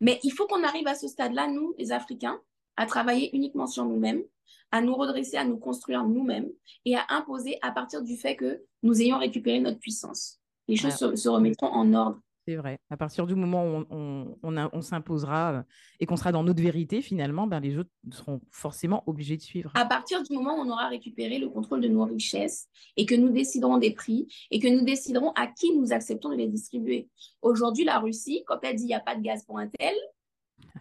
Mais 0.00 0.20
il 0.22 0.32
faut 0.32 0.46
qu'on 0.46 0.64
arrive 0.64 0.86
à 0.86 0.94
ce 0.94 1.08
stade-là, 1.08 1.48
nous, 1.48 1.74
les 1.78 1.92
Africains, 1.92 2.40
à 2.76 2.86
travailler 2.86 3.34
uniquement 3.34 3.66
sur 3.66 3.84
nous-mêmes, 3.84 4.22
à 4.70 4.80
nous 4.80 4.94
redresser, 4.94 5.36
à 5.36 5.44
nous 5.44 5.58
construire 5.58 6.04
nous-mêmes 6.04 6.48
et 6.84 6.96
à 6.96 7.04
imposer 7.10 7.58
à 7.62 7.72
partir 7.72 8.02
du 8.02 8.16
fait 8.16 8.36
que 8.36 8.62
nous 8.82 9.00
ayons 9.02 9.18
récupéré 9.18 9.60
notre 9.60 9.78
puissance. 9.78 10.38
Les 10.68 10.76
choses 10.76 10.94
se, 10.94 11.16
se 11.16 11.28
remettront 11.28 11.66
en 11.66 11.92
ordre. 11.94 12.20
C'est 12.50 12.56
vrai. 12.56 12.80
À 12.90 12.96
partir 12.96 13.28
du 13.28 13.36
moment 13.36 13.64
où 13.64 13.86
on, 13.90 14.36
on, 14.42 14.70
on 14.72 14.82
s'imposera 14.82 15.52
euh, 15.52 15.62
et 16.00 16.06
qu'on 16.06 16.16
sera 16.16 16.32
dans 16.32 16.42
notre 16.42 16.60
vérité, 16.60 17.00
finalement, 17.00 17.46
ben, 17.46 17.60
les 17.60 17.78
autres 17.78 17.90
seront 18.10 18.40
forcément 18.50 19.04
obligés 19.06 19.36
de 19.36 19.42
suivre. 19.42 19.70
À 19.76 19.84
partir 19.84 20.20
du 20.24 20.34
moment 20.34 20.56
où 20.56 20.62
on 20.62 20.68
aura 20.68 20.88
récupéré 20.88 21.38
le 21.38 21.48
contrôle 21.48 21.80
de 21.80 21.86
nos 21.86 22.04
richesses 22.04 22.68
et 22.96 23.06
que 23.06 23.14
nous 23.14 23.28
déciderons 23.28 23.78
des 23.78 23.92
prix 23.92 24.26
et 24.50 24.58
que 24.58 24.66
nous 24.66 24.84
déciderons 24.84 25.30
à 25.36 25.46
qui 25.46 25.76
nous 25.76 25.92
acceptons 25.92 26.30
de 26.30 26.34
les 26.34 26.48
distribuer. 26.48 27.08
Aujourd'hui, 27.40 27.84
la 27.84 28.00
Russie, 28.00 28.42
quand 28.48 28.58
elle 28.64 28.74
dit 28.74 28.82
il 28.82 28.88
n'y 28.88 28.94
a 28.94 29.00
pas 29.00 29.14
de 29.14 29.22
gaz 29.22 29.44
pour 29.44 29.60
un 29.60 29.68
tel, 29.68 29.94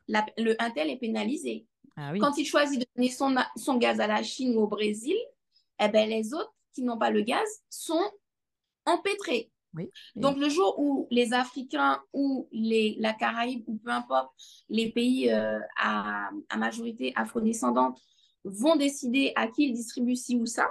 la, 0.08 0.26
le 0.40 0.56
un 0.58 0.72
tel 0.72 0.90
est 0.90 0.98
pénalisé. 0.98 1.68
Ah 1.96 2.10
oui. 2.12 2.18
Quand 2.18 2.36
il 2.36 2.46
choisit 2.46 2.80
de 2.80 2.86
donner 2.96 3.12
son, 3.12 3.36
son 3.56 3.78
gaz 3.78 4.00
à 4.00 4.08
la 4.08 4.24
Chine 4.24 4.56
ou 4.58 4.62
au 4.62 4.68
Brésil, 4.68 5.18
eh 5.80 5.88
ben, 5.88 6.10
les 6.10 6.34
autres 6.34 6.56
qui 6.74 6.82
n'ont 6.82 6.98
pas 6.98 7.12
le 7.12 7.22
gaz 7.22 7.48
sont 7.70 8.10
empêtrés. 8.88 9.52
Oui. 9.76 9.90
Donc, 10.16 10.38
le 10.38 10.50
jour 10.50 10.80
où 10.80 11.08
les 11.12 11.34
Africains 11.34 12.02
ou 12.14 12.48
les, 12.52 12.96
la 13.00 13.14
Caraïbe, 13.14 13.64
ou 13.68 13.78
peu 13.78 13.92
importe, 13.92 14.32
les 14.70 14.92
pays 14.92 15.30
euh, 15.32 15.60
à, 15.78 16.30
à 16.50 16.58
majorité 16.58 17.14
afrodescendante 17.16 18.00
vont 18.44 18.76
décider 18.76 19.32
à 19.36 19.48
qui 19.48 19.66
ils 19.70 19.74
distribuent 19.74 20.16
ci 20.16 20.36
ou 20.36 20.46
ça, 20.46 20.68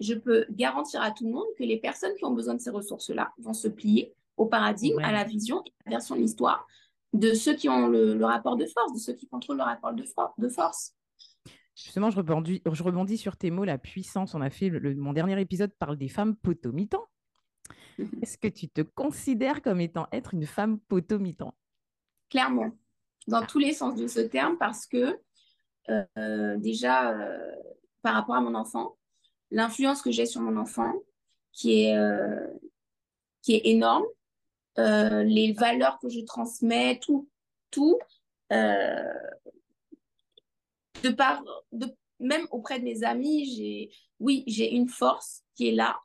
je 0.00 0.12
peux 0.14 0.44
garantir 0.50 1.00
à 1.00 1.10
tout 1.12 1.24
le 1.24 1.32
monde 1.32 1.46
que 1.58 1.64
les 1.64 1.78
personnes 1.78 2.14
qui 2.18 2.24
ont 2.26 2.32
besoin 2.34 2.54
de 2.54 2.60
ces 2.60 2.70
ressources-là 2.70 3.32
vont 3.38 3.54
se 3.54 3.68
plier 3.68 4.12
au 4.36 4.44
paradigme, 4.46 4.96
Ouais. 4.98 5.04
à 5.04 5.12
la 5.12 5.24
vision 5.24 5.62
et 5.64 5.70
à 5.86 5.90
la 5.90 5.96
version 5.96 6.14
de 6.14 6.20
l'histoire 6.20 6.66
de 7.14 7.32
ceux 7.32 7.54
qui 7.54 7.70
ont 7.70 7.86
le, 7.88 8.14
le 8.14 8.24
rapport 8.26 8.56
de 8.56 8.66
force, 8.66 8.92
de 8.92 8.98
ceux 8.98 9.14
qui 9.14 9.26
contrôlent 9.26 9.56
le 9.56 9.62
rapport 9.62 9.94
de, 9.94 10.02
for- 10.04 10.34
de 10.36 10.48
force. 10.50 10.92
Justement, 11.74 12.10
je 12.10 12.16
rebondis, 12.18 12.60
je 12.70 12.82
rebondis 12.82 13.16
sur 13.16 13.36
tes 13.38 13.50
mots, 13.50 13.64
la 13.64 13.78
puissance. 13.78 14.34
On 14.34 14.42
a 14.42 14.50
fait 14.50 14.68
le- 14.68 14.78
le- 14.78 14.94
mon 14.94 15.14
dernier 15.14 15.40
épisode 15.40 15.72
parle 15.78 15.96
des 15.96 16.08
femmes 16.08 16.36
potomitan. 16.36 17.02
Est-ce 18.22 18.38
que 18.38 18.48
tu 18.48 18.68
te 18.68 18.80
considères 18.82 19.62
comme 19.62 19.80
étant 19.80 20.06
être 20.12 20.34
une 20.34 20.46
femme 20.46 20.78
potomitan 20.78 21.54
clairement, 22.30 22.70
dans 23.26 23.44
tous 23.44 23.58
les 23.58 23.72
sens 23.72 23.96
de 23.96 24.06
ce 24.06 24.20
terme, 24.20 24.56
parce 24.58 24.86
que 24.86 25.18
euh, 25.88 26.56
déjà, 26.58 27.10
euh, 27.12 27.54
par 28.02 28.14
rapport 28.14 28.34
à 28.34 28.40
mon 28.40 28.54
enfant, 28.54 28.96
l'influence 29.50 30.02
que 30.02 30.10
j'ai 30.10 30.26
sur 30.26 30.40
mon 30.40 30.56
enfant, 30.56 30.92
qui 31.52 31.84
est, 31.84 31.96
euh, 31.96 32.46
qui 33.42 33.54
est 33.54 33.66
énorme, 33.66 34.04
les 34.78 35.54
valeurs 35.56 35.98
que 36.00 36.10
je 36.10 36.20
transmets, 36.20 36.98
tout, 37.00 37.30
tout, 37.70 37.98
de 38.50 39.08
par, 41.16 41.42
de, 41.72 41.86
même 42.20 42.46
auprès 42.50 42.78
de 42.78 42.84
mes 42.84 43.02
amis, 43.02 43.54
j'ai, 43.56 43.90
oui, 44.20 44.44
j'ai 44.46 44.74
une 44.74 44.90
force 44.90 45.44
qui 45.54 45.68
est 45.68 45.72
là. 45.72 45.98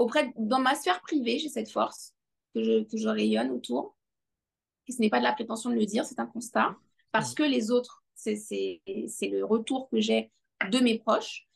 Auprès, 0.00 0.32
dans 0.38 0.60
ma 0.60 0.74
sphère 0.74 1.02
privée, 1.02 1.38
j'ai 1.38 1.50
cette 1.50 1.70
force 1.70 2.14
que 2.54 2.62
je, 2.64 2.84
que 2.84 2.96
je 2.96 3.08
rayonne 3.08 3.50
autour. 3.50 3.94
Et 4.88 4.92
ce 4.92 5.00
n'est 5.00 5.10
pas 5.10 5.18
de 5.18 5.24
la 5.24 5.34
prétention 5.34 5.68
de 5.68 5.74
le 5.74 5.84
dire, 5.84 6.06
c'est 6.06 6.18
un 6.18 6.26
constat. 6.26 6.74
Parce 7.12 7.34
que 7.34 7.42
les 7.42 7.70
autres, 7.70 8.02
c'est 8.14 8.40
le 8.86 9.42
retour 9.44 9.90
que 9.90 10.00
j'ai 10.00 10.32
de 10.70 10.78
mes 10.78 10.98
proches. 10.98 11.46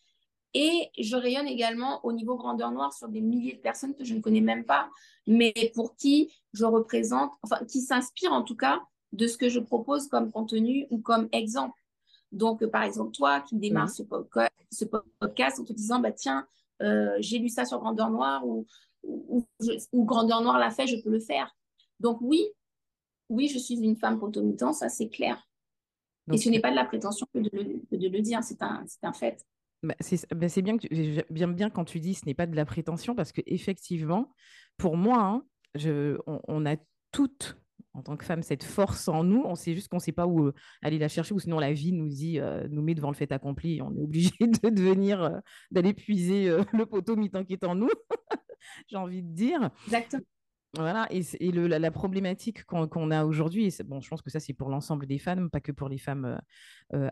Et 0.52 0.90
je 0.98 1.16
rayonne 1.16 1.48
également 1.48 2.04
au 2.04 2.12
niveau 2.12 2.36
grandeur 2.36 2.70
noire 2.70 2.92
sur 2.92 3.08
des 3.08 3.22
milliers 3.22 3.54
de 3.54 3.60
personnes 3.60 3.94
que 3.94 4.04
je 4.04 4.14
ne 4.14 4.20
connais 4.20 4.42
même 4.42 4.66
pas, 4.66 4.90
mais 5.26 5.54
pour 5.74 5.96
qui 5.96 6.32
je 6.52 6.66
représente, 6.66 7.32
enfin, 7.42 7.64
qui 7.64 7.80
s'inspirent 7.80 8.34
en 8.34 8.42
tout 8.42 8.56
cas 8.56 8.82
de 9.12 9.26
ce 9.26 9.38
que 9.38 9.48
je 9.48 9.58
propose 9.58 10.06
comme 10.08 10.30
contenu 10.30 10.86
ou 10.90 10.98
comme 10.98 11.28
exemple. 11.32 11.80
Donc, 12.30 12.62
euh, 12.62 12.68
par 12.68 12.82
exemple, 12.82 13.12
toi 13.12 13.40
qui 13.40 13.56
démarres 13.56 13.90
ce, 13.90 14.02
podca- 14.02 14.50
ce 14.70 14.84
podcast 14.84 15.60
en 15.60 15.64
te 15.64 15.72
disant, 15.72 15.98
bah, 15.98 16.12
tiens, 16.12 16.46
euh, 16.82 17.16
j'ai 17.20 17.38
lu 17.38 17.48
ça 17.48 17.64
sur 17.64 17.78
Grandeur 17.80 18.10
Noire 18.10 18.46
ou, 18.46 18.66
ou, 19.02 19.46
je- 19.60 19.84
ou 19.92 20.04
Grandeur 20.04 20.40
Noire 20.42 20.58
l'a 20.58 20.70
fait, 20.70 20.86
je 20.86 20.96
peux 21.02 21.10
le 21.10 21.20
faire. 21.20 21.54
Donc, 22.00 22.18
oui, 22.20 22.46
oui, 23.28 23.48
je 23.48 23.58
suis 23.58 23.74
une 23.76 23.96
femme 23.96 24.18
potomitan, 24.18 24.72
ça 24.72 24.88
c'est 24.88 25.08
clair. 25.08 25.42
Donc, 26.26 26.38
Et 26.38 26.42
ce 26.42 26.48
n'est 26.48 26.60
pas 26.60 26.70
de 26.70 26.76
la 26.76 26.84
prétention 26.84 27.26
que 27.34 27.38
de 27.40 27.50
le, 27.52 27.64
que 27.90 27.96
de 27.96 28.08
le 28.08 28.20
dire, 28.20 28.42
c'est 28.42 28.62
un, 28.62 28.84
fait. 29.12 29.44
bah, 29.82 29.94
c'est 30.00 30.26
bah, 30.34 30.46
bien, 30.62 30.78
que 30.78 30.86
tu- 30.86 31.22
j'aime 31.30 31.54
bien 31.54 31.70
quand 31.70 31.84
tu 31.84 32.00
dis 32.00 32.14
ce 32.14 32.24
n'est 32.26 32.34
pas 32.34 32.46
de 32.46 32.56
la 32.56 32.64
prétention 32.64 33.14
parce 33.14 33.32
que 33.32 33.42
effectivement, 33.46 34.32
pour 34.76 34.96
moi, 34.96 35.20
hein, 35.22 35.42
je, 35.74 36.16
on, 36.26 36.40
on 36.48 36.66
a 36.66 36.76
toutes, 37.12 37.56
en 37.94 38.02
tant 38.02 38.16
que 38.16 38.24
femme, 38.24 38.42
cette 38.42 38.64
force 38.64 39.08
en 39.08 39.24
nous. 39.24 39.42
On 39.44 39.54
sait 39.54 39.74
juste 39.74 39.88
qu'on 39.88 39.96
ne 39.96 40.02
sait 40.02 40.12
pas 40.12 40.26
où 40.26 40.46
euh, 40.46 40.54
aller 40.82 40.98
la 40.98 41.08
chercher 41.08 41.34
ou 41.34 41.38
sinon 41.38 41.58
la 41.58 41.72
vie 41.72 41.92
nous 41.92 42.08
dit, 42.08 42.38
euh, 42.40 42.66
nous 42.70 42.82
met 42.82 42.94
devant 42.94 43.10
le 43.10 43.16
fait 43.16 43.30
accompli 43.32 43.76
et 43.76 43.82
on 43.82 43.94
est 43.96 44.00
obligé 44.00 44.30
de 44.40 44.68
devenir, 44.68 45.22
euh, 45.22 45.38
d'aller 45.70 45.94
puiser 45.94 46.48
euh, 46.48 46.62
le 46.72 46.86
poteau 46.86 47.16
mi-temps 47.16 47.44
qui 47.44 47.54
est 47.54 47.64
en 47.64 47.74
nous, 47.74 47.90
j'ai 48.88 48.96
envie 48.96 49.22
de 49.22 49.32
dire. 49.32 49.70
Exactement. 49.86 50.22
Voilà, 50.76 51.06
et, 51.12 51.52
le- 51.52 51.68
la, 51.68 51.78
la 51.78 51.90
problématique 51.92 52.64
qu'on 52.64 52.88
qu'on 52.88 53.12
a 53.12 53.24
aujourd'hui, 53.24 53.72
bon, 53.84 54.00
je 54.00 54.08
pense 54.08 54.22
que 54.22 54.30
ça 54.30 54.40
c'est 54.40 54.54
pour 54.54 54.70
l'ensemble 54.70 55.06
des 55.06 55.18
femmes, 55.18 55.48
pas 55.48 55.60
que 55.60 55.70
pour 55.70 55.88
les 55.88 55.98
femmes 55.98 56.40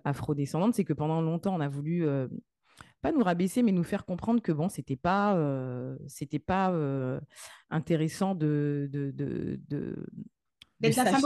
afrodescendantes, 0.03 0.75
c'est 0.75 0.83
que 0.83 0.93
pendant 0.93 1.23
longtemps 1.23 1.55
on 1.55 1.61
a 1.61 1.69
voulu 1.69 2.05
pas 3.03 3.13
nous 3.13 3.23
rabaisser, 3.23 3.63
mais 3.63 3.73
nous 3.73 3.83
faire 3.83 4.07
comprendre 4.07 4.41
que 4.41 4.53
bon, 4.53 4.69
c'était 4.69 4.97
pas, 4.97 5.37
euh, 5.37 5.97
c'était 6.07 6.39
pas 6.39 6.73
euh, 6.73 7.21
intéressant 7.69 8.35
de, 8.35 8.89
de, 8.93 9.11
de 9.11 10.07
D'être 10.83 10.97
la 10.97 11.05
femme. 11.07 11.21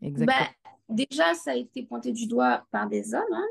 Exactement. 0.00 0.26
Bah, 0.26 0.72
déjà, 0.88 1.34
ça 1.34 1.52
a 1.52 1.54
été 1.54 1.82
pointé 1.84 2.12
du 2.12 2.26
doigt 2.26 2.66
par 2.70 2.88
des 2.88 3.14
hommes, 3.14 3.22
hein, 3.32 3.46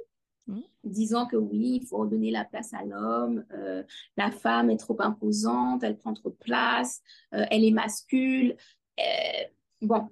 Mhm. 0.48 0.64
disant 0.84 1.28
que 1.28 1.36
oui, 1.36 1.80
il 1.82 1.88
faut 1.88 1.98
redonner 1.98 2.32
la 2.32 2.46
place 2.46 2.74
à 2.74 2.84
l'homme, 2.84 3.46
euh, 3.54 3.84
la 4.18 4.32
femme 4.32 4.70
est 4.70 4.78
trop 4.78 5.00
imposante, 5.00 5.84
elle 5.84 5.98
prend 5.98 6.14
trop 6.14 6.30
de 6.32 6.36
place, 6.36 7.02
euh, 7.34 7.46
elle 7.52 7.64
est 7.64 7.72
masculine. 7.72 8.56
Euh, 9.00 9.44
bon, 9.82 10.10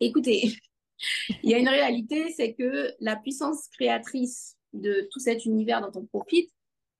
écoutez, 0.00 0.52
il 1.42 1.50
y 1.50 1.54
a 1.54 1.58
une 1.58 1.68
réalité, 1.68 2.32
c'est 2.32 2.54
que 2.54 2.94
la 3.00 3.16
puissance 3.16 3.68
créatrice 3.68 4.56
de 4.72 5.08
tout 5.10 5.20
cet 5.20 5.44
univers 5.44 5.80
dont 5.80 6.00
on 6.00 6.06
profite, 6.06 6.50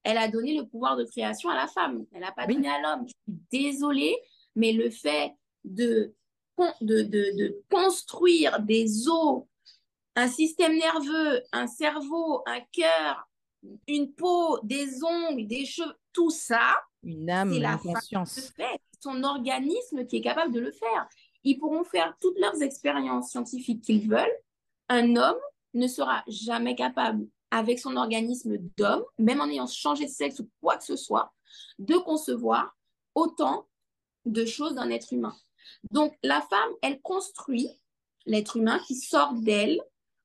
elle 0.03 0.19
a 0.19 0.29
donné 0.29 0.57
le 0.57 0.67
pouvoir 0.67 0.97
de 0.97 1.05
création 1.05 1.51
à 1.51 1.55
la 1.55 1.69
femme. 1.69 2.07
Elle 2.13 2.21
n'a 2.21 2.33
pas 2.33 2.47
Oui. 2.47 2.55
donné 2.55 2.69
à 2.69 2.81
l'homme. 2.81 3.07
Je 3.07 3.13
suis 3.13 3.41
désolée, 3.53 4.17
mais 4.57 4.73
le 4.73 4.91
fait 4.91 5.33
de, 5.65 6.15
de, 6.81 7.03
de, 7.03 7.37
de 7.37 7.63
construire 7.71 8.61
des 8.61 9.09
os, 9.09 9.45
un 10.17 10.29
système 10.29 10.77
nerveux, 10.77 11.43
un 11.53 11.67
cerveau, 11.67 12.43
un 12.47 12.61
cœur, 12.73 13.29
une 13.87 14.13
peau, 14.13 14.59
des 14.63 15.03
ongles, 15.05 15.47
des 15.47 15.65
cheveux, 15.65 15.95
tout 16.13 16.31
ça, 16.31 16.75
Une 17.03 17.31
âme, 17.31 17.53
c'est 17.53 17.61
la 17.61 17.77
conscience. 17.79 18.53
son 19.01 19.23
organisme 19.23 20.07
qui 20.07 20.17
est 20.17 20.21
capable 20.21 20.53
de 20.53 20.61
le 20.61 20.73
faire. 20.73 21.09
Ils 21.45 21.59
pourront 21.59 21.85
faire 21.85 22.17
toutes 22.21 22.39
leurs 22.39 22.61
expériences 22.63 23.31
scientifiques 23.31 23.83
qu'ils 23.83 24.09
veulent. 24.09 24.37
Un 24.89 25.17
homme 25.17 25.39
ne 25.75 25.87
sera 25.87 26.25
jamais 26.27 26.75
capable, 26.75 27.27
avec 27.51 27.79
son 27.79 27.97
organisme 27.97 28.59
d'homme, 28.77 29.05
même 29.19 29.41
en 29.41 29.49
ayant 29.49 29.67
changé 29.67 30.07
de 30.07 30.11
sexe 30.11 30.41
ou 30.41 30.49
quoi 30.61 30.77
que 30.77 30.85
ce 30.85 30.97
soit, 30.97 31.33
de 31.79 31.97
concevoir 31.97 32.77
autant 33.15 33.69
de 34.25 34.45
choses 34.45 34.75
d'un 34.75 34.91
être 34.91 35.13
humain. 35.13 35.37
Donc, 35.91 36.15
la 36.23 36.41
femme, 36.41 36.71
elle 36.83 37.01
construit 37.01 37.69
l'être 38.27 38.57
humain 38.57 38.79
qui 38.87 38.95
sort 38.95 39.33
d'elle 39.35 39.81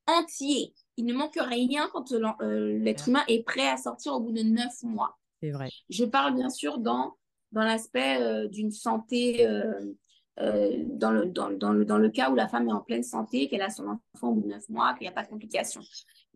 entier. 0.07 0.73
Il 0.97 1.05
ne 1.05 1.13
manque 1.13 1.37
rien 1.39 1.89
quand 1.93 2.11
l'en- 2.11 2.35
euh, 2.41 2.77
l'être 2.79 3.07
humain 3.09 3.23
est 3.27 3.43
prêt 3.43 3.67
à 3.67 3.77
sortir 3.77 4.13
au 4.13 4.19
bout 4.19 4.31
de 4.31 4.43
neuf 4.43 4.83
mois. 4.83 5.17
C'est 5.41 5.51
vrai. 5.51 5.69
Je 5.89 6.05
parle 6.05 6.35
bien 6.35 6.49
sûr 6.49 6.77
dans, 6.77 7.17
dans 7.51 7.63
l'aspect 7.63 8.21
euh, 8.21 8.47
d'une 8.47 8.71
santé, 8.71 9.47
euh, 9.47 9.73
euh, 10.39 10.83
dans, 10.87 11.11
le, 11.11 11.25
dans, 11.25 11.49
dans, 11.51 11.71
le, 11.71 11.85
dans 11.85 11.97
le 11.97 12.09
cas 12.09 12.29
où 12.29 12.35
la 12.35 12.47
femme 12.47 12.67
est 12.67 12.73
en 12.73 12.81
pleine 12.81 13.03
santé, 13.03 13.47
qu'elle 13.47 13.61
a 13.61 13.69
son 13.69 13.87
enfant 13.87 14.29
au 14.29 14.33
bout 14.33 14.41
de 14.41 14.47
neuf 14.47 14.67
mois, 14.69 14.93
qu'il 14.93 15.01
n'y 15.01 15.07
a 15.07 15.11
pas 15.11 15.23
de 15.23 15.29
complications. 15.29 15.81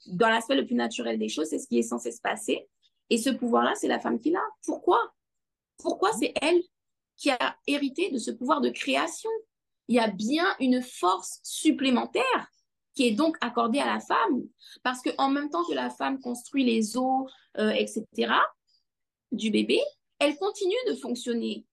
dans 0.07 0.29
l'aspect 0.29 0.55
le 0.55 0.65
plus 0.65 0.75
naturel 0.75 1.17
des 1.19 1.29
choses, 1.29 1.47
c'est 1.49 1.59
ce 1.59 1.67
qui 1.67 1.79
est 1.79 1.83
censé 1.83 2.11
se 2.11 2.21
passer. 2.21 2.67
Et 3.09 3.17
ce 3.17 3.29
pouvoir-là, 3.29 3.73
c'est 3.75 3.87
la 3.87 3.99
femme 3.99 4.19
qui 4.19 4.31
l'a. 4.31 4.43
Pourquoi? 4.65 4.99
Pourquoi 5.77 6.11
c'est 6.13 6.33
elle 6.41 6.61
qui 7.17 7.30
a 7.30 7.58
hérité 7.67 8.12
de 8.12 8.17
ce 8.17 8.32
pouvoir 8.32 8.62
de 8.62 8.69
création 8.69 9.30
Il 9.88 9.95
y 9.95 9.99
a 9.99 10.08
bien 10.10 10.45
une 10.60 10.82
force 10.82 11.39
supplémentaire 11.43 12.51
qui 12.93 13.08
est 13.08 13.12
donc 13.12 13.38
accordée 13.41 13.80
à 13.80 13.86
la 13.86 13.99
femme. 13.99 14.43
Parce 14.84 15.01
qu'en 15.01 15.30
même 15.30 15.49
temps 15.49 15.63
que 15.65 15.73
la 15.73 15.89
femme 15.89 16.19
construit 16.19 16.63
les 16.63 16.97
os, 16.97 17.32
euh, 17.58 17.69
etc., 17.69 18.06
du 19.32 19.51
bébé, 19.51 19.80
elle 20.19 20.36
continue 20.38 20.75
de 20.88 20.95
fonctionner. 20.95 21.65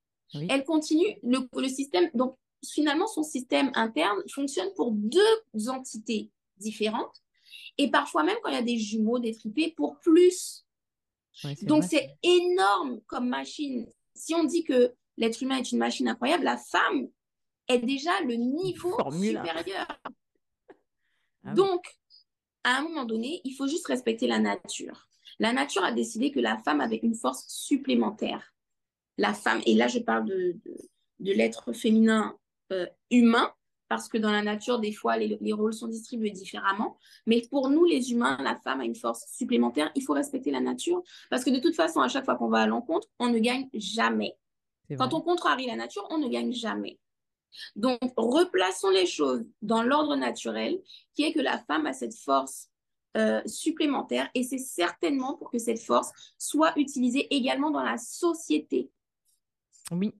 Elle 0.49 0.65
continue, 0.65 1.17
le, 1.23 1.49
le 1.57 1.69
système, 1.69 2.11
donc 2.13 2.37
finalement, 2.69 3.07
son 3.07 3.23
système 3.23 3.71
interne 3.75 4.21
fonctionne 4.33 4.69
pour 4.75 4.91
deux 4.93 5.69
entités 5.69 6.31
différentes. 6.57 7.23
Et 7.79 7.91
parfois 7.91 8.25
même 8.25 8.37
quand 8.43 8.51
il 8.51 8.55
y 8.55 8.59
a 8.59 8.63
des 8.63 8.79
jumeaux, 8.79 9.19
des 9.19 9.35
tripés, 9.35 9.73
pour 9.77 9.99
plus. 10.01 10.65
Donc 11.63 11.85
c'est 11.85 12.17
énorme 12.23 13.01
comme 13.07 13.29
machine. 13.29 13.87
Si 14.15 14.35
on 14.35 14.45
dit 14.45 14.65
que 14.65 14.95
l'être 15.17 15.43
humain 15.43 15.57
est 15.57 15.73
une 15.73 15.79
machine 15.79 16.09
incroyable, 16.09 16.45
la 16.45 16.57
femme 16.57 17.09
est 17.69 17.79
déjà 17.79 18.11
le 18.23 18.35
niveau 18.35 18.97
supérieur. 19.11 19.87
Ah 21.45 21.55
Donc, 21.55 21.85
à 22.63 22.79
un 22.79 22.83
moment 22.83 23.05
donné, 23.05 23.41
il 23.45 23.53
faut 23.53 23.67
juste 23.67 23.87
respecter 23.87 24.27
la 24.27 24.39
nature. 24.39 25.09
La 25.39 25.53
nature 25.53 25.85
a 25.85 25.93
décidé 25.93 26.31
que 26.31 26.41
la 26.41 26.59
femme 26.59 26.81
avait 26.81 27.01
une 27.03 27.15
force 27.15 27.45
supplémentaire. 27.49 28.55
La 29.19 29.35
femme, 29.35 29.61
et 29.67 29.75
là 29.75 29.87
je 29.89 29.99
parle 29.99 30.25
de, 30.25 30.57
de, 31.21 31.33
l'être 31.33 31.73
féminin 31.73 32.37
euh, 32.73 32.87
humain, 33.11 33.53
parce 33.89 34.09
que 34.09 34.19
dans 34.19 34.33
la 34.33 34.43
nature, 34.43 34.81
des 34.81 34.93
fois, 34.93 35.17
les, 35.17 35.39
les, 35.41 35.53
rôles 35.53 35.75
sont 35.75 35.87
distribués 35.87 36.31
différemment. 36.31 36.99
Mais 37.27 37.43
pour 37.51 37.69
nous, 37.69 37.85
les 37.85 38.11
humains, 38.13 38.39
la 38.43 38.57
femme 38.57 38.81
a 38.81 38.85
une 38.85 38.95
force 38.95 39.27
supplémentaire. 39.31 39.91
Il 39.95 40.03
faut 40.03 40.15
respecter 40.15 40.51
la 40.51 40.61
nature, 40.61 41.03
parce 41.31 41.45
que 41.45 41.51
de 41.51 41.61
toute 41.61 41.77
façon, 41.77 42.01
à 42.01 42.09
chaque 42.09 42.25
fois 42.25 42.37
qu'on 42.37 42.49
va 42.49 42.63
à 42.63 42.67
l'encontre, 42.67 43.09
on 43.19 43.29
ne 43.29 43.39
gagne 43.39 43.69
jamais. 43.75 44.37
Quand 44.99 45.15
on 45.15 45.21
contrarie 45.21 45.67
la 45.67 45.77
nature, 45.77 46.07
on 46.11 46.19
ne 46.19 46.29
gagne 46.29 46.53
jamais. 46.53 46.99
Donc, 47.77 47.99
replaçons 48.17 48.91
les 48.91 49.07
choses 49.07 49.47
dans 49.63 49.83
l'ordre 49.83 50.17
naturel, 50.17 50.81
qui 51.15 51.25
est 51.25 51.33
que 51.33 51.41
la 51.41 51.59
femme 51.59 51.87
a 51.87 51.93
cette 51.93 52.15
force 52.15 52.69
euh, 53.17 53.41
supplémentaire, 53.47 54.29
et 54.35 54.43
c'est 54.43 54.59
certainement 54.59 55.37
pour 55.37 55.51
que 55.51 55.59
cette 55.59 55.81
force 55.81 56.11
soit 56.37 56.77
utilisée 56.77 57.33
également 57.35 57.71
dans 57.71 57.83
la 57.83 57.97
société. 57.97 58.91
Oui. 59.93 60.13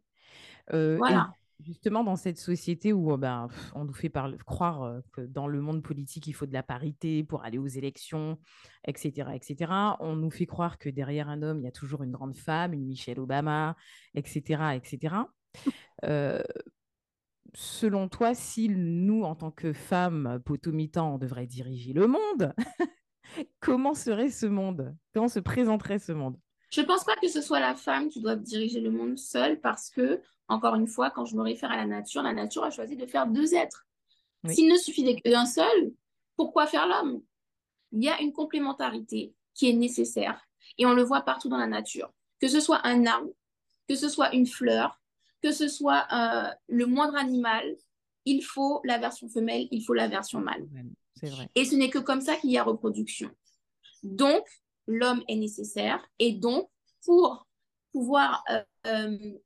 Euh, 0.73 0.97
voilà. 0.97 1.33
Justement, 1.61 2.03
dans 2.03 2.17
cette 2.17 2.39
société 2.39 2.93
où 2.93 3.17
ben, 3.17 3.49
on 3.75 3.85
nous 3.85 3.93
fait 3.93 4.13
croire 4.45 4.83
euh, 4.83 5.01
que 5.13 5.21
dans 5.21 5.47
le 5.47 5.61
monde 5.61 5.83
politique, 5.83 6.27
il 6.27 6.33
faut 6.33 6.47
de 6.47 6.53
la 6.53 6.65
parité 6.65 7.23
pour 7.23 7.45
aller 7.45 7.59
aux 7.59 7.67
élections, 7.67 8.39
etc., 8.87 9.31
etc., 9.35 9.73
on 10.01 10.17
nous 10.17 10.31
fait 10.31 10.47
croire 10.47 10.79
que 10.79 10.89
derrière 10.89 11.29
un 11.29 11.43
homme, 11.43 11.61
il 11.61 11.65
y 11.65 11.69
a 11.69 11.73
toujours 11.73 12.03
une 12.03 12.11
grande 12.11 12.37
femme, 12.37 12.73
une 12.73 12.85
Michelle 12.85 13.21
Obama, 13.21 13.77
etc., 14.15 14.75
etc. 14.75 15.15
Euh, 16.05 16.43
selon 17.55 18.09
toi, 18.09 18.35
si 18.35 18.69
nous, 18.69 19.23
en 19.23 19.37
tant 19.37 19.51
que 19.51 19.73
femmes 19.73 20.41
potomitans, 20.45 21.15
on 21.15 21.19
devrait 21.19 21.47
diriger 21.47 21.93
le 21.93 22.09
monde, 22.09 22.53
comment 23.61 23.95
serait 23.95 24.31
ce 24.31 24.47
monde? 24.47 24.97
Comment 25.13 25.29
se 25.29 25.41
présenterait 25.41 26.01
ce 26.01 26.13
monde? 26.13 26.37
Je 26.75 26.81
ne 26.81 26.87
pense 26.87 27.05
pas 27.05 27.15
que 27.15 27.29
ce 27.29 27.41
soit 27.41 27.61
la 27.61 27.77
femme 27.77 28.09
qui 28.09 28.21
doit 28.21 28.35
diriger 28.35 28.81
le 28.81 28.91
monde 28.91 29.17
seule 29.17 29.61
parce 29.61 29.91
que 29.91 30.21
encore 30.49 30.75
une 30.75 30.89
fois, 30.89 31.11
quand 31.11 31.25
je 31.25 31.37
me 31.37 31.43
réfère 31.43 31.71
à 31.71 31.77
la 31.77 31.87
nature, 31.87 32.23
la 32.23 32.33
nature 32.33 32.65
a 32.65 32.71
choisi 32.71 32.97
de 32.97 33.07
faire 33.07 33.29
deux 33.29 33.55
êtres. 33.55 33.87
S'il 34.49 34.69
ne 34.69 34.77
suffisait 34.77 35.21
d'un 35.25 35.47
seul, 35.47 35.93
pourquoi 36.37 36.67
faire 36.67 36.89
l'homme? 36.89 37.23
Il 37.93 38.03
y 38.03 38.09
a 38.09 38.21
une 38.21 38.33
complémentarité 38.33 39.33
qui 39.55 39.71
est 39.71 39.73
nécessaire 39.73 40.49
et 40.77 40.85
on 40.85 40.95
le 40.95 41.05
voit 41.05 41.21
partout 41.21 41.49
dans 41.49 41.59
la 41.59 41.69
nature. 41.69 42.13
Que 42.41 42.49
ce 42.49 42.59
soit 42.59 42.85
un 42.85 43.07
arbre, 43.07 43.31
que 43.89 43.95
ce 43.95 44.09
soit 44.09 44.35
une 44.35 44.47
fleur, 44.47 45.01
que 45.43 45.53
ce 45.53 45.69
soit 45.69 46.09
euh, 46.13 46.51
le 46.67 46.87
moindre 46.87 47.15
animal, 47.15 47.77
il 48.25 48.43
faut 48.43 48.81
la 48.85 48.99
version 48.99 49.29
femelle, 49.29 49.69
il 49.71 49.85
faut 49.85 49.95
la 49.95 50.09
version 50.09 50.41
mâle. 50.41 50.67
Et 51.55 51.65
ce 51.65 51.77
n'est 51.77 51.91
que 51.91 52.01
comme 52.01 52.21
ça 52.21 52.35
qu'il 52.35 52.51
y 52.51 52.59
a 52.59 52.65
reproduction. 52.65 53.31
Donc, 54.03 54.45
l'homme 54.87 55.23
est 55.29 55.37
nécessaire. 55.37 56.07
Et 56.19 56.33
donc, 56.33 56.69
pour 57.05 57.47
pouvoir 57.93 58.43
euh, 58.51 58.63
euh, 58.87 59.39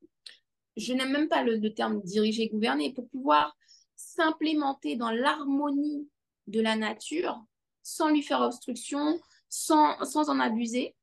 je 0.79 0.92
n'aime 0.92 1.11
même 1.11 1.29
pas 1.29 1.42
le, 1.42 1.74
terme 1.74 2.01
diriger, 2.03 2.48
gouverner, 2.48 2.92
pour 2.92 3.09
pouvoir 3.09 3.57
s'implémenter 3.96 4.96
dans 4.96 5.11
l'harmonie 5.11 6.09
de 6.46 6.61
la 6.61 6.77
nature 6.77 7.44
sans 7.83 8.11
lui 8.11 8.22
faire 8.22 8.40
obstruction, 8.40 9.20
sans, 9.48 10.03
sans 10.05 10.31
en 10.31 10.38
abuser 10.38 10.94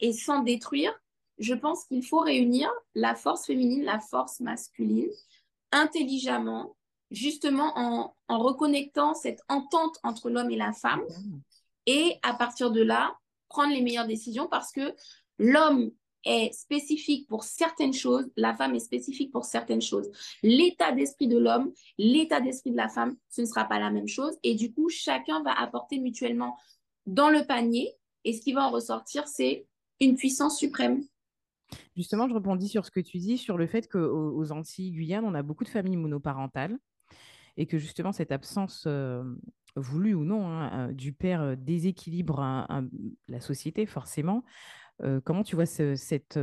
et 0.00 0.12
sans 0.12 0.40
détruire, 0.42 0.92
je 1.38 1.54
pense 1.54 1.84
qu'il 1.86 2.04
faut 2.04 2.20
réunir 2.20 2.70
la 2.94 3.14
force 3.14 3.46
féminine, 3.46 3.82
la 3.82 3.98
force 3.98 4.40
masculine, 4.40 5.10
intelligemment, 5.72 6.76
justement 7.10 7.72
en, 7.76 8.14
en 8.28 8.38
reconnectant 8.38 9.14
cette 9.14 9.42
entente 9.48 9.98
entre 10.04 10.30
l'homme 10.30 10.50
et 10.50 10.56
la 10.56 10.72
femme, 10.72 11.02
et 11.86 12.18
à 12.22 12.34
partir 12.34 12.70
de 12.70 12.82
là, 12.82 13.18
prendre 13.48 13.72
les 13.72 13.82
meilleures 13.82 14.06
décisions 14.06 14.48
parce 14.48 14.72
que 14.72 14.94
l'homme 15.38 15.90
est 16.24 16.52
spécifique 16.52 17.28
pour 17.28 17.44
certaines 17.44 17.92
choses, 17.92 18.30
la 18.36 18.54
femme 18.54 18.74
est 18.74 18.80
spécifique 18.80 19.30
pour 19.30 19.44
certaines 19.44 19.82
choses. 19.82 20.10
L'état 20.42 20.92
d'esprit 20.92 21.28
de 21.28 21.38
l'homme, 21.38 21.72
l'état 21.98 22.40
d'esprit 22.40 22.70
de 22.70 22.76
la 22.76 22.88
femme, 22.88 23.16
ce 23.28 23.42
ne 23.42 23.46
sera 23.46 23.64
pas 23.64 23.78
la 23.78 23.90
même 23.90 24.08
chose. 24.08 24.36
Et 24.42 24.54
du 24.54 24.72
coup, 24.72 24.88
chacun 24.88 25.42
va 25.42 25.52
apporter 25.52 25.98
mutuellement 25.98 26.56
dans 27.06 27.28
le 27.28 27.46
panier. 27.46 27.92
Et 28.24 28.32
ce 28.32 28.40
qui 28.40 28.52
va 28.52 28.66
en 28.66 28.70
ressortir, 28.70 29.28
c'est 29.28 29.66
une 30.00 30.16
puissance 30.16 30.58
suprême. 30.58 31.04
Justement, 31.96 32.28
je 32.28 32.34
rebondis 32.34 32.68
sur 32.68 32.84
ce 32.86 32.90
que 32.90 33.00
tu 33.00 33.18
dis, 33.18 33.38
sur 33.38 33.58
le 33.58 33.66
fait 33.66 33.88
qu'aux 33.88 34.34
aux 34.34 34.52
Antilles, 34.52 34.92
Guyane, 34.92 35.24
on 35.24 35.34
a 35.34 35.42
beaucoup 35.42 35.64
de 35.64 35.68
familles 35.68 35.96
monoparentales 35.96 36.78
et 37.56 37.66
que 37.66 37.78
justement 37.78 38.12
cette 38.12 38.32
absence 38.32 38.84
euh, 38.86 39.22
voulue 39.76 40.14
ou 40.14 40.24
non 40.24 40.46
hein, 40.48 40.88
euh, 40.88 40.92
du 40.92 41.12
père 41.12 41.42
euh, 41.42 41.56
déséquilibre 41.56 42.66
la 43.28 43.40
société 43.40 43.86
forcément 43.86 44.44
comment 45.24 45.42
tu 45.42 45.56
vois 45.56 45.66
cette. 45.66 46.38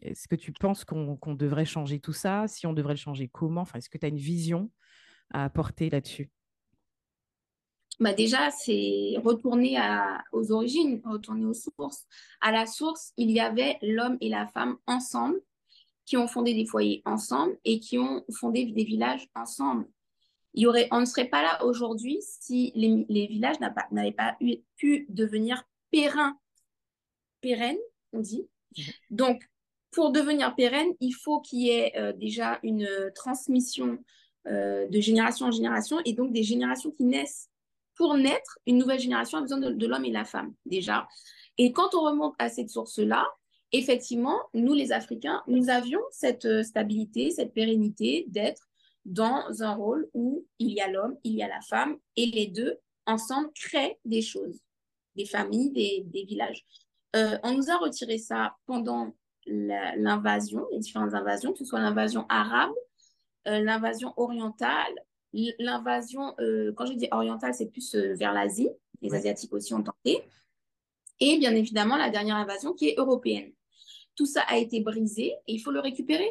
est-ce 0.00 0.28
que 0.28 0.34
tu 0.34 0.50
penses 0.50 0.86
qu'on 0.86 1.34
devrait 1.34 1.66
changer 1.66 2.00
tout 2.00 2.14
ça? 2.14 2.48
Si 2.48 2.66
on 2.66 2.72
devrait 2.72 2.94
le 2.94 2.98
changer, 2.98 3.28
comment? 3.28 3.60
Enfin, 3.60 3.78
Est-ce 3.78 3.90
que 3.90 3.98
tu 3.98 4.06
as 4.06 4.08
une 4.08 4.16
vision 4.16 4.70
à 5.30 5.44
apporter 5.44 5.90
là-dessus? 5.90 6.30
Bah 8.00 8.14
déjà, 8.14 8.50
c'est 8.50 9.16
retourner 9.22 9.78
aux 10.32 10.52
origines, 10.52 11.02
retourner 11.04 11.44
aux 11.44 11.52
sources. 11.52 12.06
À 12.40 12.50
la 12.50 12.64
source, 12.64 13.12
il 13.18 13.30
y 13.30 13.40
avait 13.40 13.76
l'homme 13.82 14.16
et 14.22 14.30
la 14.30 14.46
femme 14.46 14.78
ensemble, 14.86 15.38
qui 16.06 16.16
ont 16.16 16.28
fondé 16.28 16.54
des 16.54 16.64
foyers 16.64 17.02
ensemble 17.04 17.58
et 17.64 17.80
qui 17.80 17.98
ont 17.98 18.24
fondé 18.32 18.64
des 18.66 18.84
villages 18.84 19.26
ensemble. 19.34 19.86
Il 20.56 20.62
y 20.62 20.66
aurait, 20.66 20.88
on 20.90 21.00
ne 21.00 21.04
serait 21.04 21.28
pas 21.28 21.42
là 21.42 21.64
aujourd'hui 21.64 22.18
si 22.22 22.72
les, 22.74 23.06
les 23.08 23.26
villages 23.26 23.60
n'avaient 23.60 24.12
pas, 24.12 24.36
pu 24.76 25.06
devenir 25.08 25.62
périns 25.90 26.36
pérenne, 27.40 27.78
on 28.12 28.20
dit. 28.20 28.48
Mhm. 28.76 28.84
Donc, 29.10 29.48
pour 29.92 30.10
devenir 30.10 30.54
pérenne, 30.54 30.92
il 31.00 31.12
faut 31.12 31.40
qu'il 31.40 31.60
y 31.60 31.70
ait 31.70 31.92
euh, 31.96 32.12
déjà 32.12 32.58
une 32.62 32.84
euh, 32.84 33.10
transmission 33.14 33.98
euh, 34.46 34.86
de 34.88 35.00
génération 35.00 35.46
en 35.46 35.50
génération 35.50 35.98
et 36.04 36.12
donc 36.12 36.32
des 36.32 36.42
générations 36.42 36.90
qui 36.90 37.04
naissent. 37.04 37.48
Pour 37.94 38.14
naître, 38.14 38.58
une 38.66 38.76
nouvelle 38.76 39.00
génération 39.00 39.38
a 39.38 39.40
besoin 39.40 39.58
de, 39.58 39.86
l'homme 39.86 40.04
et 40.04 40.10
la 40.10 40.26
femme, 40.26 40.52
déjà. 40.66 41.08
Et 41.56 41.72
quand 41.72 41.94
on 41.94 42.02
remonte 42.02 42.34
à 42.38 42.50
cette 42.50 42.68
source-là, 42.68 43.26
effectivement, 43.72 44.38
nous, 44.52 44.74
les 44.74 44.92
Africains, 44.92 45.42
nous 45.46 45.70
avions 45.70 46.02
cette 46.10 46.62
stabilité, 46.62 47.30
cette 47.30 47.54
pérennité 47.54 48.26
d'être 48.28 48.65
dans 49.06 49.62
un 49.62 49.72
rôle 49.72 50.10
où 50.14 50.44
il 50.58 50.72
y 50.72 50.80
a 50.80 50.90
l'homme, 50.90 51.16
il 51.24 51.34
y 51.34 51.42
a 51.42 51.48
la 51.48 51.60
femme, 51.60 51.96
et 52.16 52.26
les 52.26 52.48
deux, 52.48 52.76
ensemble, 53.06 53.50
créent 53.54 53.98
des 54.04 54.20
choses, 54.20 54.60
des 55.14 55.24
familles, 55.24 55.70
des 55.70 56.24
villages. 56.24 56.64
Euh, 57.14 57.38
on 57.44 57.54
nous 57.56 57.70
a 57.70 57.76
retiré 57.78 58.18
ça 58.18 58.56
pendant 58.66 59.14
l'invasion, 59.46 60.66
les 60.72 60.80
différentes 60.80 61.14
invasions, 61.14 61.52
que 61.52 61.58
ce 61.58 61.64
soit 61.64 61.80
l'invasion 61.80 62.26
arabe, 62.28 62.72
euh, 63.46 63.60
l'invasion 63.60 64.12
orientale, 64.16 64.92
l'invasion, 65.60 66.34
euh, 66.40 66.72
quand 66.76 66.86
je 66.86 66.94
dis 66.94 67.08
orientale, 67.12 67.54
c'est 67.54 67.70
plus 67.70 67.94
vers 67.94 68.32
l'Asie, 68.32 68.68
les 69.02 69.14
Asiatiques 69.14 69.52
aussi 69.52 69.72
ont 69.72 69.82
tenté, 69.82 70.20
et 71.20 71.38
bien 71.38 71.54
évidemment 71.54 71.96
la 71.96 72.10
dernière 72.10 72.36
invasion 72.36 72.74
qui 72.74 72.88
est 72.88 72.98
européenne. 72.98 73.52
Tout 74.16 74.26
ça 74.26 74.42
a 74.42 74.56
été 74.56 74.80
brisé 74.80 75.34
et 75.46 75.54
il 75.54 75.60
faut 75.60 75.70
le 75.70 75.80
récupérer. 75.80 76.30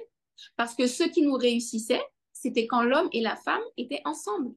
Parce 0.57 0.75
que 0.75 0.85
ce 0.85 1.03
qui 1.03 1.21
nous 1.21 1.35
réussissait, 1.35 2.01
c'était 2.45 2.67
quand 2.67 2.83
l'homme 2.83 3.09
et 3.11 3.21
la 3.21 3.35
femme 3.35 3.61
étaient 3.77 4.01
ensemble. 4.05 4.53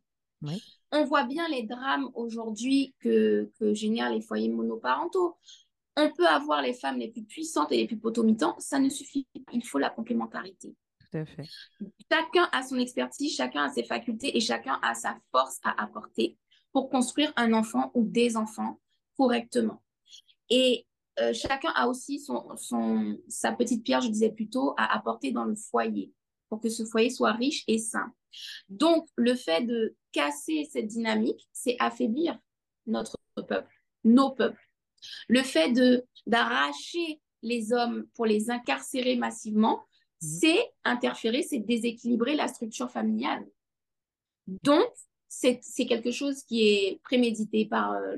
On 0.92 1.04
voit 1.04 1.24
bien 1.24 1.48
les 1.48 1.64
drames 1.64 2.08
aujourd'hui 2.14 2.94
que, 3.00 3.50
que 3.58 3.74
génèrent 3.74 4.10
les 4.10 4.20
foyers 4.20 4.48
monoparentaux 4.48 5.36
on 5.98 6.12
peut 6.12 6.26
avoir 6.26 6.62
les 6.62 6.74
femmes 6.74 6.98
les 6.98 7.08
plus 7.08 7.24
puissantes 7.24 7.72
et 7.72 7.76
les 7.76 7.86
plus 7.86 7.98
potomitants, 7.98 8.54
ça 8.58 8.78
ne 8.78 8.88
suffit 8.88 9.26
pas. 9.34 9.52
Il 9.52 9.64
faut 9.64 9.78
la 9.78 9.90
complémentarité. 9.90 10.76
Tout 11.00 11.18
à 11.18 11.26
fait. 11.26 11.44
Chacun 12.10 12.48
a 12.52 12.62
son 12.62 12.76
expertise, 12.76 13.34
chacun 13.34 13.64
a 13.64 13.70
ses 13.70 13.82
facultés 13.82 14.36
et 14.36 14.40
chacun 14.40 14.78
a 14.82 14.94
sa 14.94 15.18
force 15.32 15.58
à 15.64 15.82
apporter 15.82 16.38
pour 16.72 16.88
construire 16.88 17.32
un 17.36 17.52
enfant 17.52 17.90
ou 17.94 18.04
des 18.04 18.36
enfants 18.36 18.78
correctement. 19.16 19.82
Et 20.50 20.86
euh, 21.18 21.32
chacun 21.32 21.72
a 21.74 21.88
aussi 21.88 22.20
son, 22.20 22.46
son, 22.56 23.18
sa 23.28 23.52
petite 23.52 23.84
pierre, 23.84 24.00
je 24.00 24.08
disais 24.08 24.30
plutôt, 24.30 24.74
à 24.76 24.94
apporter 24.96 25.32
dans 25.32 25.44
le 25.44 25.56
foyer 25.56 26.12
pour 26.48 26.60
que 26.60 26.68
ce 26.68 26.84
foyer 26.84 27.10
soit 27.10 27.32
riche 27.32 27.64
et 27.66 27.78
sain. 27.78 28.12
Donc, 28.68 29.06
le 29.16 29.34
fait 29.34 29.62
de 29.62 29.96
casser 30.12 30.68
cette 30.70 30.86
dynamique, 30.86 31.48
c'est 31.52 31.76
affaiblir 31.78 32.38
notre 32.86 33.18
peuple, 33.34 33.72
nos 34.04 34.30
peuples. 34.30 34.60
Le 35.28 35.42
fait 35.42 35.72
de 35.72 36.04
d'arracher 36.26 37.20
les 37.42 37.72
hommes 37.72 38.06
pour 38.14 38.26
les 38.26 38.50
incarcérer 38.50 39.16
massivement, 39.16 39.76
mmh. 39.76 40.26
c'est 40.26 40.72
interférer, 40.84 41.42
c'est 41.42 41.60
déséquilibrer 41.60 42.34
la 42.34 42.48
structure 42.48 42.90
familiale. 42.90 43.46
Donc, 44.64 44.88
c'est 45.28 45.60
quelque 45.86 46.10
chose 46.10 46.42
qui 46.42 46.66
est 46.68 47.00
prémédité 47.02 47.66
par 47.66 47.92
euh, 47.92 48.16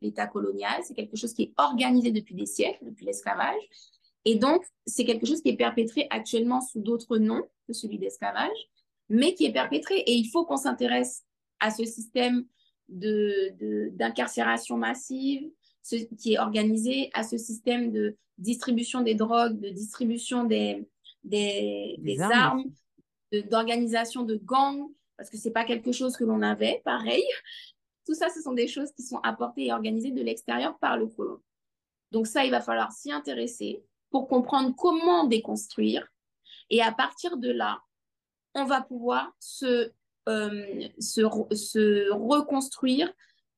l'État 0.00 0.26
colonial, 0.26 0.82
c'est 0.84 0.94
quelque 0.94 1.16
chose 1.16 1.34
qui 1.34 1.42
est 1.42 1.52
organisé 1.58 2.10
depuis 2.10 2.34
des 2.34 2.46
siècles, 2.46 2.84
depuis 2.86 3.04
l'esclavage. 3.04 3.62
Et 4.24 4.36
donc, 4.36 4.64
c'est 4.86 5.04
quelque 5.04 5.26
chose 5.26 5.42
qui 5.42 5.50
est 5.50 5.56
perpétré 5.56 6.06
actuellement 6.10 6.60
sous 6.60 6.80
d'autres 6.80 7.18
noms 7.18 7.42
que 7.66 7.72
celui 7.72 7.98
d'esclavage, 7.98 8.56
mais 9.08 9.34
qui 9.34 9.44
est 9.44 9.52
perpétré. 9.52 9.98
Et 9.98 10.14
il 10.14 10.30
faut 10.30 10.44
qu'on 10.44 10.56
s'intéresse 10.56 11.24
à 11.60 11.70
ce 11.70 11.84
système 11.84 12.46
d'incarcération 12.88 14.76
de, 14.76 14.80
massive, 14.80 15.50
ce, 15.82 15.96
qui 15.96 16.34
est 16.34 16.38
organisé, 16.38 17.10
à 17.12 17.22
ce 17.22 17.36
système 17.38 17.92
de 17.92 18.16
distribution 18.38 19.02
des 19.02 19.14
drogues, 19.14 19.60
de 19.60 19.68
distribution 19.68 20.44
des, 20.44 20.86
des, 21.22 21.96
des 21.98 22.20
armes, 22.20 22.64
d'organisation 23.50 24.22
de, 24.22 24.36
gangs, 24.36 24.88
parce 25.16 25.30
que 25.30 25.36
ce 25.36 25.48
n'est 25.48 25.52
pas 25.52 25.64
quelque 25.64 25.92
chose 25.92 26.16
que 26.16 26.24
l'on 26.24 26.42
avait, 26.42 26.82
pareil. 26.84 27.24
Tout 28.06 28.14
ça, 28.14 28.28
ce 28.28 28.40
sont 28.42 28.52
des 28.52 28.66
choses 28.66 28.92
qui 28.92 29.02
sont 29.02 29.18
apportées 29.22 29.66
et 29.66 29.72
organisées 29.72 30.10
de 30.10 30.22
l'extérieur 30.22 30.78
par 30.78 30.98
le 30.98 31.06
colon. 31.06 31.38
Donc 32.10 32.26
ça, 32.26 32.44
il 32.44 32.50
va 32.50 32.60
falloir 32.60 32.92
s'y 32.92 33.10
intéresser 33.10 33.82
pour 34.14 34.28
comprendre 34.28 34.72
comment 34.76 35.24
déconstruire. 35.24 36.06
Et 36.70 36.80
à 36.80 36.92
partir 36.92 37.36
de 37.36 37.50
là, 37.50 37.80
on 38.54 38.64
va 38.64 38.80
pouvoir 38.80 39.32
se, 39.40 39.90
euh, 40.28 40.88
se, 41.00 41.22
se, 41.56 42.12
reconstruire 42.12 43.12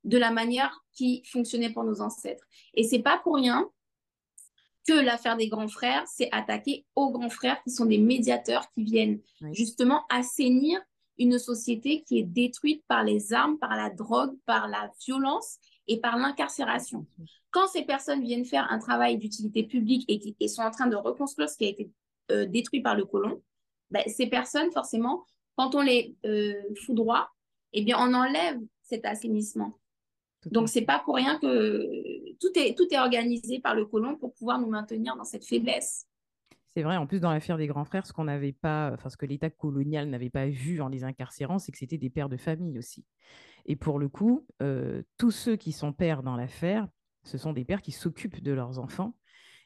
de 0.05 0.17
la 0.17 0.31
manière 0.31 0.83
qui 0.95 1.23
fonctionnait 1.27 1.69
pour 1.69 1.85
nos 1.85 2.01
ancêtres. 2.01 2.47
Et 2.73 2.85
c'est 2.85 3.03
pas 3.03 3.19
pour 3.19 3.35
rien 3.35 3.69
que 4.89 4.95
l'affaire 4.95 5.37
des 5.37 5.49
grands 5.49 5.69
frères 5.69 6.09
s'est 6.09 6.31
attaquée 6.33 6.87
aux 6.95 7.11
grands 7.11 7.29
frères 7.29 7.63
qui 7.63 7.71
sont 7.71 7.85
des 7.85 7.99
médiateurs 7.99 8.65
qui 8.73 8.83
viennent 8.83 9.21
justement 9.53 10.07
assainir 10.09 10.81
une 11.19 11.39
société 11.39 12.03
qui 12.05 12.19
est 12.19 12.23
détruite 12.23 12.83
par 12.89 13.05
les 13.05 13.35
armes, 13.35 13.59
par 13.59 13.77
la 13.77 13.91
drogue, 13.91 14.35
par 14.47 14.69
la 14.69 14.91
violence 15.05 15.59
et 15.89 16.01
par 16.01 16.17
l'incarcération. 16.17 17.07
Quand 17.51 17.67
ces 17.69 17.83
personnes 17.83 18.23
viennent 18.23 18.45
faire 18.45 18.71
un 18.71 18.79
travail 18.79 19.19
d'utilité 19.19 19.63
publique 19.63 20.05
et, 20.09 20.35
et, 20.41 20.49
sont 20.49 20.63
en 20.63 20.71
train 20.71 20.87
de 20.87 20.97
reconstruire 20.97 21.49
ce 21.49 21.57
qui 21.57 21.65
a 21.65 21.69
été 21.69 21.91
euh, 22.31 22.47
détruit 22.47 22.81
par 22.81 22.97
le 22.97 23.05
colon, 23.05 23.43
ben, 23.91 24.03
ces 24.07 24.27
personnes, 24.27 24.71
forcément, 24.73 25.25
quand 25.57 25.75
on 25.75 25.83
les 25.83 26.15
euh, 26.27 26.55
foudroie, 26.85 27.31
eh 27.73 27.83
bien, 27.83 27.97
on 27.99 28.13
enlève 28.15 28.59
cet 28.83 29.05
assainissement. 29.05 29.79
Donc, 30.47 30.69
c'est 30.69 30.83
pas 30.83 31.01
pour 31.05 31.17
rien 31.17 31.39
que 31.39 31.89
tout 32.41 32.51
est, 32.57 32.77
tout 32.77 32.87
est 32.91 32.99
organisé 32.99 33.59
par 33.59 33.75
le 33.75 33.87
colon 33.87 34.17
pour 34.17 34.35
pouvoir 34.35 34.61
nous 34.61 34.69
maintenir 34.69 35.17
dans 35.17 35.25
cette 35.25 35.45
faiblesse. 35.45 36.07
C'est 36.77 36.83
vrai, 36.83 36.99
en 36.99 37.07
plus, 37.07 37.21
dans 37.21 37.33
l'affaire 37.33 37.57
des 37.57 37.69
grands 37.69 37.87
frères, 37.87 38.05
ce 38.05 38.13
qu'on 38.13 38.25
n'avait 38.25 38.53
pas, 38.53 38.91
enfin, 38.93 39.09
ce 39.09 39.17
que 39.17 39.25
l'État 39.25 39.49
colonial 39.49 40.11
n'avait 40.11 40.29
pas 40.29 40.47
vu 40.47 40.83
en 40.83 40.89
les 40.89 41.05
incarcérant, 41.05 41.59
c'est 41.59 41.73
que 41.73 41.79
c'était 41.79 41.97
des 41.97 42.11
pères 42.11 42.29
de 42.29 42.37
famille 42.37 42.79
aussi. 42.79 43.07
Et 43.65 43.77
pour 43.77 43.99
le 43.99 44.11
coup, 44.11 44.47
euh, 44.63 45.03
tous 45.17 45.31
ceux 45.31 45.57
qui 45.57 45.73
sont 45.73 45.95
pères 45.95 46.23
dans 46.23 46.37
l'affaire, 46.37 46.87
ce 47.25 47.39
sont 47.39 47.55
des 47.55 47.65
pères 47.65 47.81
qui 47.81 47.93
s'occupent 47.93 48.43
de 48.43 48.53
leurs 48.53 48.79
enfants 48.79 49.17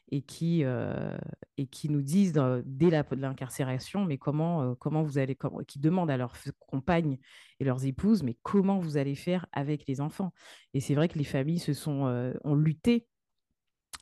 et 0.09 0.21
qui, 0.21 0.63
euh, 0.63 1.17
et 1.57 1.67
qui 1.67 1.89
nous 1.89 2.01
disent 2.01 2.31
dès 2.63 2.89
l'incarcération, 2.89 4.05
mais 4.05 4.17
comment, 4.17 4.61
euh, 4.61 4.75
comment 4.75 5.03
vous 5.03 5.17
allez, 5.17 5.37
qui 5.67 5.79
demandent 5.79 6.11
à 6.11 6.15
leurs 6.17 6.37
compagnes 6.61 7.19
et 7.59 7.65
leurs 7.65 7.85
épouses, 7.85 8.23
mais 8.23 8.37
comment 8.41 8.79
vous 8.79 8.95
allez 8.95 9.15
faire 9.15 9.47
avec 9.51 9.85
les 9.85 9.99
enfants? 9.99 10.31
Et 10.73 10.79
c'est 10.79 10.95
vrai 10.95 11.09
que 11.09 11.17
les 11.17 11.25
familles 11.25 11.59
se 11.59 11.73
sont, 11.73 12.33
ont 12.45 12.55
lutté 12.55 13.05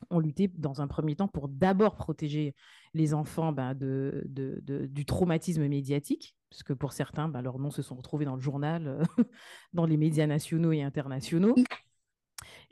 ont 0.09 0.19
lutté 0.19 0.47
dans 0.47 0.81
un 0.81 0.87
premier 0.87 1.15
temps 1.15 1.27
pour 1.27 1.49
d'abord 1.49 1.95
protéger 1.95 2.55
les 2.93 3.13
enfants 3.13 3.51
ben, 3.51 3.73
de, 3.73 4.23
de, 4.25 4.85
du 4.85 5.05
traumatisme 5.05 5.67
médiatique, 5.67 6.35
parce 6.49 6.63
que 6.63 6.73
pour 6.73 6.93
certains, 6.93 7.27
ben, 7.27 7.41
leurs 7.41 7.59
noms 7.59 7.71
se 7.71 7.81
sont 7.81 7.95
retrouvés 7.95 8.25
dans 8.25 8.35
le 8.35 8.41
journal, 8.41 8.87
euh, 8.87 9.03
dans 9.73 9.85
les 9.85 9.97
médias 9.97 10.27
nationaux 10.27 10.71
et 10.71 10.81
internationaux. 10.81 11.55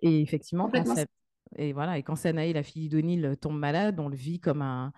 Et 0.01 0.21
effectivement, 0.21 0.69
quand, 0.69 0.83
et 1.55 1.73
voilà, 1.73 1.97
et 1.97 2.03
quand 2.03 2.15
Sanaé, 2.15 2.53
la 2.53 2.63
fille 2.63 2.89
d'Onil, 2.89 3.35
tombe 3.39 3.57
malade, 3.57 3.99
on 3.99 4.09
le 4.09 4.15
vit 4.15 4.39
comme, 4.39 4.61
un, 4.61 4.93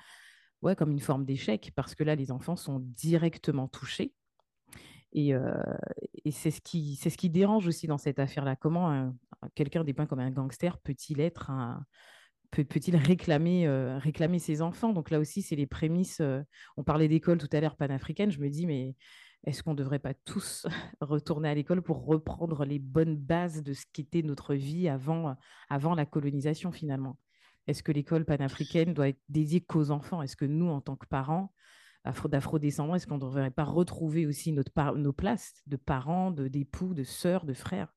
ouais, 0.62 0.76
comme 0.76 0.92
une 0.92 1.00
forme 1.00 1.26
d'échec, 1.26 1.72
parce 1.76 1.96
que 1.96 2.04
là, 2.04 2.16
les 2.16 2.32
enfants 2.32 2.56
sont 2.56 2.80
directement 2.80 3.68
touchés. 3.68 4.14
Et, 5.14 5.34
euh, 5.34 5.54
et 6.24 6.32
c'est 6.32 6.52
ce, 6.52 6.62
qui, 6.62 7.30
dérange 7.30 7.68
aussi 7.68 7.88
dans 7.88 7.98
cette 7.98 8.20
affaire-là. 8.20 8.56
Comment 8.56 9.14
quelqu'un 9.56 9.84
dépeint 9.84 10.06
comme 10.06 10.20
un 10.20 10.32
gangster 10.32 10.78
peut-il 10.80 11.20
être 11.20 11.52
peut-il 12.52 12.96
réclamer, 12.96 13.68
réclamer 14.00 14.40
ses 14.40 14.62
enfants? 14.62 14.94
Donc 14.94 15.10
là 15.10 15.20
aussi, 15.20 15.42
c'est 15.42 15.56
les 15.56 15.68
prémices. 15.68 16.22
On 16.78 16.84
parlait 16.84 17.08
d'école 17.08 17.38
tout 17.38 17.50
à 17.52 17.60
l'heure 17.60 17.76
panafricaine. 17.76 18.32
Je 18.32 18.40
me 18.40 18.50
dis, 18.50 18.66
mais 18.66 18.96
est-ce 19.46 19.64
qu'on 19.64 19.72
ne 19.72 19.78
devrait 19.78 20.00
pas 20.00 20.14
tous 20.14 20.68
retourner 21.02 21.50
à 21.50 21.56
l'école 21.56 21.82
pour 21.82 22.06
reprendre 22.06 22.66
les 22.66 22.80
bonnes 22.80 23.16
bases 23.16 23.64
de 23.64 23.74
ce 23.74 23.86
qu'était 23.94 24.22
notre 24.22 24.54
vie 24.54 24.90
avant, 24.90 25.36
avant 25.70 25.96
la 25.96 26.06
colonisation 26.06 26.72
finalement? 26.72 27.18
Est-ce 27.68 27.84
que 27.84 27.92
l'école 27.92 28.26
panafricaine 28.26 28.94
doit 28.94 29.10
être 29.10 29.22
dédiée 29.30 29.62
qu'aux 29.62 29.92
enfants? 29.92 30.22
Est-ce 30.22 30.36
que 30.36 30.46
nous, 30.46 30.68
en 30.68 30.82
tant 30.82 30.96
que 30.96 31.06
parents 31.06 31.54
d'afro-descendants, 32.06 32.96
est-ce 32.96 33.08
qu'on 33.08 33.16
ne 33.16 33.22
devrait 33.22 33.52
pas 33.52 33.64
retrouver 33.64 34.26
aussi 34.26 34.52
notre 34.52 34.72
nos 34.96 35.14
places 35.14 35.54
de 35.68 35.76
parents, 35.76 36.32
d'époux, 36.32 36.94
de 36.94 37.04
sœurs, 37.04 37.46
de 37.46 37.54
frères? 37.54 37.94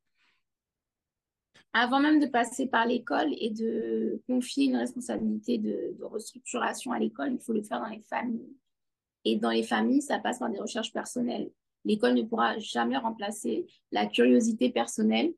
Avant 1.74 2.00
même 2.00 2.20
de 2.20 2.26
passer 2.26 2.66
par 2.66 2.86
l'école 2.86 3.32
et 3.38 3.48
de 3.48 4.20
confier 4.28 4.66
une 4.66 4.76
responsabilité 4.76 5.56
de, 5.56 5.96
restructuration 6.02 6.92
à 6.92 6.98
l'école, 6.98 7.32
il 7.32 7.38
faut 7.38 7.54
le 7.54 7.62
faire 7.62 7.80
dans 7.80 7.88
les 7.88 8.02
familles. 8.02 8.56
Et 9.24 9.36
dans 9.36 9.50
les 9.50 9.62
familles, 9.62 10.02
ça 10.02 10.18
passe 10.18 10.40
par 10.40 10.50
des 10.50 10.60
recherches 10.60 10.92
personnelles. 10.92 11.50
L'école 11.84 12.14
ne 12.14 12.22
pourra 12.22 12.58
jamais 12.58 12.98
remplacer 12.98 13.66
la 13.90 14.06
curiosité 14.06 14.70
personnelle 14.70 15.32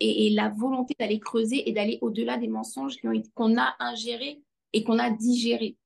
et, 0.00 0.30
la 0.30 0.48
volonté 0.48 0.94
d'aller 0.98 1.20
creuser 1.20 1.68
et 1.68 1.72
d'aller 1.72 1.98
au-delà 2.00 2.36
des 2.36 2.48
mensonges 2.48 2.96
qu'on 3.34 3.58
a 3.58 3.76
ingérés 3.78 4.42
et 4.72 4.82
qu'on 4.82 4.98
a 4.98 5.10
digérés. 5.10 5.76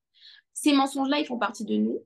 Ces 0.55 0.73
mensonges-là, 0.73 1.19
ils 1.19 1.27
font 1.27 1.39
partie 1.39 1.65
de 1.65 1.77
nous. 1.77 2.03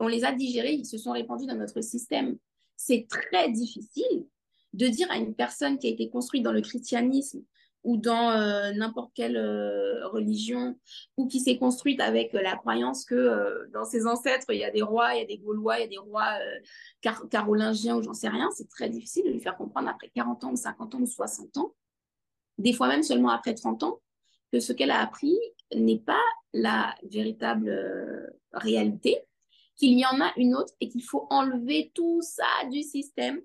On 0.00 0.08
les 0.08 0.24
a 0.24 0.32
digérés, 0.32 0.72
ils 0.72 0.86
se 0.86 0.98
sont 0.98 1.12
répandus 1.12 1.46
dans 1.46 1.56
notre 1.56 1.80
système. 1.82 2.38
C'est 2.76 3.06
très 3.08 3.50
difficile 3.50 4.26
de 4.72 4.86
dire 4.86 5.10
à 5.10 5.16
une 5.16 5.34
personne 5.34 5.78
qui 5.78 5.88
a 5.88 5.90
été 5.90 6.08
construite 6.08 6.42
dans 6.42 6.52
le 6.52 6.60
christianisme 6.60 7.42
ou 7.84 7.96
dans 7.96 8.32
euh, 8.32 8.72
n'importe 8.72 9.12
quelle 9.14 9.36
euh, 9.36 10.06
religion, 10.08 10.76
ou 11.16 11.26
qui 11.26 11.40
s'est 11.40 11.58
construite 11.58 12.00
avec 12.00 12.32
la 12.32 12.56
croyance 12.56 13.04
que 13.04 13.14
euh, 13.14 13.68
dans 13.72 13.84
ses 13.84 14.06
ancêtres, 14.06 14.46
il 14.50 14.58
y 14.58 14.64
a 14.64 14.70
des 14.70 14.82
rois, 14.82 15.14
il 15.14 15.20
y 15.20 15.22
a 15.22 15.26
des 15.26 15.38
Gaulois, 15.38 15.78
il 15.78 15.82
y 15.82 15.84
a 15.84 15.88
des 15.88 15.98
rois 15.98 16.38
carolingiens 17.30 17.96
ou 17.96 18.02
j'en 18.02 18.14
sais 18.14 18.28
rien, 18.28 18.50
c'est 18.52 18.68
très 18.68 18.88
difficile 18.88 19.24
de 19.26 19.30
lui 19.30 19.40
faire 19.40 19.56
comprendre 19.56 19.88
après 19.88 20.10
40 20.14 20.44
ans 20.44 20.52
ou 20.52 20.56
50 20.56 20.94
ans 20.96 21.00
ou 21.00 21.06
60 21.06 21.56
ans, 21.56 21.74
des 22.58 22.72
fois 22.72 22.88
même 22.88 23.02
seulement 23.02 23.30
après 23.30 23.54
30 23.54 23.82
ans, 23.84 24.00
que 24.52 24.60
ce 24.60 24.72
qu'elle 24.72 24.90
a 24.90 25.00
appris 25.00 25.38
n'est 25.74 25.98
pas 25.98 26.22
la 26.52 26.94
véritable 27.02 28.32
réalité, 28.52 29.18
qu'il 29.76 29.98
y 29.98 30.04
en 30.04 30.20
a 30.20 30.32
une 30.36 30.54
autre 30.54 30.72
et 30.80 30.88
qu'il 30.88 31.02
faut 31.02 31.26
enlever 31.30 31.92
tout 31.94 32.20
ça 32.22 32.46
du 32.70 32.82
système 32.82 33.40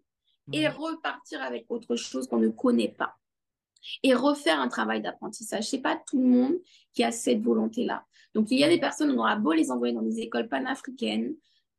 et 0.51 0.67
repartir 0.67 1.41
avec 1.41 1.65
autre 1.69 1.95
chose 1.95 2.27
qu'on 2.27 2.39
ne 2.39 2.49
connaît 2.49 2.93
pas. 2.97 3.15
Et 4.01 4.13
refaire 4.13 4.59
un 4.59 4.67
travail 4.67 5.01
d'apprentissage. 5.01 5.65
Ce 5.65 5.75
n'est 5.75 5.81
pas 5.81 6.01
tout 6.07 6.19
le 6.19 6.27
monde 6.27 6.55
qui 6.93 7.03
a 7.03 7.11
cette 7.11 7.41
volonté-là. 7.41 8.05
Donc, 8.33 8.49
il 8.49 8.59
y 8.59 8.63
a 8.63 8.69
des 8.69 8.79
personnes, 8.79 9.11
on 9.11 9.19
aura 9.19 9.35
beau 9.35 9.53
les 9.53 9.71
envoyer 9.71 9.93
dans 9.93 10.01
des 10.01 10.19
écoles 10.21 10.47
panafricaines, 10.47 11.35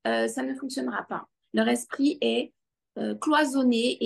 euh, 0.06 0.28
ça 0.28 0.42
ne 0.42 0.54
fonctionnera 0.54 1.02
pas. 1.04 1.26
Leur 1.52 1.68
esprit 1.68 2.18
est 2.20 2.52
euh, 2.98 3.14
cloisonné 3.14 3.98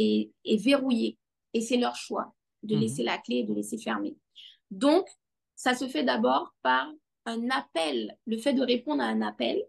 et, 0.45 0.57
verrouillé. 0.57 1.19
Et 1.55 1.61
c'est 1.61 1.77
leur 1.77 1.97
choix 1.97 2.35
de 2.63 2.75
mhm. 2.75 2.81
laisser 2.83 3.03
la 3.03 3.19
clé 3.19 3.39
et 3.39 3.45
de 3.45 3.53
laisser 3.53 3.79
fermer. 3.79 4.17
Donc, 4.71 5.09
ça 5.55 5.75
se 5.75 5.89
fait 5.89 6.05
d'abord 6.05 6.55
par 6.63 6.91
un 7.27 7.51
appel, 7.51 8.17
le 8.27 8.39
fait 8.39 8.55
de 8.55 8.63
répondre 8.63 9.03
à 9.03 9.07
un 9.07 9.23
appel. 9.23 9.63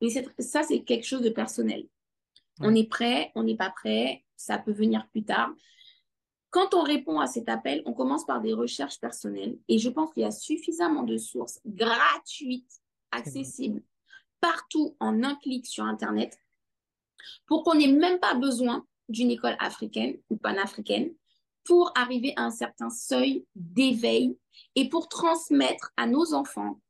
Mais 0.00 0.10
ça, 0.38 0.62
c'est 0.62 0.82
quelque 0.82 1.06
chose 1.06 1.22
de 1.22 1.30
personnel. 1.30 1.88
On 2.60 2.74
est 2.74 2.88
prêt, 2.88 3.32
on 3.34 3.44
n'est 3.44 3.56
pas 3.56 3.70
prêt, 3.70 4.24
ça 4.36 4.58
peut 4.58 4.72
venir 4.72 5.08
plus 5.08 5.24
tard. 5.24 5.52
Quand 6.50 6.74
on 6.74 6.82
répond 6.82 7.18
à 7.18 7.26
cet 7.26 7.48
appel, 7.48 7.82
on 7.86 7.94
commence 7.94 8.26
par 8.26 8.40
des 8.40 8.52
recherches 8.52 9.00
personnelles 9.00 9.58
et 9.68 9.78
je 9.78 9.88
pense 9.88 10.12
qu'il 10.12 10.22
y 10.22 10.26
a 10.26 10.30
suffisamment 10.30 11.02
de 11.02 11.16
sources 11.16 11.60
gratuites, 11.64 12.82
accessibles, 13.10 13.82
partout 14.40 14.96
en 15.00 15.22
un 15.22 15.34
clic 15.36 15.66
sur 15.66 15.84
Internet 15.84 16.38
pour 17.46 17.62
qu'on 17.62 17.74
n'ait 17.74 17.92
même 17.92 18.18
pas 18.18 18.34
besoin 18.34 18.84
d'une 19.08 19.30
école 19.30 19.56
africaine 19.60 20.18
ou 20.28 20.36
panafricaine 20.36 21.14
pour 21.64 21.92
arriver 21.94 22.32
à 22.36 22.44
un 22.44 22.50
certain 22.50 22.90
seuil 22.90 23.44
d'éveil 23.54 24.36
et 24.74 24.88
pour 24.88 25.08
transmettre 25.08 25.92
à 25.96 26.06
nos 26.06 26.34
enfants 26.34 26.80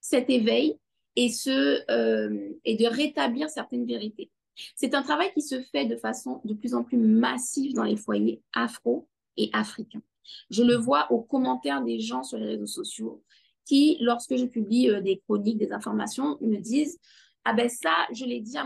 cet 0.00 0.30
éveil 0.30 0.78
euh, 1.18 2.50
et 2.64 2.76
de 2.76 2.86
rétablir 2.86 3.50
certaines 3.50 3.86
vérités. 3.86 4.30
C'est 4.76 4.94
un 4.94 5.02
travail 5.02 5.32
qui 5.32 5.42
se 5.42 5.60
fait 5.62 5.84
de 5.84 5.96
façon 5.96 6.40
de 6.44 6.54
plus 6.54 6.74
en 6.74 6.84
plus 6.84 6.98
massive 6.98 7.74
dans 7.74 7.84
les 7.84 7.96
foyers 7.96 8.42
afro 8.54 9.08
et 9.36 9.50
africains. 9.52 10.02
Je 10.50 10.62
le 10.62 10.76
vois 10.76 11.10
aux 11.10 11.22
commentaires 11.22 11.82
des 11.82 12.00
gens 12.00 12.22
sur 12.22 12.38
les 12.38 12.46
réseaux 12.46 12.66
sociaux 12.66 13.22
qui, 13.64 13.98
lorsque 14.00 14.36
je 14.36 14.44
publie 14.44 14.90
euh, 14.90 15.00
des 15.00 15.18
chroniques, 15.18 15.58
des 15.58 15.72
informations, 15.72 16.38
me 16.40 16.56
disent 16.56 16.98
Ah 17.44 17.52
ben 17.52 17.68
ça, 17.68 17.94
je 18.12 18.24
l'ai 18.24 18.40
dit 18.40 18.56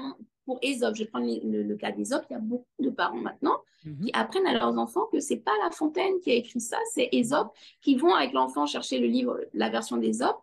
pour 0.45 0.59
Aesop, 0.63 0.95
je 0.95 1.05
prends 1.05 1.21
le, 1.21 1.75
cas 1.77 1.93
d'Aesop, 1.93 2.23
il 2.31 2.35
y 2.35 2.37
a 2.37 2.41
beaucoup 2.41 2.67
de 2.79 2.91
parents 2.91 3.21
maintenant. 3.21 3.59
Qui 3.83 4.11
apprennent 4.13 4.47
à 4.47 4.53
leurs 4.53 4.79
enfants 4.79 5.07
que 5.11 5.21
c'est 5.21 5.39
pas 5.39 5.53
La 5.63 5.71
Fontaine 5.71 6.21
qui 6.21 6.31
a 6.31 6.35
écrit 6.35 6.61
ça, 6.61 6.79
c'est 6.93 7.09
Aesop, 7.13 7.53
qui 7.81 7.97
vont 7.97 8.15
avec 8.15 8.33
l'enfant 8.33 8.67
chercher 8.67 8.99
le 8.99 9.07
livre, 9.07 9.41
la 9.53 9.71
version 9.71 9.97
d'Aesop, 9.97 10.37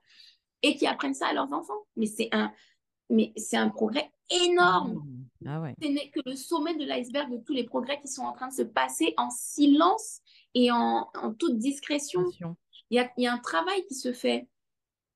et 0.61 0.75
qui 0.75 0.87
apprennent 0.87 1.13
ça 1.13 1.27
à 1.27 1.33
leurs 1.33 1.51
enfants. 1.53 1.85
Mais 1.95 2.05
c'est 2.05 2.29
un, 2.31 2.51
mais 3.09 3.31
c'est 3.37 3.57
un 3.57 3.69
progrès 3.69 4.11
énorme. 4.29 5.03
Ah 5.45 5.63
Ce 5.81 5.87
n'est 5.87 6.09
que 6.09 6.19
le 6.25 6.35
sommet 6.35 6.75
de 6.75 6.83
l'iceberg 6.83 7.31
de 7.31 7.37
tous 7.37 7.53
les 7.53 7.63
progrès 7.63 7.99
qui 8.01 8.07
sont 8.07 8.23
en 8.23 8.33
train 8.33 8.49
de 8.49 8.53
se 8.53 8.61
passer 8.61 9.13
en 9.17 9.29
silence 9.29 10.19
et 10.53 10.71
en, 10.71 11.09
toute 11.37 11.57
discrétion. 11.57 12.23
Il 12.89 12.95
y, 12.95 12.99
a, 12.99 13.11
il 13.17 13.23
y, 13.23 13.27
a, 13.27 13.33
un 13.33 13.37
travail 13.37 13.85
qui 13.87 13.95
se 13.95 14.11
fait 14.11 14.47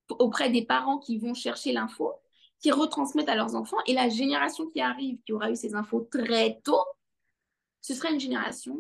auprès 0.10 0.50
des 0.50 0.66
parents 0.66 1.00
qui 1.00 1.18
vont 1.18 1.34
chercher 1.34 1.74
l'info, 1.74 2.14
qui 2.60 2.72
retransmettent 2.72 3.30
à 3.30 3.36
leurs 3.36 3.56
enfants, 3.56 3.78
et 3.88 3.94
la 3.94 4.10
génération 4.10 4.68
qui 4.68 4.80
arrive, 4.80 5.18
qui 5.26 5.34
aura 5.34 5.52
eu 5.52 5.56
ces 5.56 5.76
infos 5.76 6.08
très 6.12 6.62
tôt, 6.64 6.84
ce 7.84 7.94
sera 7.94 8.10
une 8.10 8.20
génération 8.20 8.80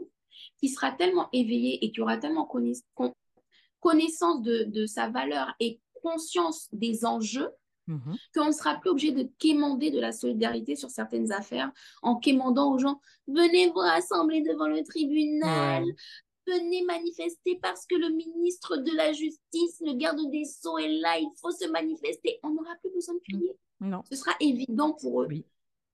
qui 0.57 0.69
sera 0.69 0.91
tellement 0.91 1.29
éveillée 1.31 1.85
et 1.85 1.91
qui 1.91 2.01
aura 2.01 2.17
tellement 2.17 2.49
connaissance 3.79 4.41
de, 4.41 4.63
de 4.63 4.85
sa 4.87 5.09
valeur 5.09 5.53
et 5.59 5.79
conscience 6.01 6.69
des 6.71 7.05
enjeux 7.05 7.49
mhm. 7.87 8.15
qu'on 8.33 8.47
ne 8.47 8.51
sera 8.51 8.75
plus 8.75 8.89
obligé 8.89 9.11
de 9.11 9.29
quémander 9.37 9.91
de 9.91 9.99
la 9.99 10.11
solidarité 10.11 10.75
sur 10.75 10.89
certaines 10.89 11.31
affaires 11.31 11.71
en 12.01 12.15
quémandant 12.15 12.73
aux 12.73 12.79
gens 12.79 12.99
venez 13.27 13.69
vous 13.69 13.79
rassembler 13.79 14.41
devant 14.41 14.67
le 14.67 14.83
tribunal, 14.83 15.83
venez 16.47 16.83
manifester 16.85 17.59
parce 17.61 17.85
que 17.85 17.95
le 17.95 18.09
ministre 18.09 18.77
de 18.77 18.95
la 18.95 19.11
Justice, 19.11 19.81
le 19.81 19.93
garde 19.93 20.19
des 20.31 20.45
Sceaux 20.45 20.77
est 20.77 20.99
là, 20.99 21.17
il 21.19 21.29
faut 21.41 21.51
se 21.51 21.69
manifester. 21.69 22.39
On 22.43 22.49
n'aura 22.49 22.75
plus 22.81 22.91
besoin 22.91 23.15
de 23.15 23.19
crier. 23.19 23.55
Non. 23.79 24.03
Ce 24.09 24.15
sera 24.15 24.31
évident 24.39 24.93
pour 24.93 25.23
eux. 25.23 25.29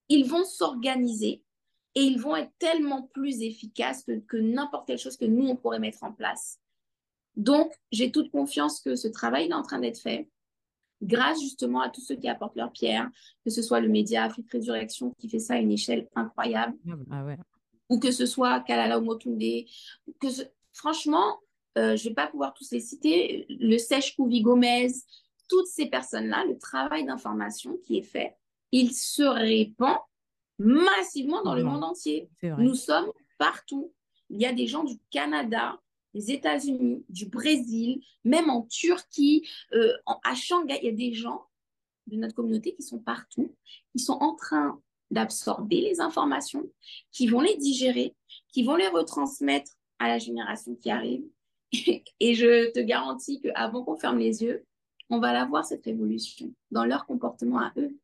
Ils 0.09 0.27
vont 0.27 0.43
s'organiser 0.43 1.43
et 1.95 2.01
ils 2.01 2.19
vont 2.19 2.35
être 2.35 2.51
tellement 2.59 3.03
plus 3.13 3.41
efficaces 3.41 4.03
que, 4.03 4.19
que 4.19 4.37
n'importe 4.37 4.87
quelle 4.87 4.97
chose 4.97 5.17
que 5.17 5.25
nous, 5.25 5.47
on 5.47 5.55
pourrait 5.55 5.79
mettre 5.79 6.03
en 6.03 6.11
place. 6.11 6.59
Donc, 7.35 7.73
j'ai 7.91 8.11
toute 8.11 8.31
confiance 8.31 8.81
que 8.81 8.95
ce 8.95 9.07
travail 9.07 9.47
est 9.47 9.53
en 9.53 9.63
train 9.63 9.79
d'être 9.79 9.99
fait 9.99 10.29
grâce 11.01 11.39
justement 11.41 11.81
à 11.81 11.89
tous 11.89 12.01
ceux 12.01 12.15
qui 12.15 12.27
apportent 12.27 12.55
leur 12.55 12.71
pierre, 12.71 13.09
que 13.45 13.51
ce 13.51 13.61
soit 13.61 13.79
le 13.79 13.87
média 13.87 14.25
Afrique 14.25 14.51
Résurrection 14.51 15.13
qui 15.17 15.29
fait 15.29 15.39
ça 15.39 15.53
à 15.53 15.57
une 15.57 15.71
échelle 15.71 16.07
incroyable, 16.15 16.77
ah 17.11 17.25
ou 17.89 17.99
que 17.99 18.11
ce 18.11 18.25
soit 18.25 18.59
Kalala 18.61 18.97
Omotunde, 18.97 19.65
que 20.19 20.27
franchement, 20.73 21.39
euh, 21.77 21.95
je 21.95 22.03
ne 22.03 22.09
vais 22.09 22.15
pas 22.15 22.27
pouvoir 22.27 22.53
tous 22.53 22.71
les 22.71 22.81
citer, 22.81 23.45
le 23.49 23.77
Sèche 23.77 24.15
Kouvi 24.15 24.41
Gomez, 24.41 24.91
toutes 25.47 25.67
ces 25.67 25.87
personnes-là, 25.87 26.45
le 26.45 26.57
travail 26.57 27.05
d'information 27.05 27.77
qui 27.77 27.97
est 27.97 28.03
fait, 28.03 28.35
il 28.71 28.93
se 28.93 29.23
répand 29.23 29.97
massivement 30.59 31.41
dans 31.43 31.55
le 31.55 31.63
monde 31.63 31.83
entier. 31.83 32.29
Nous 32.43 32.75
sommes 32.75 33.11
partout. 33.37 33.93
Il 34.29 34.39
y 34.39 34.45
a 34.45 34.53
des 34.53 34.67
gens 34.67 34.83
du 34.83 34.99
Canada, 35.09 35.79
des 36.13 36.31
États-Unis, 36.31 37.03
du 37.09 37.27
Brésil, 37.27 38.01
même 38.23 38.49
en 38.49 38.63
Turquie, 38.63 39.47
euh, 39.73 39.93
à 40.23 40.35
Shanghai, 40.35 40.79
il 40.81 40.85
y 40.85 40.89
a 40.89 40.95
des 40.95 41.13
gens 41.13 41.45
de 42.07 42.17
notre 42.17 42.35
communauté 42.35 42.75
qui 42.75 42.83
sont 42.83 42.99
partout, 42.99 43.55
qui 43.91 43.99
sont 43.99 44.17
en 44.19 44.35
train 44.35 44.79
d'absorber 45.11 45.81
les 45.81 46.01
informations, 46.01 46.63
qui 47.11 47.27
vont 47.27 47.41
les 47.41 47.57
digérer, 47.57 48.15
qui 48.51 48.63
vont 48.63 48.75
les 48.75 48.87
retransmettre 48.87 49.71
à 49.99 50.07
la 50.07 50.17
génération 50.17 50.75
qui 50.75 50.89
arrive. 50.89 51.23
Et 52.19 52.35
je 52.35 52.71
te 52.71 52.79
garantis 52.79 53.41
qu'avant 53.41 53.83
qu'on 53.83 53.97
ferme 53.97 54.19
les 54.19 54.43
yeux, 54.43 54.65
on 55.09 55.19
va 55.19 55.33
la 55.33 55.45
voir, 55.45 55.65
cette 55.65 55.85
révolution, 55.85 56.53
dans 56.71 56.85
leur 56.85 57.05
comportement 57.05 57.59
à 57.59 57.71
eux. 57.77 57.97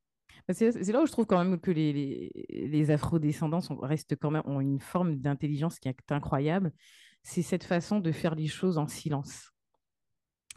C'est 0.49 0.91
là 0.91 1.01
où 1.01 1.07
je 1.07 1.11
trouve 1.11 1.25
quand 1.25 1.43
même 1.43 1.59
que 1.59 1.71
les, 1.71 2.31
les, 2.49 2.91
afro-descendants 2.91 3.61
restent 3.81 4.15
quand 4.15 4.29
même, 4.29 4.43
ont 4.45 4.61
une 4.61 4.79
forme 4.79 5.15
d'intelligence 5.15 5.79
qui 5.79 5.87
est 5.87 6.11
incroyable 6.11 6.71
c'est 7.25 7.41
cette 7.41 7.63
façon 7.63 7.99
de 7.99 8.11
faire 8.11 8.35
les 8.35 8.47
choses 8.47 8.77
en 8.77 8.87
silence. 8.87 9.51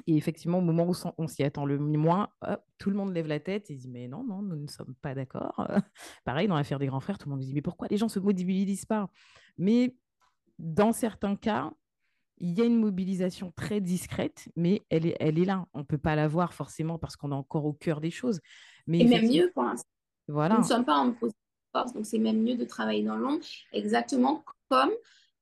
Et 0.07 0.17
effectivement, 0.17 0.59
au 0.59 0.63
moment 0.63 0.87
où 0.87 0.95
on 1.17 1.27
s'y 1.27 1.43
attend 1.43 1.65
le 1.65 1.79
moins, 1.79 2.29
tout 2.77 2.91
le 2.91 2.97
monde 2.97 3.13
lève 3.13 3.27
la 3.27 3.41
tête 3.41 3.71
et 3.71 3.75
dit 3.75 3.89
Mais 3.89 4.07
non, 4.07 4.23
non, 4.23 4.43
nous 4.43 4.57
ne 4.57 4.69
sommes 4.69 4.95
pas 5.01 5.15
d'accord. 5.15 5.67
Pareil, 6.25 6.47
dans 6.47 6.57
l'affaire 6.57 6.79
des 6.79 6.87
grands 6.87 7.01
frères, 7.01 7.19
tout 7.19 7.29
le 7.29 7.35
monde 7.35 7.45
dit 7.45 7.55
Mais 7.55 7.63
pourquoi 7.63 7.89
les 7.91 7.97
gens 7.97 8.09
se 8.09 8.21
mobilisent 8.21 8.85
pas? 8.85 9.11
Mais 9.57 9.97
dans 10.59 10.93
certains 10.93 11.37
cas, 11.37 11.73
il 12.37 12.57
y 12.57 12.61
a 12.61 12.65
une 12.65 12.79
mobilisation 12.79 13.51
très 13.57 13.81
discrète, 13.81 14.49
mais 14.55 14.83
elle 14.91 15.07
est, 15.07 15.17
elle 15.19 15.39
est 15.39 15.47
là. 15.47 15.67
On 15.73 15.81
ne 15.81 15.85
peut 15.85 15.99
pas 15.99 16.15
la 16.15 16.29
voir 16.29 16.53
forcément 16.53 16.99
parce 16.99 17.17
qu'on 17.17 17.33
est 17.33 17.35
encore 17.35 17.65
au 17.65 17.73
cœur 17.73 18.01
des 18.01 18.11
choses. 18.11 18.41
Mais 18.89 19.01
et 19.01 19.05
même 19.05 19.29
mieux 19.29 19.51
pour 19.55 19.63
l'instant. 19.63 19.89
Voilà. 20.27 20.57
Nous 20.57 20.63
ne 20.63 20.67
sommes 20.67 20.85
pas 20.85 20.97
en 20.97 21.13
position 21.13 21.29
de 21.39 21.79
force, 21.79 21.93
donc 21.93 22.07
c'est 22.07 22.19
même 22.19 22.43
mieux 22.43 22.57
de 22.57 22.65
travailler 22.65 23.05
dans 23.05 23.17
l'ombre, 23.17 23.45
exactement 23.73 24.45
comme 24.69 24.91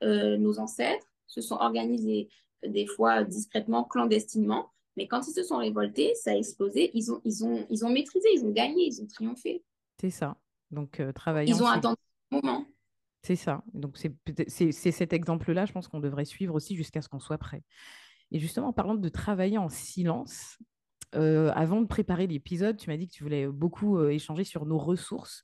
euh, 0.03 0.36
nos 0.36 0.59
ancêtres 0.59 1.07
se 1.26 1.40
sont 1.40 1.57
organisés 1.57 2.28
des 2.62 2.86
fois 2.86 3.24
discrètement, 3.24 3.84
clandestinement. 3.84 4.70
Mais 4.97 5.07
quand 5.07 5.26
ils 5.26 5.32
se 5.32 5.42
sont 5.42 5.59
révoltés, 5.59 6.14
ça 6.14 6.32
a 6.32 6.34
explosé. 6.34 6.90
Ils 6.94 7.12
ont, 7.12 7.20
ils 7.24 7.44
ont, 7.44 7.66
ils 7.70 7.84
ont 7.84 7.90
maîtrisé, 7.90 8.28
ils 8.34 8.44
ont 8.44 8.51
gagné, 8.51 8.86
ils 8.86 9.03
ont 9.03 9.07
triomphé. 9.07 9.62
C'est 10.01 10.11
ça. 10.11 10.36
Donc, 10.70 11.01
euh, 11.01 11.12
Ils 11.47 11.62
ont 11.62 11.66
attendu 11.66 11.97
ce 12.30 12.36
moment. 12.36 12.66
C'est 13.22 13.36
ça. 13.36 13.62
Donc, 13.74 13.99
c'est 13.99 14.72
cet 14.72 15.12
exemple-là, 15.12 15.66
je 15.66 15.72
pense 15.72 15.88
qu'on 15.88 16.01
devrait 16.01 16.24
suivre 16.24 16.55
aussi 16.55 16.76
jusqu'à 16.76 17.03
ce 17.03 17.09
qu'on 17.09 17.20
soit 17.20 17.38
prêt. 17.38 17.62
Et 18.30 18.38
justement, 18.38 18.68
en 18.68 18.72
parlant 18.72 18.94
de 18.94 19.09
travailler 19.09 19.59
en 19.59 19.68
silence, 19.68 20.59
avant 21.13 21.81
de 21.81 21.87
préparer 21.87 22.27
l'épisode, 22.27 22.77
tu 22.77 22.91
m'as 22.91 22.97
dit 22.97 23.09
que 23.09 23.13
tu 23.13 23.23
voulais 23.23 23.47
beaucoup 23.47 24.03
échanger 24.09 24.45
sur 24.45 24.67
nos 24.67 24.79
ressources 24.79 25.43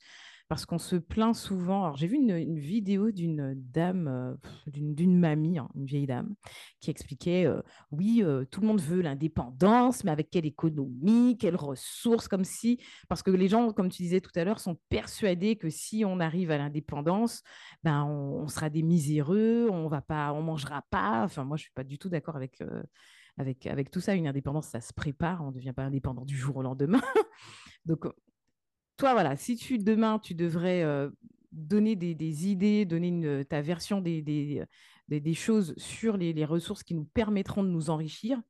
parce 0.53 0.67
qu'on 0.67 0.77
se 0.77 0.97
plaint 0.97 1.35
souvent. 1.35 1.85
Alors, 1.85 1.97
j'ai 1.97 2.07
vu 2.07 2.17
une, 2.17 2.59
vidéo 2.59 3.11
d'une 3.11 3.55
dame, 3.57 4.37
d'une 4.67 5.19
mamie, 5.19 5.57
hein, 5.57 5.71
une 5.75 5.87
vieille 5.87 6.05
dame, 6.07 6.35
qui 6.79 6.91
expliquait 6.91 7.49
oui, 7.91 8.23
tout 8.51 8.61
le 8.61 8.67
monde 8.67 8.83
veut 8.83 9.01
l'indépendance, 9.01 10.05
mais 10.05 10.11
avec 10.11 10.29
quelle 10.29 10.45
économie, 10.45 11.39
quelles 11.39 11.57
ressources, 11.57 12.29
comme 12.29 12.45
si. 12.45 12.79
Parce 13.09 13.23
que 13.23 13.31
les 13.31 13.49
gens, 13.49 13.73
comme 13.73 13.89
tu 13.89 14.03
disais 14.03 14.21
tout 14.21 14.31
à 14.35 14.45
l'heure, 14.45 14.61
sont 14.61 14.79
persuadés 14.91 15.57
que 15.57 15.71
si 15.71 16.05
on 16.05 16.21
arrive 16.21 16.51
à 16.51 16.59
l'indépendance, 16.59 17.43
ben, 17.83 18.05
on, 18.05 18.47
sera 18.47 18.69
des 18.69 18.83
miséreux, 18.83 19.71
on 19.71 19.89
va 19.89 20.03
pas, 20.03 20.35
on 20.35 20.43
mangera 20.43 20.83
pas. 20.91 21.23
Enfin, 21.25 21.45
moi, 21.45 21.57
je 21.57 21.63
suis 21.63 21.73
pas 21.73 21.85
du 21.85 21.99
tout 21.99 22.11
d'accord 22.11 22.37
avec. 22.37 22.61
Avec, 23.39 23.67
avec 23.67 23.91
tout 23.91 24.01
ça, 24.01 24.15
une 24.15 24.27
indépendance, 24.27 24.69
ça 24.69 24.81
se 24.81 24.93
prépare, 24.93 25.43
on 25.43 25.49
ne 25.49 25.55
devient 25.55 25.73
pas 25.75 25.85
indépendant 25.85 26.25
du 26.25 26.37
jour 26.37 26.57
au 26.57 26.63
lendemain. 26.63 27.01
Donc, 27.87 28.07
toi, 28.97 29.13
voilà, 29.13 29.37
si 29.37 29.57
tu 29.57 29.79
demain, 29.79 30.19
tu 30.19 30.35
devrais 30.35 30.83
euh, 30.83 31.11
donner 31.51 31.97
des, 31.97 32.49
idées, 32.49 32.85
donner 32.85 33.45
ta 33.47 33.61
version 33.63 34.01
des, 34.01 34.23
des, 35.09 35.35
choses 35.35 35.75
sur 35.77 36.17
les, 36.17 36.45
ressources 36.45 36.83
qui 36.83 36.95
nous 36.95 37.05
permettront 37.05 37.63
de 37.63 37.69
nous 37.69 37.91
enrichir, 37.91 38.41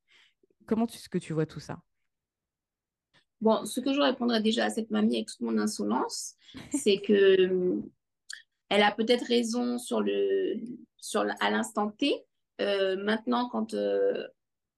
comment 0.66 0.86
est-ce 0.86 1.08
que 1.08 1.18
tu 1.18 1.32
vois 1.32 1.46
tout 1.46 1.60
ça? 1.60 1.80
Bon, 3.40 3.64
ce 3.64 3.80
que 3.80 3.92
je 3.92 4.00
répondrais 4.00 4.40
déjà 4.40 4.66
à 4.66 4.70
cette 4.70 4.90
mamie 4.90 5.16
avec 5.16 5.26
toute 5.26 5.40
mon 5.40 5.58
insolence, 5.58 6.36
c'est 6.70 7.00
que 7.00 7.80
elle 8.68 8.82
a 8.82 8.92
peut-être 8.92 9.26
raison 9.26 9.78
sur 9.78 10.00
le, 10.00 10.60
sur 10.96 11.26
à 11.40 11.50
l'instant 11.50 11.90
T. 11.90 12.24
Euh, 12.60 12.96
maintenant, 13.02 13.48
quand 13.48 13.74
euh, 13.74 14.26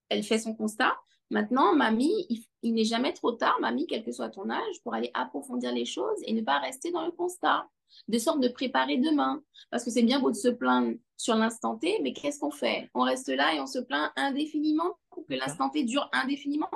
elle 0.09 0.23
fait 0.23 0.39
son 0.39 0.55
constat, 0.55 0.95
Maintenant, 1.31 1.75
mamie, 1.75 2.27
il, 2.63 2.75
n'est 2.75 2.85
jamais 2.85 3.13
trop 3.13 3.33
tard, 3.33 3.59
mamie, 3.61 3.87
quel 3.87 4.05
que 4.05 4.13
soit 4.13 4.29
ton 4.29 4.51
âge, 4.51 4.83
pour 4.83 4.95
aller 4.95 5.11
approfondir 5.15 5.73
les 5.73 5.85
choses 5.85 6.19
et 6.27 6.33
ne 6.33 6.43
pas 6.43 6.59
rester 6.59 6.91
dans 6.91 7.05
le 7.05 7.13
constat, 7.13 7.67
de 8.09 8.19
sorte 8.19 8.41
de 8.41 8.49
préparer 8.49 8.99
demain. 8.99 9.43
Parce 9.71 9.85
que 9.85 9.91
c'est 9.91 10.03
bien 10.03 10.21
beau 10.21 10.31
de 10.31 10.37
se 10.37 10.49
plaindre 10.49 10.97
sur 11.17 11.35
l'instant 11.35 11.77
T, 11.77 11.99
mais 12.03 12.13
qu'est-ce 12.13 12.39
qu'on 12.39 12.51
fait? 12.51 12.91
On 12.95 13.03
reste 13.03 13.29
là 13.29 13.55
et 13.55 13.61
on 13.61 13.67
se 13.67 13.79
plaint 13.79 14.13
indéfiniment 14.17 14.97
pour 15.11 15.27
que 15.27 15.35
l'instant 15.35 15.71
T 15.71 15.85
dure 15.85 16.09
indéfiniment? 16.13 16.71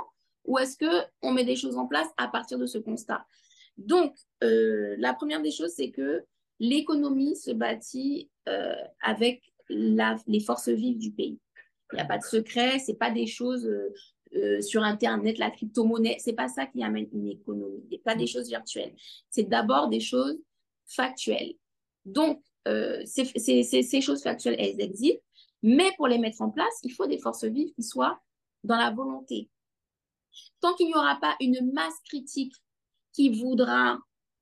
Ou 0.44 0.58
est-ce 0.58 0.78
qu'on 0.78 1.32
met 1.32 1.44
des 1.44 1.56
choses 1.56 1.76
en 1.76 1.86
place 1.86 2.08
à 2.16 2.28
partir 2.28 2.58
de 2.58 2.66
ce 2.66 2.78
constat? 2.78 3.26
Donc, 3.76 4.14
euh, 4.42 4.96
la 4.98 5.12
première 5.12 5.42
des 5.42 5.50
choses, 5.50 5.72
c'est 5.76 5.90
que 5.90 6.24
l'économie 6.58 7.36
se 7.36 7.50
bâtit 7.50 8.30
euh, 8.48 8.74
avec 9.00 9.42
les 9.68 10.40
forces 10.40 10.70
vives 10.70 10.98
du 10.98 11.12
pays. 11.12 11.38
Il 11.92 11.96
n'y 11.96 12.02
a 12.02 12.06
pas 12.06 12.18
de 12.18 12.24
secret, 12.24 12.78
ce 12.78 12.90
n'est 12.90 12.98
pas 12.98 13.10
des 13.10 13.26
choses 13.26 13.66
euh, 13.66 13.94
euh, 14.34 14.60
sur 14.60 14.82
Internet, 14.82 15.38
la 15.38 15.50
crypto-monnaie. 15.50 16.16
C'est 16.18 16.34
pas 16.34 16.48
ça 16.48 16.66
qui 16.66 16.82
amène 16.82 17.08
une 17.12 17.28
économie. 17.28 17.82
C'est 17.90 18.02
pas 18.02 18.14
des 18.14 18.26
choses 18.26 18.48
virtuelles. 18.48 18.94
C'est 19.30 19.48
d'abord 19.48 19.88
des 19.88 20.00
choses 20.00 20.38
factuelles. 20.86 21.54
Donc, 22.04 22.42
euh, 22.66 23.02
ces, 23.06 24.00
choses 24.00 24.22
factuelles, 24.22 24.56
elles 24.58 24.80
existent. 24.80 25.22
Mais 25.62 25.90
pour 25.96 26.08
les 26.08 26.18
mettre 26.18 26.42
en 26.42 26.50
place, 26.50 26.74
il 26.82 26.92
faut 26.92 27.06
des 27.06 27.18
forces 27.18 27.44
vives 27.44 27.72
qui 27.74 27.82
soient 27.82 28.20
dans 28.64 28.76
la 28.76 28.90
volonté. 28.90 29.48
Tant 30.60 30.74
qu'il 30.74 30.86
n'y 30.86 30.94
aura 30.94 31.18
pas 31.20 31.36
une 31.40 31.72
masse 31.72 31.98
critique 32.04 32.54
qui 33.12 33.40
voudra 33.40 33.98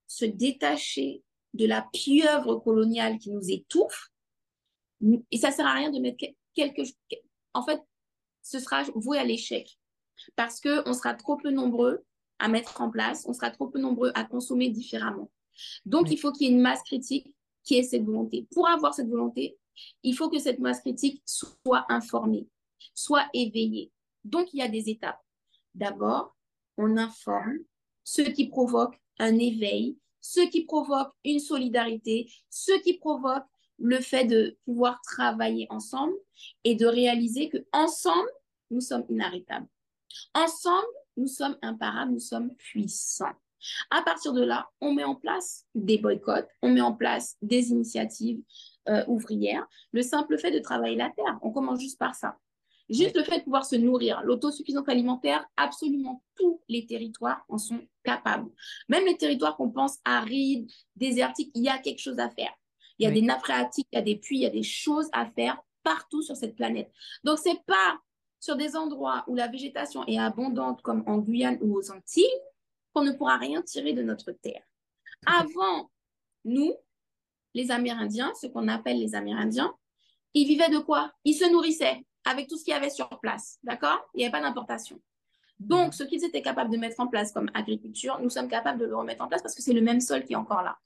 se 0.06 0.24
détacher 0.24 1.22
de 1.54 1.66
la 1.66 1.88
pieuvre 1.92 2.56
coloniale 2.56 3.18
qui 3.18 3.30
nous 3.30 3.50
étouffe, 3.50 4.10
et 5.30 5.38
ça 5.38 5.50
ne 5.50 5.54
sert 5.54 5.66
à 5.66 5.74
rien 5.74 5.90
de 5.90 5.98
mettre 5.98 6.24
quelque... 6.54 6.82
En 7.56 7.62
fait, 7.62 7.80
ce 8.42 8.58
sera 8.58 8.82
voué 8.94 9.18
à 9.18 9.24
l'échec 9.24 9.78
parce 10.36 10.60
qu'on 10.60 10.92
sera 10.92 11.14
trop 11.14 11.36
peu 11.36 11.50
nombreux 11.50 12.04
à 12.38 12.48
mettre 12.48 12.82
en 12.82 12.90
place, 12.90 13.24
on 13.26 13.32
sera 13.32 13.50
trop 13.50 13.68
peu 13.68 13.78
nombreux 13.78 14.12
à 14.14 14.24
consommer 14.24 14.68
différemment. 14.68 15.30
Donc, 15.86 16.10
il 16.10 16.18
faut 16.18 16.32
qu'il 16.32 16.46
y 16.46 16.50
ait 16.50 16.52
une 16.52 16.60
masse 16.60 16.82
critique 16.82 17.34
qui 17.64 17.76
ait 17.76 17.82
cette 17.82 18.04
volonté. 18.04 18.46
Pour 18.52 18.68
avoir 18.68 18.92
cette 18.92 19.08
volonté, 19.08 19.56
il 20.02 20.14
faut 20.14 20.28
que 20.28 20.38
cette 20.38 20.58
masse 20.58 20.80
critique 20.80 21.22
soit 21.24 21.86
informée, 21.88 22.46
soit 22.94 23.24
éveillée. 23.32 23.90
Donc, 24.22 24.52
il 24.52 24.58
y 24.58 24.62
a 24.62 24.68
des 24.68 24.90
étapes. 24.90 25.20
D'abord, 25.74 26.36
on 26.76 26.98
informe, 26.98 27.60
ce 28.04 28.20
qui 28.20 28.48
provoque 28.48 29.00
un 29.18 29.38
éveil, 29.38 29.96
ce 30.20 30.40
qui 30.50 30.66
provoque 30.66 31.10
une 31.24 31.40
solidarité, 31.40 32.30
ce 32.50 32.78
qui 32.82 32.98
provoque 32.98 33.44
le 33.78 34.00
fait 34.00 34.24
de 34.24 34.56
pouvoir 34.64 35.00
travailler 35.02 35.66
ensemble 35.70 36.14
et 36.64 36.74
de 36.74 36.86
réaliser 36.86 37.48
que 37.48 37.58
ensemble, 37.72 38.28
nous 38.70 38.80
sommes 38.80 39.04
inarrêtables. 39.08 39.68
Ensemble, 40.34 40.86
nous 41.16 41.26
sommes 41.26 41.56
imparables, 41.62 42.12
nous 42.12 42.20
sommes 42.20 42.54
puissants. 42.56 43.34
À 43.90 44.02
partir 44.02 44.32
de 44.32 44.42
là, 44.42 44.68
on 44.80 44.92
met 44.92 45.04
en 45.04 45.14
place 45.14 45.64
des 45.74 45.98
boycotts, 45.98 46.48
on 46.62 46.70
met 46.70 46.80
en 46.80 46.92
place 46.92 47.36
des 47.42 47.70
initiatives 47.70 48.40
euh, 48.88 49.04
ouvrières. 49.06 49.66
Le 49.92 50.02
simple 50.02 50.38
fait 50.38 50.50
de 50.50 50.58
travailler 50.58 50.96
la 50.96 51.10
terre, 51.10 51.38
on 51.42 51.50
commence 51.50 51.80
juste 51.80 51.98
par 51.98 52.14
ça. 52.14 52.36
Juste 52.88 53.16
le 53.16 53.24
fait 53.24 53.38
de 53.38 53.44
pouvoir 53.44 53.64
se 53.64 53.74
nourrir, 53.74 54.22
l'autosuffisance 54.22 54.88
alimentaire, 54.88 55.44
absolument 55.56 56.22
tous 56.36 56.60
les 56.68 56.86
territoires 56.86 57.44
en 57.48 57.58
sont 57.58 57.80
capables. 58.04 58.48
Même 58.88 59.04
les 59.06 59.16
territoires 59.16 59.56
qu'on 59.56 59.70
pense 59.70 59.98
arides, 60.04 60.70
désertiques, 60.94 61.50
il 61.54 61.64
y 61.64 61.68
a 61.68 61.78
quelque 61.78 61.98
chose 61.98 62.20
à 62.20 62.30
faire. 62.30 62.54
Il 62.98 63.04
y 63.04 63.06
a 63.06 63.10
des 63.10 63.22
nappes 63.22 63.40
phréatiques, 63.40 63.88
il 63.92 63.96
y 63.96 63.98
a 63.98 64.02
des 64.02 64.16
puits, 64.16 64.38
il 64.38 64.42
y 64.42 64.46
a 64.46 64.50
des 64.50 64.62
choses 64.62 65.08
à 65.12 65.26
faire 65.26 65.60
partout 65.82 66.22
sur 66.22 66.36
cette 66.36 66.56
planète. 66.56 66.90
Donc, 67.24 67.38
ce 67.38 67.50
n'est 67.50 67.62
pas 67.66 68.00
sur 68.40 68.56
des 68.56 68.76
endroits 68.76 69.24
où 69.28 69.34
la 69.34 69.48
végétation 69.48 70.06
est 70.06 70.18
abondante, 70.18 70.82
comme 70.82 71.02
en 71.06 71.18
Guyane 71.18 71.58
ou 71.60 71.76
aux 71.76 71.90
Antilles, 71.90 72.24
qu'on 72.92 73.04
ne 73.04 73.12
pourra 73.12 73.36
rien 73.36 73.62
tirer 73.62 73.92
de 73.92 74.02
notre 74.02 74.32
terre. 74.32 74.62
Avant, 75.26 75.90
nous, 76.44 76.74
les 77.54 77.70
Amérindiens, 77.70 78.32
ce 78.40 78.46
qu'on 78.46 78.68
appelle 78.68 78.98
les 78.98 79.14
Amérindiens, 79.14 79.74
ils 80.34 80.46
vivaient 80.46 80.68
de 80.68 80.78
quoi? 80.78 81.12
Ils 81.24 81.34
se 81.34 81.50
nourrissaient 81.50 82.04
avec 82.24 82.48
tout 82.48 82.56
ce 82.56 82.64
qu'il 82.64 82.72
y 82.72 82.76
avait 82.76 82.90
sur 82.90 83.08
place, 83.20 83.58
d'accord? 83.62 83.98
Il 84.14 84.18
n'y 84.18 84.24
avait 84.24 84.32
pas 84.32 84.42
d'importation. 84.42 85.00
Donc, 85.58 85.94
ce 85.94 86.04
qu'ils 86.04 86.24
étaient 86.24 86.42
capables 86.42 86.70
de 86.70 86.76
mettre 86.76 87.00
en 87.00 87.06
place 87.06 87.32
comme 87.32 87.50
agriculture, 87.54 88.18
nous 88.20 88.28
sommes 88.28 88.48
capables 88.48 88.78
de 88.78 88.84
le 88.84 88.96
remettre 88.96 89.24
en 89.24 89.28
place 89.28 89.42
parce 89.42 89.54
que 89.54 89.62
c'est 89.62 89.72
le 89.72 89.80
même 89.80 90.00
sol 90.00 90.24
qui 90.24 90.34
est 90.34 90.36
encore 90.36 90.62
là. 90.62 90.78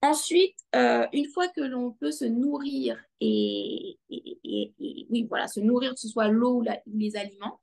Ensuite, 0.00 0.56
euh, 0.76 1.06
une 1.12 1.28
fois 1.28 1.48
que 1.48 1.60
l'on 1.60 1.92
peut 1.92 2.12
se 2.12 2.24
nourrir 2.24 3.02
et, 3.20 3.98
oui, 4.08 5.26
voilà, 5.28 5.48
se 5.48 5.60
nourrir, 5.60 5.94
que 5.94 6.00
ce 6.00 6.08
soit 6.08 6.28
l'eau 6.28 6.60
ou 6.60 6.64
les 6.86 7.16
aliments, 7.16 7.60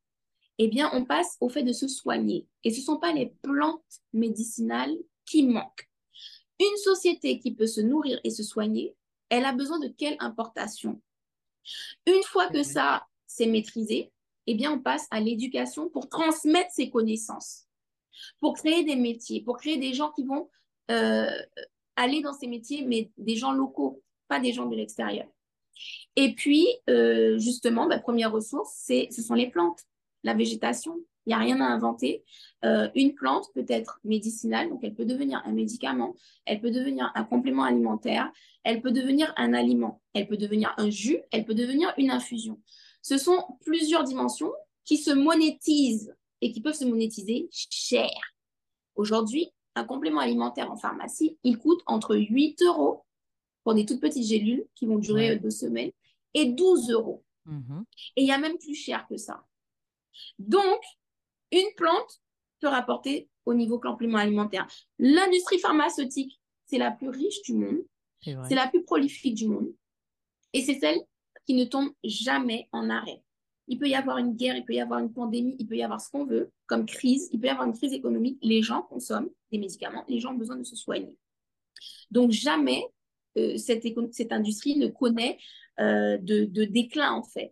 eh 0.58 0.68
bien, 0.68 0.90
on 0.94 1.06
passe 1.06 1.38
au 1.40 1.50
fait 1.50 1.64
de 1.64 1.74
se 1.74 1.88
soigner. 1.88 2.48
Et 2.64 2.72
ce 2.72 2.80
ne 2.80 2.86
sont 2.86 2.98
pas 2.98 3.14
les 3.14 3.34
plantes 3.42 4.02
médicinales 4.14 4.96
qui 5.26 5.44
manquent. 5.44 5.90
Une 6.60 6.78
société 6.78 7.40
qui 7.40 7.54
peut 7.54 7.68
se 7.68 7.82
nourrir 7.82 8.20
et 8.24 8.30
se 8.30 8.44
soigner, 8.44 8.96
elle 9.30 9.46
a 9.46 9.54
besoin 9.54 9.80
de 9.80 9.88
quelle 9.88 10.16
importation? 10.20 11.02
Une 12.06 12.24
fois 12.24 12.48
que 12.50 12.64
ça, 12.64 13.06
c'est 13.28 13.48
maîtrisé, 13.48 14.12
eh 14.48 14.56
bien, 14.56 14.72
on 14.72 14.80
passe 14.80 15.08
à 15.12 15.20
l'éducation 15.20 15.90
pour 15.90 16.10
transmettre 16.10 16.72
ces 16.72 16.90
connaissances, 16.90 17.66
pour 18.40 18.56
créer 18.56 18.84
des 18.84 18.96
métiers, 18.96 19.42
pour 19.42 19.58
créer 19.58 19.78
des 19.78 19.94
gens 19.94 20.12
qui 20.12 20.24
vont 20.24 20.50
euh, 20.92 21.30
aller 21.96 22.22
dans 22.22 22.34
ces 22.34 22.48
métiers, 22.48 22.84
mais 22.86 23.12
des 23.18 23.36
gens 23.36 23.52
locaux, 23.52 24.02
pas 24.28 24.40
des 24.40 24.54
gens 24.54 24.66
de 24.66 24.76
l'extérieur. 24.76 25.28
Et 26.16 26.34
puis, 26.34 26.68
euh, 26.90 27.38
justement, 27.38 27.88
bah, 27.88 28.00
première 28.00 28.32
ressource, 28.32 28.72
c'est, 28.76 29.10
ce 29.12 29.22
sont 29.22 29.34
les 29.34 29.50
plantes, 29.50 29.80
la 30.24 30.34
végétation. 30.34 30.98
Il 31.26 31.30
n'y 31.30 31.34
a 31.34 31.40
rien 31.40 31.60
à 31.60 31.66
inventer. 31.66 32.24
Euh, 32.64 32.88
une 32.94 33.16
plante 33.16 33.48
peut 33.54 33.66
être 33.68 34.00
médicinale, 34.04 34.70
donc 34.70 34.82
elle 34.84 34.94
peut 34.94 35.06
devenir 35.06 35.42
un 35.46 35.54
médicament, 35.54 36.16
elle 36.46 36.62
peut 36.62 36.70
devenir 36.70 37.12
un 37.16 37.24
complément 37.24 37.64
alimentaire, 37.64 38.32
elle 38.64 38.82
peut 38.82 38.92
devenir 38.92 39.34
un 39.36 39.54
aliment, 39.54 40.02
elle 40.14 40.28
peut 40.28 40.38
devenir 40.38 40.74
un 40.78 40.90
jus, 40.90 41.20
elle 41.32 41.46
peut 41.46 41.56
devenir 41.56 41.94
une 41.98 42.12
infusion. 42.12 42.62
Ce 43.02 43.18
sont 43.18 43.44
plusieurs 43.66 44.04
dimensions 44.04 44.52
qui 44.84 44.98
se 44.98 45.12
monétisent 45.12 46.16
et 46.42 46.52
qui 46.52 46.62
peuvent 46.62 46.76
se 46.76 46.86
monétiser 46.86 47.48
cher. 47.52 48.10
Aujourd'hui, 48.96 49.52
un 49.76 49.84
complément 49.84 50.22
alimentaire 50.22 50.72
en 50.72 50.78
pharmacie, 50.78 51.38
il 51.44 51.58
coûte 51.58 51.82
entre 51.86 52.16
8 52.16 52.62
euros 52.64 53.06
pour 53.64 53.74
des 53.74 53.86
toutes 53.86 54.00
petites 54.00 54.26
gélules 54.26 54.66
qui 54.76 54.86
vont 54.86 54.98
durer 54.98 55.38
deux 55.38 55.50
semaines 55.50 55.92
et 56.34 56.46
12 56.46 56.92
euros. 56.92 57.24
Mhm. 57.46 57.86
Et 58.16 58.22
il 58.22 58.28
y 58.28 58.32
a 58.32 58.38
même 58.38 58.58
plus 58.58 58.76
cher 58.76 59.06
que 59.08 59.18
ça. 59.18 59.46
Donc, 60.40 60.82
une 61.52 61.74
plante 61.76 62.22
peut 62.60 62.68
rapporter 62.68 63.30
au 63.46 63.54
niveau 63.54 63.80
complément 63.80 64.18
alimentaire. 64.18 64.68
L'industrie 64.98 65.60
pharmaceutique, 65.60 66.40
c'est 66.66 66.78
la 66.78 66.92
plus 66.92 67.10
riche 67.10 67.42
du 67.44 67.54
monde, 67.54 67.84
c'est 68.22 68.56
la 68.56 68.68
plus 68.68 68.84
prolifique 68.84 69.36
du 69.36 69.48
monde, 69.48 69.72
et 70.54 70.62
c'est 70.64 70.80
celle 70.80 71.00
qui 71.46 71.54
ne 71.54 71.66
tombe 71.66 71.92
jamais 72.04 72.68
en 72.72 72.90
arrêt. 72.90 73.22
Il 73.68 73.80
peut 73.80 73.88
y 73.88 73.96
avoir 73.96 74.18
une 74.18 74.36
guerre, 74.36 74.56
il 74.56 74.64
peut 74.64 74.74
y 74.74 74.80
avoir 74.80 75.00
une 75.00 75.12
pandémie, 75.12 75.56
il 75.60 75.68
peut 75.68 75.76
y 75.76 75.84
avoir 75.84 76.00
ce 76.00 76.10
qu'on 76.12 76.26
veut 76.26 76.52
comme 76.68 76.86
crise, 76.86 77.30
il 77.32 77.40
peut 77.40 77.48
y 77.48 77.50
avoir 77.50 77.68
une 77.68 77.74
crise 77.74 77.94
économique. 77.94 78.38
Les 78.42 78.62
gens 78.62 78.84
consomment 78.84 79.30
des 79.52 79.58
médicaments, 79.58 80.04
les 80.08 80.20
gens 80.20 80.34
ont 80.34 80.38
besoin 80.38 80.58
de 80.58 80.64
se 80.64 80.76
soigner. 80.76 81.16
Donc 82.12 82.32
jamais 82.32 82.86
euh, 83.38 83.58
cette, 83.58 83.84
cette, 84.12 84.32
industrie 84.32 84.78
ne 84.78 84.88
connaît 84.88 85.38
euh, 85.80 86.18
de, 86.18 86.66
déclin 86.66 87.12
en 87.12 87.24
fait. 87.24 87.52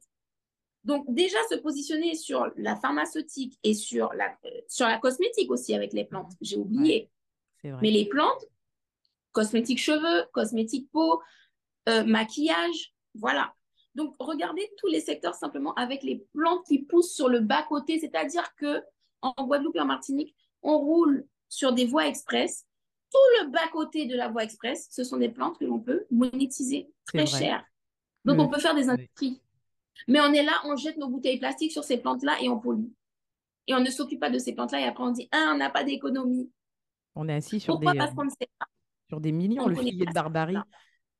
Donc 0.84 1.06
déjà 1.14 1.38
se 1.50 1.56
positionner 1.56 2.16
sur 2.16 2.52
la 2.58 2.76
pharmaceutique 2.76 3.58
et 3.64 3.74
sur 3.74 4.14
la, 4.14 4.38
euh, 4.46 4.50
sur 4.68 4.86
la 4.86 4.98
cosmétique 4.98 5.52
aussi 5.52 5.74
avec 5.74 5.94
les 5.94 6.06
plantes, 6.06 6.32
j'ai 6.42 6.58
oublié. 6.58 7.10
Mais 7.82 7.92
les 7.92 8.06
plantes, 8.06 8.46
cosmétiques 9.32 9.80
cheveux, 9.80 10.26
cosmétiques 10.34 10.90
peau, 10.92 11.22
maquillage, 11.88 12.94
voilà. 13.16 13.54
Donc, 13.96 14.16
regardez 14.20 14.68
tous 14.78 14.88
les 14.88 15.00
secteurs 15.00 15.36
simplement 15.36 15.74
avec 15.76 16.04
les 16.04 16.26
plantes 16.34 16.66
qui 16.68 16.80
poussent 16.80 17.14
sur 17.14 17.30
le 17.30 17.40
bas-côté, 17.40 18.00
c'est-à-dire 18.00 18.56
que 18.56 18.82
en 19.22 19.46
Guadeloupe 19.46 19.76
et 19.76 19.82
en 19.82 19.86
Martinique, 19.86 20.36
on 20.62 20.78
roule 20.78 21.26
sur 21.48 21.74
des 21.74 21.86
voies 21.86 22.08
express. 22.08 22.66
Tout 23.12 23.44
le 23.44 23.52
bas-côté 23.52 24.06
de 24.06 24.16
la 24.16 24.28
voie 24.28 24.44
express, 24.44 24.88
ce 24.90 25.04
sont 25.04 25.18
des 25.18 25.30
plantes 25.30 25.60
que 25.60 25.66
l'on 25.66 25.80
peut 25.80 26.06
monétiser 26.10 26.90
très 27.06 27.26
cher. 27.26 27.64
Donc, 28.26 28.40
on 28.40 28.48
peut 28.48 28.60
faire 28.60 28.76
des 28.76 28.90
industries. 28.90 29.42
Mais 30.08 30.20
on 30.20 30.34
est 30.34 30.44
là, 30.44 30.54
on 30.66 30.76
jette 30.76 30.98
nos 30.98 31.08
bouteilles 31.08 31.40
plastiques 31.40 31.72
sur 31.72 31.84
ces 31.84 31.98
plantes-là 31.98 32.38
et 32.42 32.50
on 32.50 32.60
pollue. 32.60 32.90
Et 33.68 33.76
on 33.76 33.80
ne 33.80 33.90
s'occupe 33.90 34.20
pas 34.20 34.30
de 34.30 34.40
ces 34.40 34.54
plantes-là 34.54 34.82
et 34.82 34.86
après 34.86 35.04
on 35.04 35.12
dit, 35.12 35.30
ah, 35.32 35.52
on 35.54 35.58
n'a 35.58 35.70
pas 35.70 35.84
d'économie. 35.84 36.52
On 37.16 37.30
est 37.30 37.34
assis 37.34 37.60
sur 37.60 37.78
des, 37.78 37.88
sur 39.08 39.22
des 39.22 39.32
millions. 39.32 39.68
le 39.68 39.76
figuier 39.76 40.06
de 40.06 40.12
barbarie, 40.12 40.58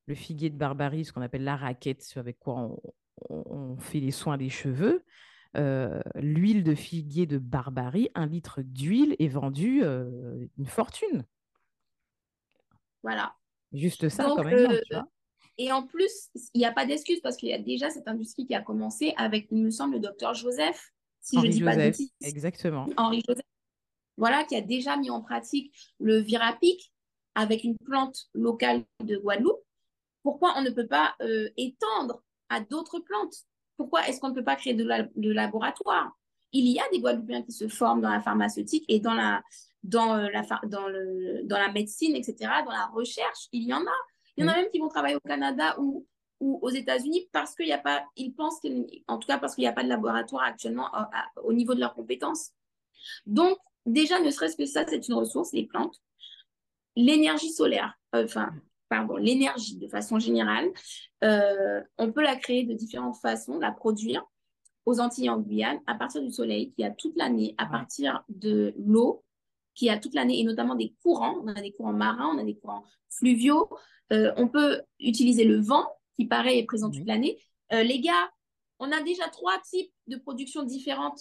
le 0.06 0.16
figuier 0.16 0.50
de 0.50 0.58
barbarie, 0.58 1.06
ce 1.06 1.14
qu'on 1.14 1.22
appelle 1.22 1.44
la 1.44 1.56
raquette, 1.56 2.02
ce 2.02 2.20
avec 2.20 2.40
quoi 2.40 2.76
on, 3.30 3.78
fait 3.78 4.00
les 4.00 4.12
soins 4.12 4.38
des 4.38 4.50
cheveux. 4.50 5.04
Euh, 5.56 6.02
l'huile 6.16 6.64
de 6.64 6.74
figuier 6.74 7.26
de 7.26 7.38
barbarie, 7.38 8.10
un 8.16 8.26
litre 8.26 8.62
d'huile 8.62 9.16
est 9.20 9.28
vendu 9.28 9.84
euh, 9.84 10.48
une 10.58 10.66
fortune. 10.66 11.26
Voilà. 13.04 13.36
Juste 13.72 14.10
ça, 14.10 14.26
quand 14.26 14.44
même. 14.44 14.72
Euh, 14.92 15.02
et 15.58 15.72
en 15.72 15.86
plus, 15.86 16.30
il 16.54 16.60
n'y 16.60 16.66
a 16.66 16.72
pas 16.72 16.86
d'excuse 16.86 17.20
parce 17.22 17.38
qu'il 17.38 17.50
y 17.50 17.54
a 17.54 17.60
déjà 17.60 17.90
cette 17.90 18.08
industrie 18.08 18.48
qui 18.48 18.56
a 18.56 18.62
commencé 18.62 19.14
avec, 19.18 19.48
il 19.52 19.64
me 19.64 19.70
semble, 19.70 19.96
le 19.96 20.00
docteur 20.00 20.34
Joseph, 20.34 20.92
si 21.22 21.40
je 21.40 21.48
dis 21.48 21.62
pas 21.62 21.76
de 21.76 21.92
Exactement. 22.22 22.88
Henri 22.98 23.22
Joseph. 23.28 23.46
Voilà, 24.18 24.44
qui 24.44 24.56
a 24.56 24.62
déjà 24.62 24.98
mis 24.98 25.10
en 25.10 25.22
pratique 25.22 25.74
le 26.00 26.18
Virapic 26.18 26.94
avec 27.36 27.64
une 27.64 27.78
plante 27.78 28.28
locale 28.34 28.84
de 29.04 29.18
Guadeloupe 29.18 29.64
pourquoi 30.24 30.54
on 30.58 30.62
ne 30.62 30.70
peut 30.70 30.88
pas 30.88 31.16
euh, 31.22 31.50
étendre 31.58 32.24
à 32.50 32.60
d'autres 32.62 33.00
plantes? 33.00 33.36
Pourquoi 33.78 34.08
est-ce 34.08 34.20
qu'on 34.20 34.30
ne 34.30 34.36
peut 34.36 34.44
pas 34.44 34.56
créer 34.56 34.74
de, 34.74 35.32
laboratoire? 35.32 36.12
Il 36.52 36.68
y 36.68 36.80
a 36.80 36.84
des 36.92 37.00
Guadeloupéens 37.00 37.42
qui 37.42 37.52
se 37.52 37.68
forment 37.68 38.02
dans 38.02 38.12
la 38.12 38.22
pharmaceutique 38.22 38.86
et 38.88 39.00
dans 39.00 39.14
la, 39.14 39.42
dans 39.84 40.16
euh, 40.16 40.30
la, 40.30 40.44
dans 40.68 40.88
le, 40.88 41.42
dans 41.44 41.58
la 41.58 41.72
médecine, 41.72 42.16
etc., 42.16 42.36
dans 42.66 42.72
la 42.72 42.88
recherche. 42.88 43.48
Il 43.52 43.64
y 43.64 43.74
en 43.74 43.82
a. 43.82 43.96
Il 44.38 44.44
y 44.44 44.48
en 44.48 44.52
a 44.52 44.56
même 44.56 44.70
qui 44.72 44.80
vont 44.80 44.88
travailler 44.88 45.16
au 45.16 45.28
Canada 45.28 45.76
ou, 45.80 46.08
ou 46.40 46.60
aux 46.62 46.70
États-Unis 46.70 47.30
parce 47.32 47.56
qu'il 47.56 47.68
n'y 47.68 47.74
a 47.74 47.78
pas, 47.78 48.04
ils 48.16 48.34
pensent 48.34 48.62
en 49.08 49.18
tout 49.20 49.28
cas 49.28 49.38
parce 49.38 49.54
qu'il 49.54 49.64
n'y 49.64 49.68
a 49.68 49.74
pas 49.74 49.84
de 49.84 49.90
laboratoire 49.90 50.44
actuellement 50.44 50.90
au 51.44 51.54
niveau 51.54 51.76
de 51.76 51.80
leurs 51.80 51.94
compétences. 51.94 52.52
Donc, 53.26 53.58
déjà, 53.86 54.20
ne 54.20 54.30
serait-ce 54.32 54.56
que 54.56 54.66
ça, 54.66 54.86
c'est 54.88 55.08
une 55.08 55.14
ressource, 55.14 55.54
les 55.54 55.66
plantes. 55.66 56.02
L'énergie 56.96 57.52
solaire, 57.52 57.94
euh, 58.16 58.26
enfin, 58.26 58.54
pardon, 58.94 59.16
l'énergie 59.16 59.78
de 59.78 59.88
façon 59.88 60.20
générale, 60.20 60.72
euh, 61.24 61.82
on 61.98 62.12
peut 62.12 62.22
la 62.22 62.36
créer 62.36 62.64
de 62.64 62.74
différentes 62.74 63.18
façons, 63.18 63.58
la 63.58 63.72
produire 63.72 64.24
aux 64.86 65.00
Antilles 65.00 65.32
en 65.32 65.40
Guyane 65.40 65.80
à 65.88 65.96
partir 65.96 66.22
du 66.22 66.32
soleil 66.32 66.72
qui 66.74 66.84
a 66.84 66.92
toute 66.92 67.16
l'année, 67.16 67.56
à 67.58 67.66
partir 67.66 68.24
de 68.30 68.76
l'eau 68.78 69.24
qui 69.74 69.90
a 69.90 69.98
toute 69.98 70.14
l'année 70.14 70.40
et 70.40 70.44
notamment 70.44 70.76
des 70.76 70.94
courants. 71.02 71.40
On 71.44 71.48
a 71.48 71.60
des 71.60 71.72
courants 71.72 71.94
marins, 71.94 72.36
on 72.36 72.38
a 72.38 72.44
des 72.44 72.56
courants 72.56 72.84
fluviaux. 73.10 73.68
Euh, 74.12 74.32
on 74.38 74.48
peut 74.48 74.82
utiliser 75.00 75.44
le 75.44 75.60
vent 75.60 75.88
qui, 76.16 76.28
pareil, 76.28 76.60
est 76.60 76.66
présent 76.66 76.92
toute 76.92 77.08
l'année. 77.08 77.40
Euh, 77.72 77.82
les 77.82 78.00
gars, 78.00 78.30
on 78.78 78.92
a 78.92 79.02
déjà 79.02 79.28
trois 79.30 79.60
types 79.72 79.92
de 80.06 80.18
production 80.18 80.62
différentes. 80.62 81.20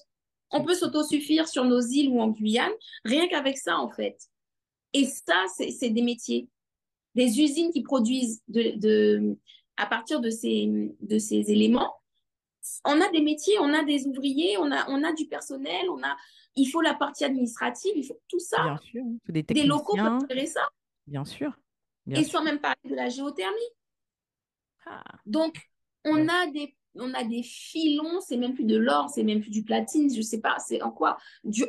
On 0.51 0.63
peut 0.63 0.75
s'autosuffire 0.75 1.49
sur 1.49 1.65
nos 1.65 1.81
îles 1.81 2.11
ou 2.11 2.21
en 2.21 2.29
Guyane, 2.29 2.73
rien 3.07 3.29
qu'avec 3.29 3.57
ça, 3.57 3.79
en 3.79 3.89
fait. 3.89 4.19
Et 4.93 5.07
ça, 5.07 5.47
c'est 5.57 5.89
des 5.89 6.03
métiers. 6.03 6.51
Des 7.15 7.41
usines 7.41 7.71
qui 7.73 7.83
produisent 7.83 8.43
de, 8.49 9.37
à 9.77 9.87
partir 9.87 10.21
de 10.21 10.31
ces, 10.31 10.95
de 11.01 11.19
ces 11.19 11.51
éléments. 11.51 11.95
On 12.85 13.01
a 13.01 13.11
des 13.11 13.21
métiers, 13.21 13.59
on 13.61 13.75
a 13.75 13.83
des 13.83 14.07
ouvriers, 14.07 14.57
on 14.59 14.71
a, 14.71 14.89
on 14.89 15.03
a 15.03 15.13
du 15.13 15.27
personnel, 15.27 15.91
on 15.91 16.03
a, 16.03 16.17
il 16.55 16.67
faut 16.67 16.81
la 16.81 16.95
partie 16.95 17.25
administrative, 17.25 17.93
il 17.97 18.05
faut 18.05 18.21
tout 18.29 18.39
ça. 18.39 18.63
Bien 18.63 18.77
sûr, 18.79 19.05
des, 19.29 19.43
des 19.43 19.65
locaux 19.65 19.97
pour 19.97 20.29
gérer 20.29 20.47
ça. 20.47 20.69
Bien 21.07 21.25
sûr. 21.25 21.59
Et 22.11 22.25
sans 22.25 22.43
même 22.43 22.61
parler 22.61 22.77
de 22.89 22.95
la 22.95 23.09
géothermie. 23.09 23.57
Ah. 24.87 25.03
Donc, 25.27 25.71
on 26.05 26.29
a 26.29 26.47
des 26.49 26.77
on 26.95 27.15
a 27.15 27.25
des 27.25 27.43
filons, 27.43 28.21
c'est 28.21 28.37
même 28.37 28.55
plus 28.55 28.65
de 28.65 28.77
l'or, 28.77 29.09
c'est 29.09 29.23
même 29.23 29.41
plus 29.41 29.51
du 29.51 29.65
platine, 29.65 30.15
je 30.15 30.21
sais 30.21 30.41
pas, 30.41 30.59
c'est 30.59 30.83
en 30.83 30.91
quoi. 30.91 31.17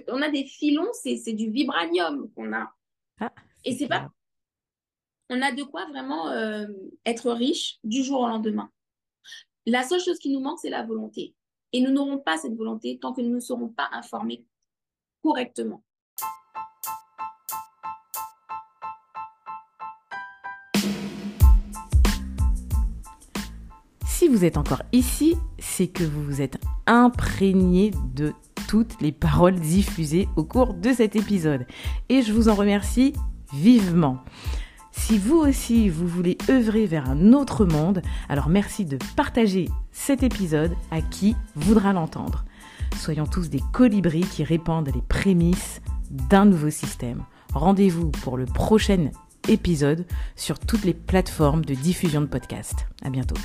on 0.08 0.22
a 0.22 0.30
des 0.30 0.44
filons, 0.44 0.90
c'est 0.92 1.34
du 1.34 1.50
vibranium 1.50 2.30
qu'on 2.36 2.52
a. 2.54 2.74
Ah, 3.20 3.32
et 3.64 3.74
c'est 3.76 3.88
pas. 3.88 4.12
On 5.30 5.42
a 5.42 5.52
de 5.52 5.64
quoi 5.64 5.86
vraiment 5.86 6.30
euh, 6.30 6.68
être 7.06 7.32
riche 7.32 7.80
du 7.84 8.04
jour 8.04 8.22
au 8.22 8.28
lendemain. 8.28 8.70
La 9.66 9.84
seule 9.84 10.02
chose 10.02 10.20
qui 10.20 10.30
nous 10.30 10.42
manque, 10.42 10.60
c'est 10.60 10.70
la 10.70 10.84
volonté. 10.84 11.34
Et 11.72 11.82
nous 11.82 11.92
n'aurons 11.92 12.20
pas 12.20 12.38
cette 12.38 12.56
volonté 12.56 13.00
tant 13.00 13.14
que 13.14 13.22
nous 13.22 13.34
ne 13.34 13.40
serons 13.40 13.70
pas 13.70 13.88
informés 13.94 14.46
correctement. 15.24 15.82
Si 24.06 24.28
vous 24.28 24.44
êtes 24.46 24.58
encore 24.58 24.84
ici, 24.92 25.36
c'est 25.58 25.88
que 25.88 26.04
vous 26.04 26.24
vous 26.24 26.42
êtes 26.42 26.58
imprégné 26.86 27.92
de 28.14 28.34
toutes 28.68 29.02
les 29.02 29.12
paroles 29.12 29.60
diffusées 29.60 30.28
au 30.36 30.44
cours 30.44 30.74
de 30.74 30.92
cet 30.92 31.16
épisode. 31.16 31.66
Et 32.10 32.22
je 32.22 32.34
vous 32.34 32.50
en 32.50 32.56
remercie 32.56 33.14
vivement. 33.54 34.24
Si 34.96 35.18
vous 35.18 35.38
aussi, 35.38 35.90
vous 35.90 36.08
voulez 36.08 36.38
œuvrer 36.50 36.86
vers 36.86 37.10
un 37.10 37.34
autre 37.34 37.66
monde, 37.66 38.02
alors 38.30 38.48
merci 38.48 38.86
de 38.86 38.98
partager 39.16 39.68
cet 39.92 40.24
épisode 40.24 40.74
à 40.92 41.02
qui 41.02 41.36
voudra 41.56 41.94
l'entendre. 41.94 42.46
Soyons 42.98 43.26
tous 43.26 43.50
des 43.50 43.62
colibris 43.74 44.22
qui 44.22 44.44
répandent 44.44 44.92
les 44.94 45.02
prémices 45.02 45.82
d'un 46.10 46.46
nouveau 46.46 46.70
système. 46.70 47.24
Rendez-vous 47.54 48.12
pour 48.12 48.38
le 48.38 48.46
prochain 48.46 49.10
épisode 49.50 50.06
sur 50.36 50.60
toutes 50.60 50.86
les 50.86 50.94
plateformes 50.94 51.66
de 51.66 51.74
diffusion 51.74 52.22
de 52.22 52.28
podcasts. 52.28 52.88
À 53.04 53.10
bientôt. 53.10 53.36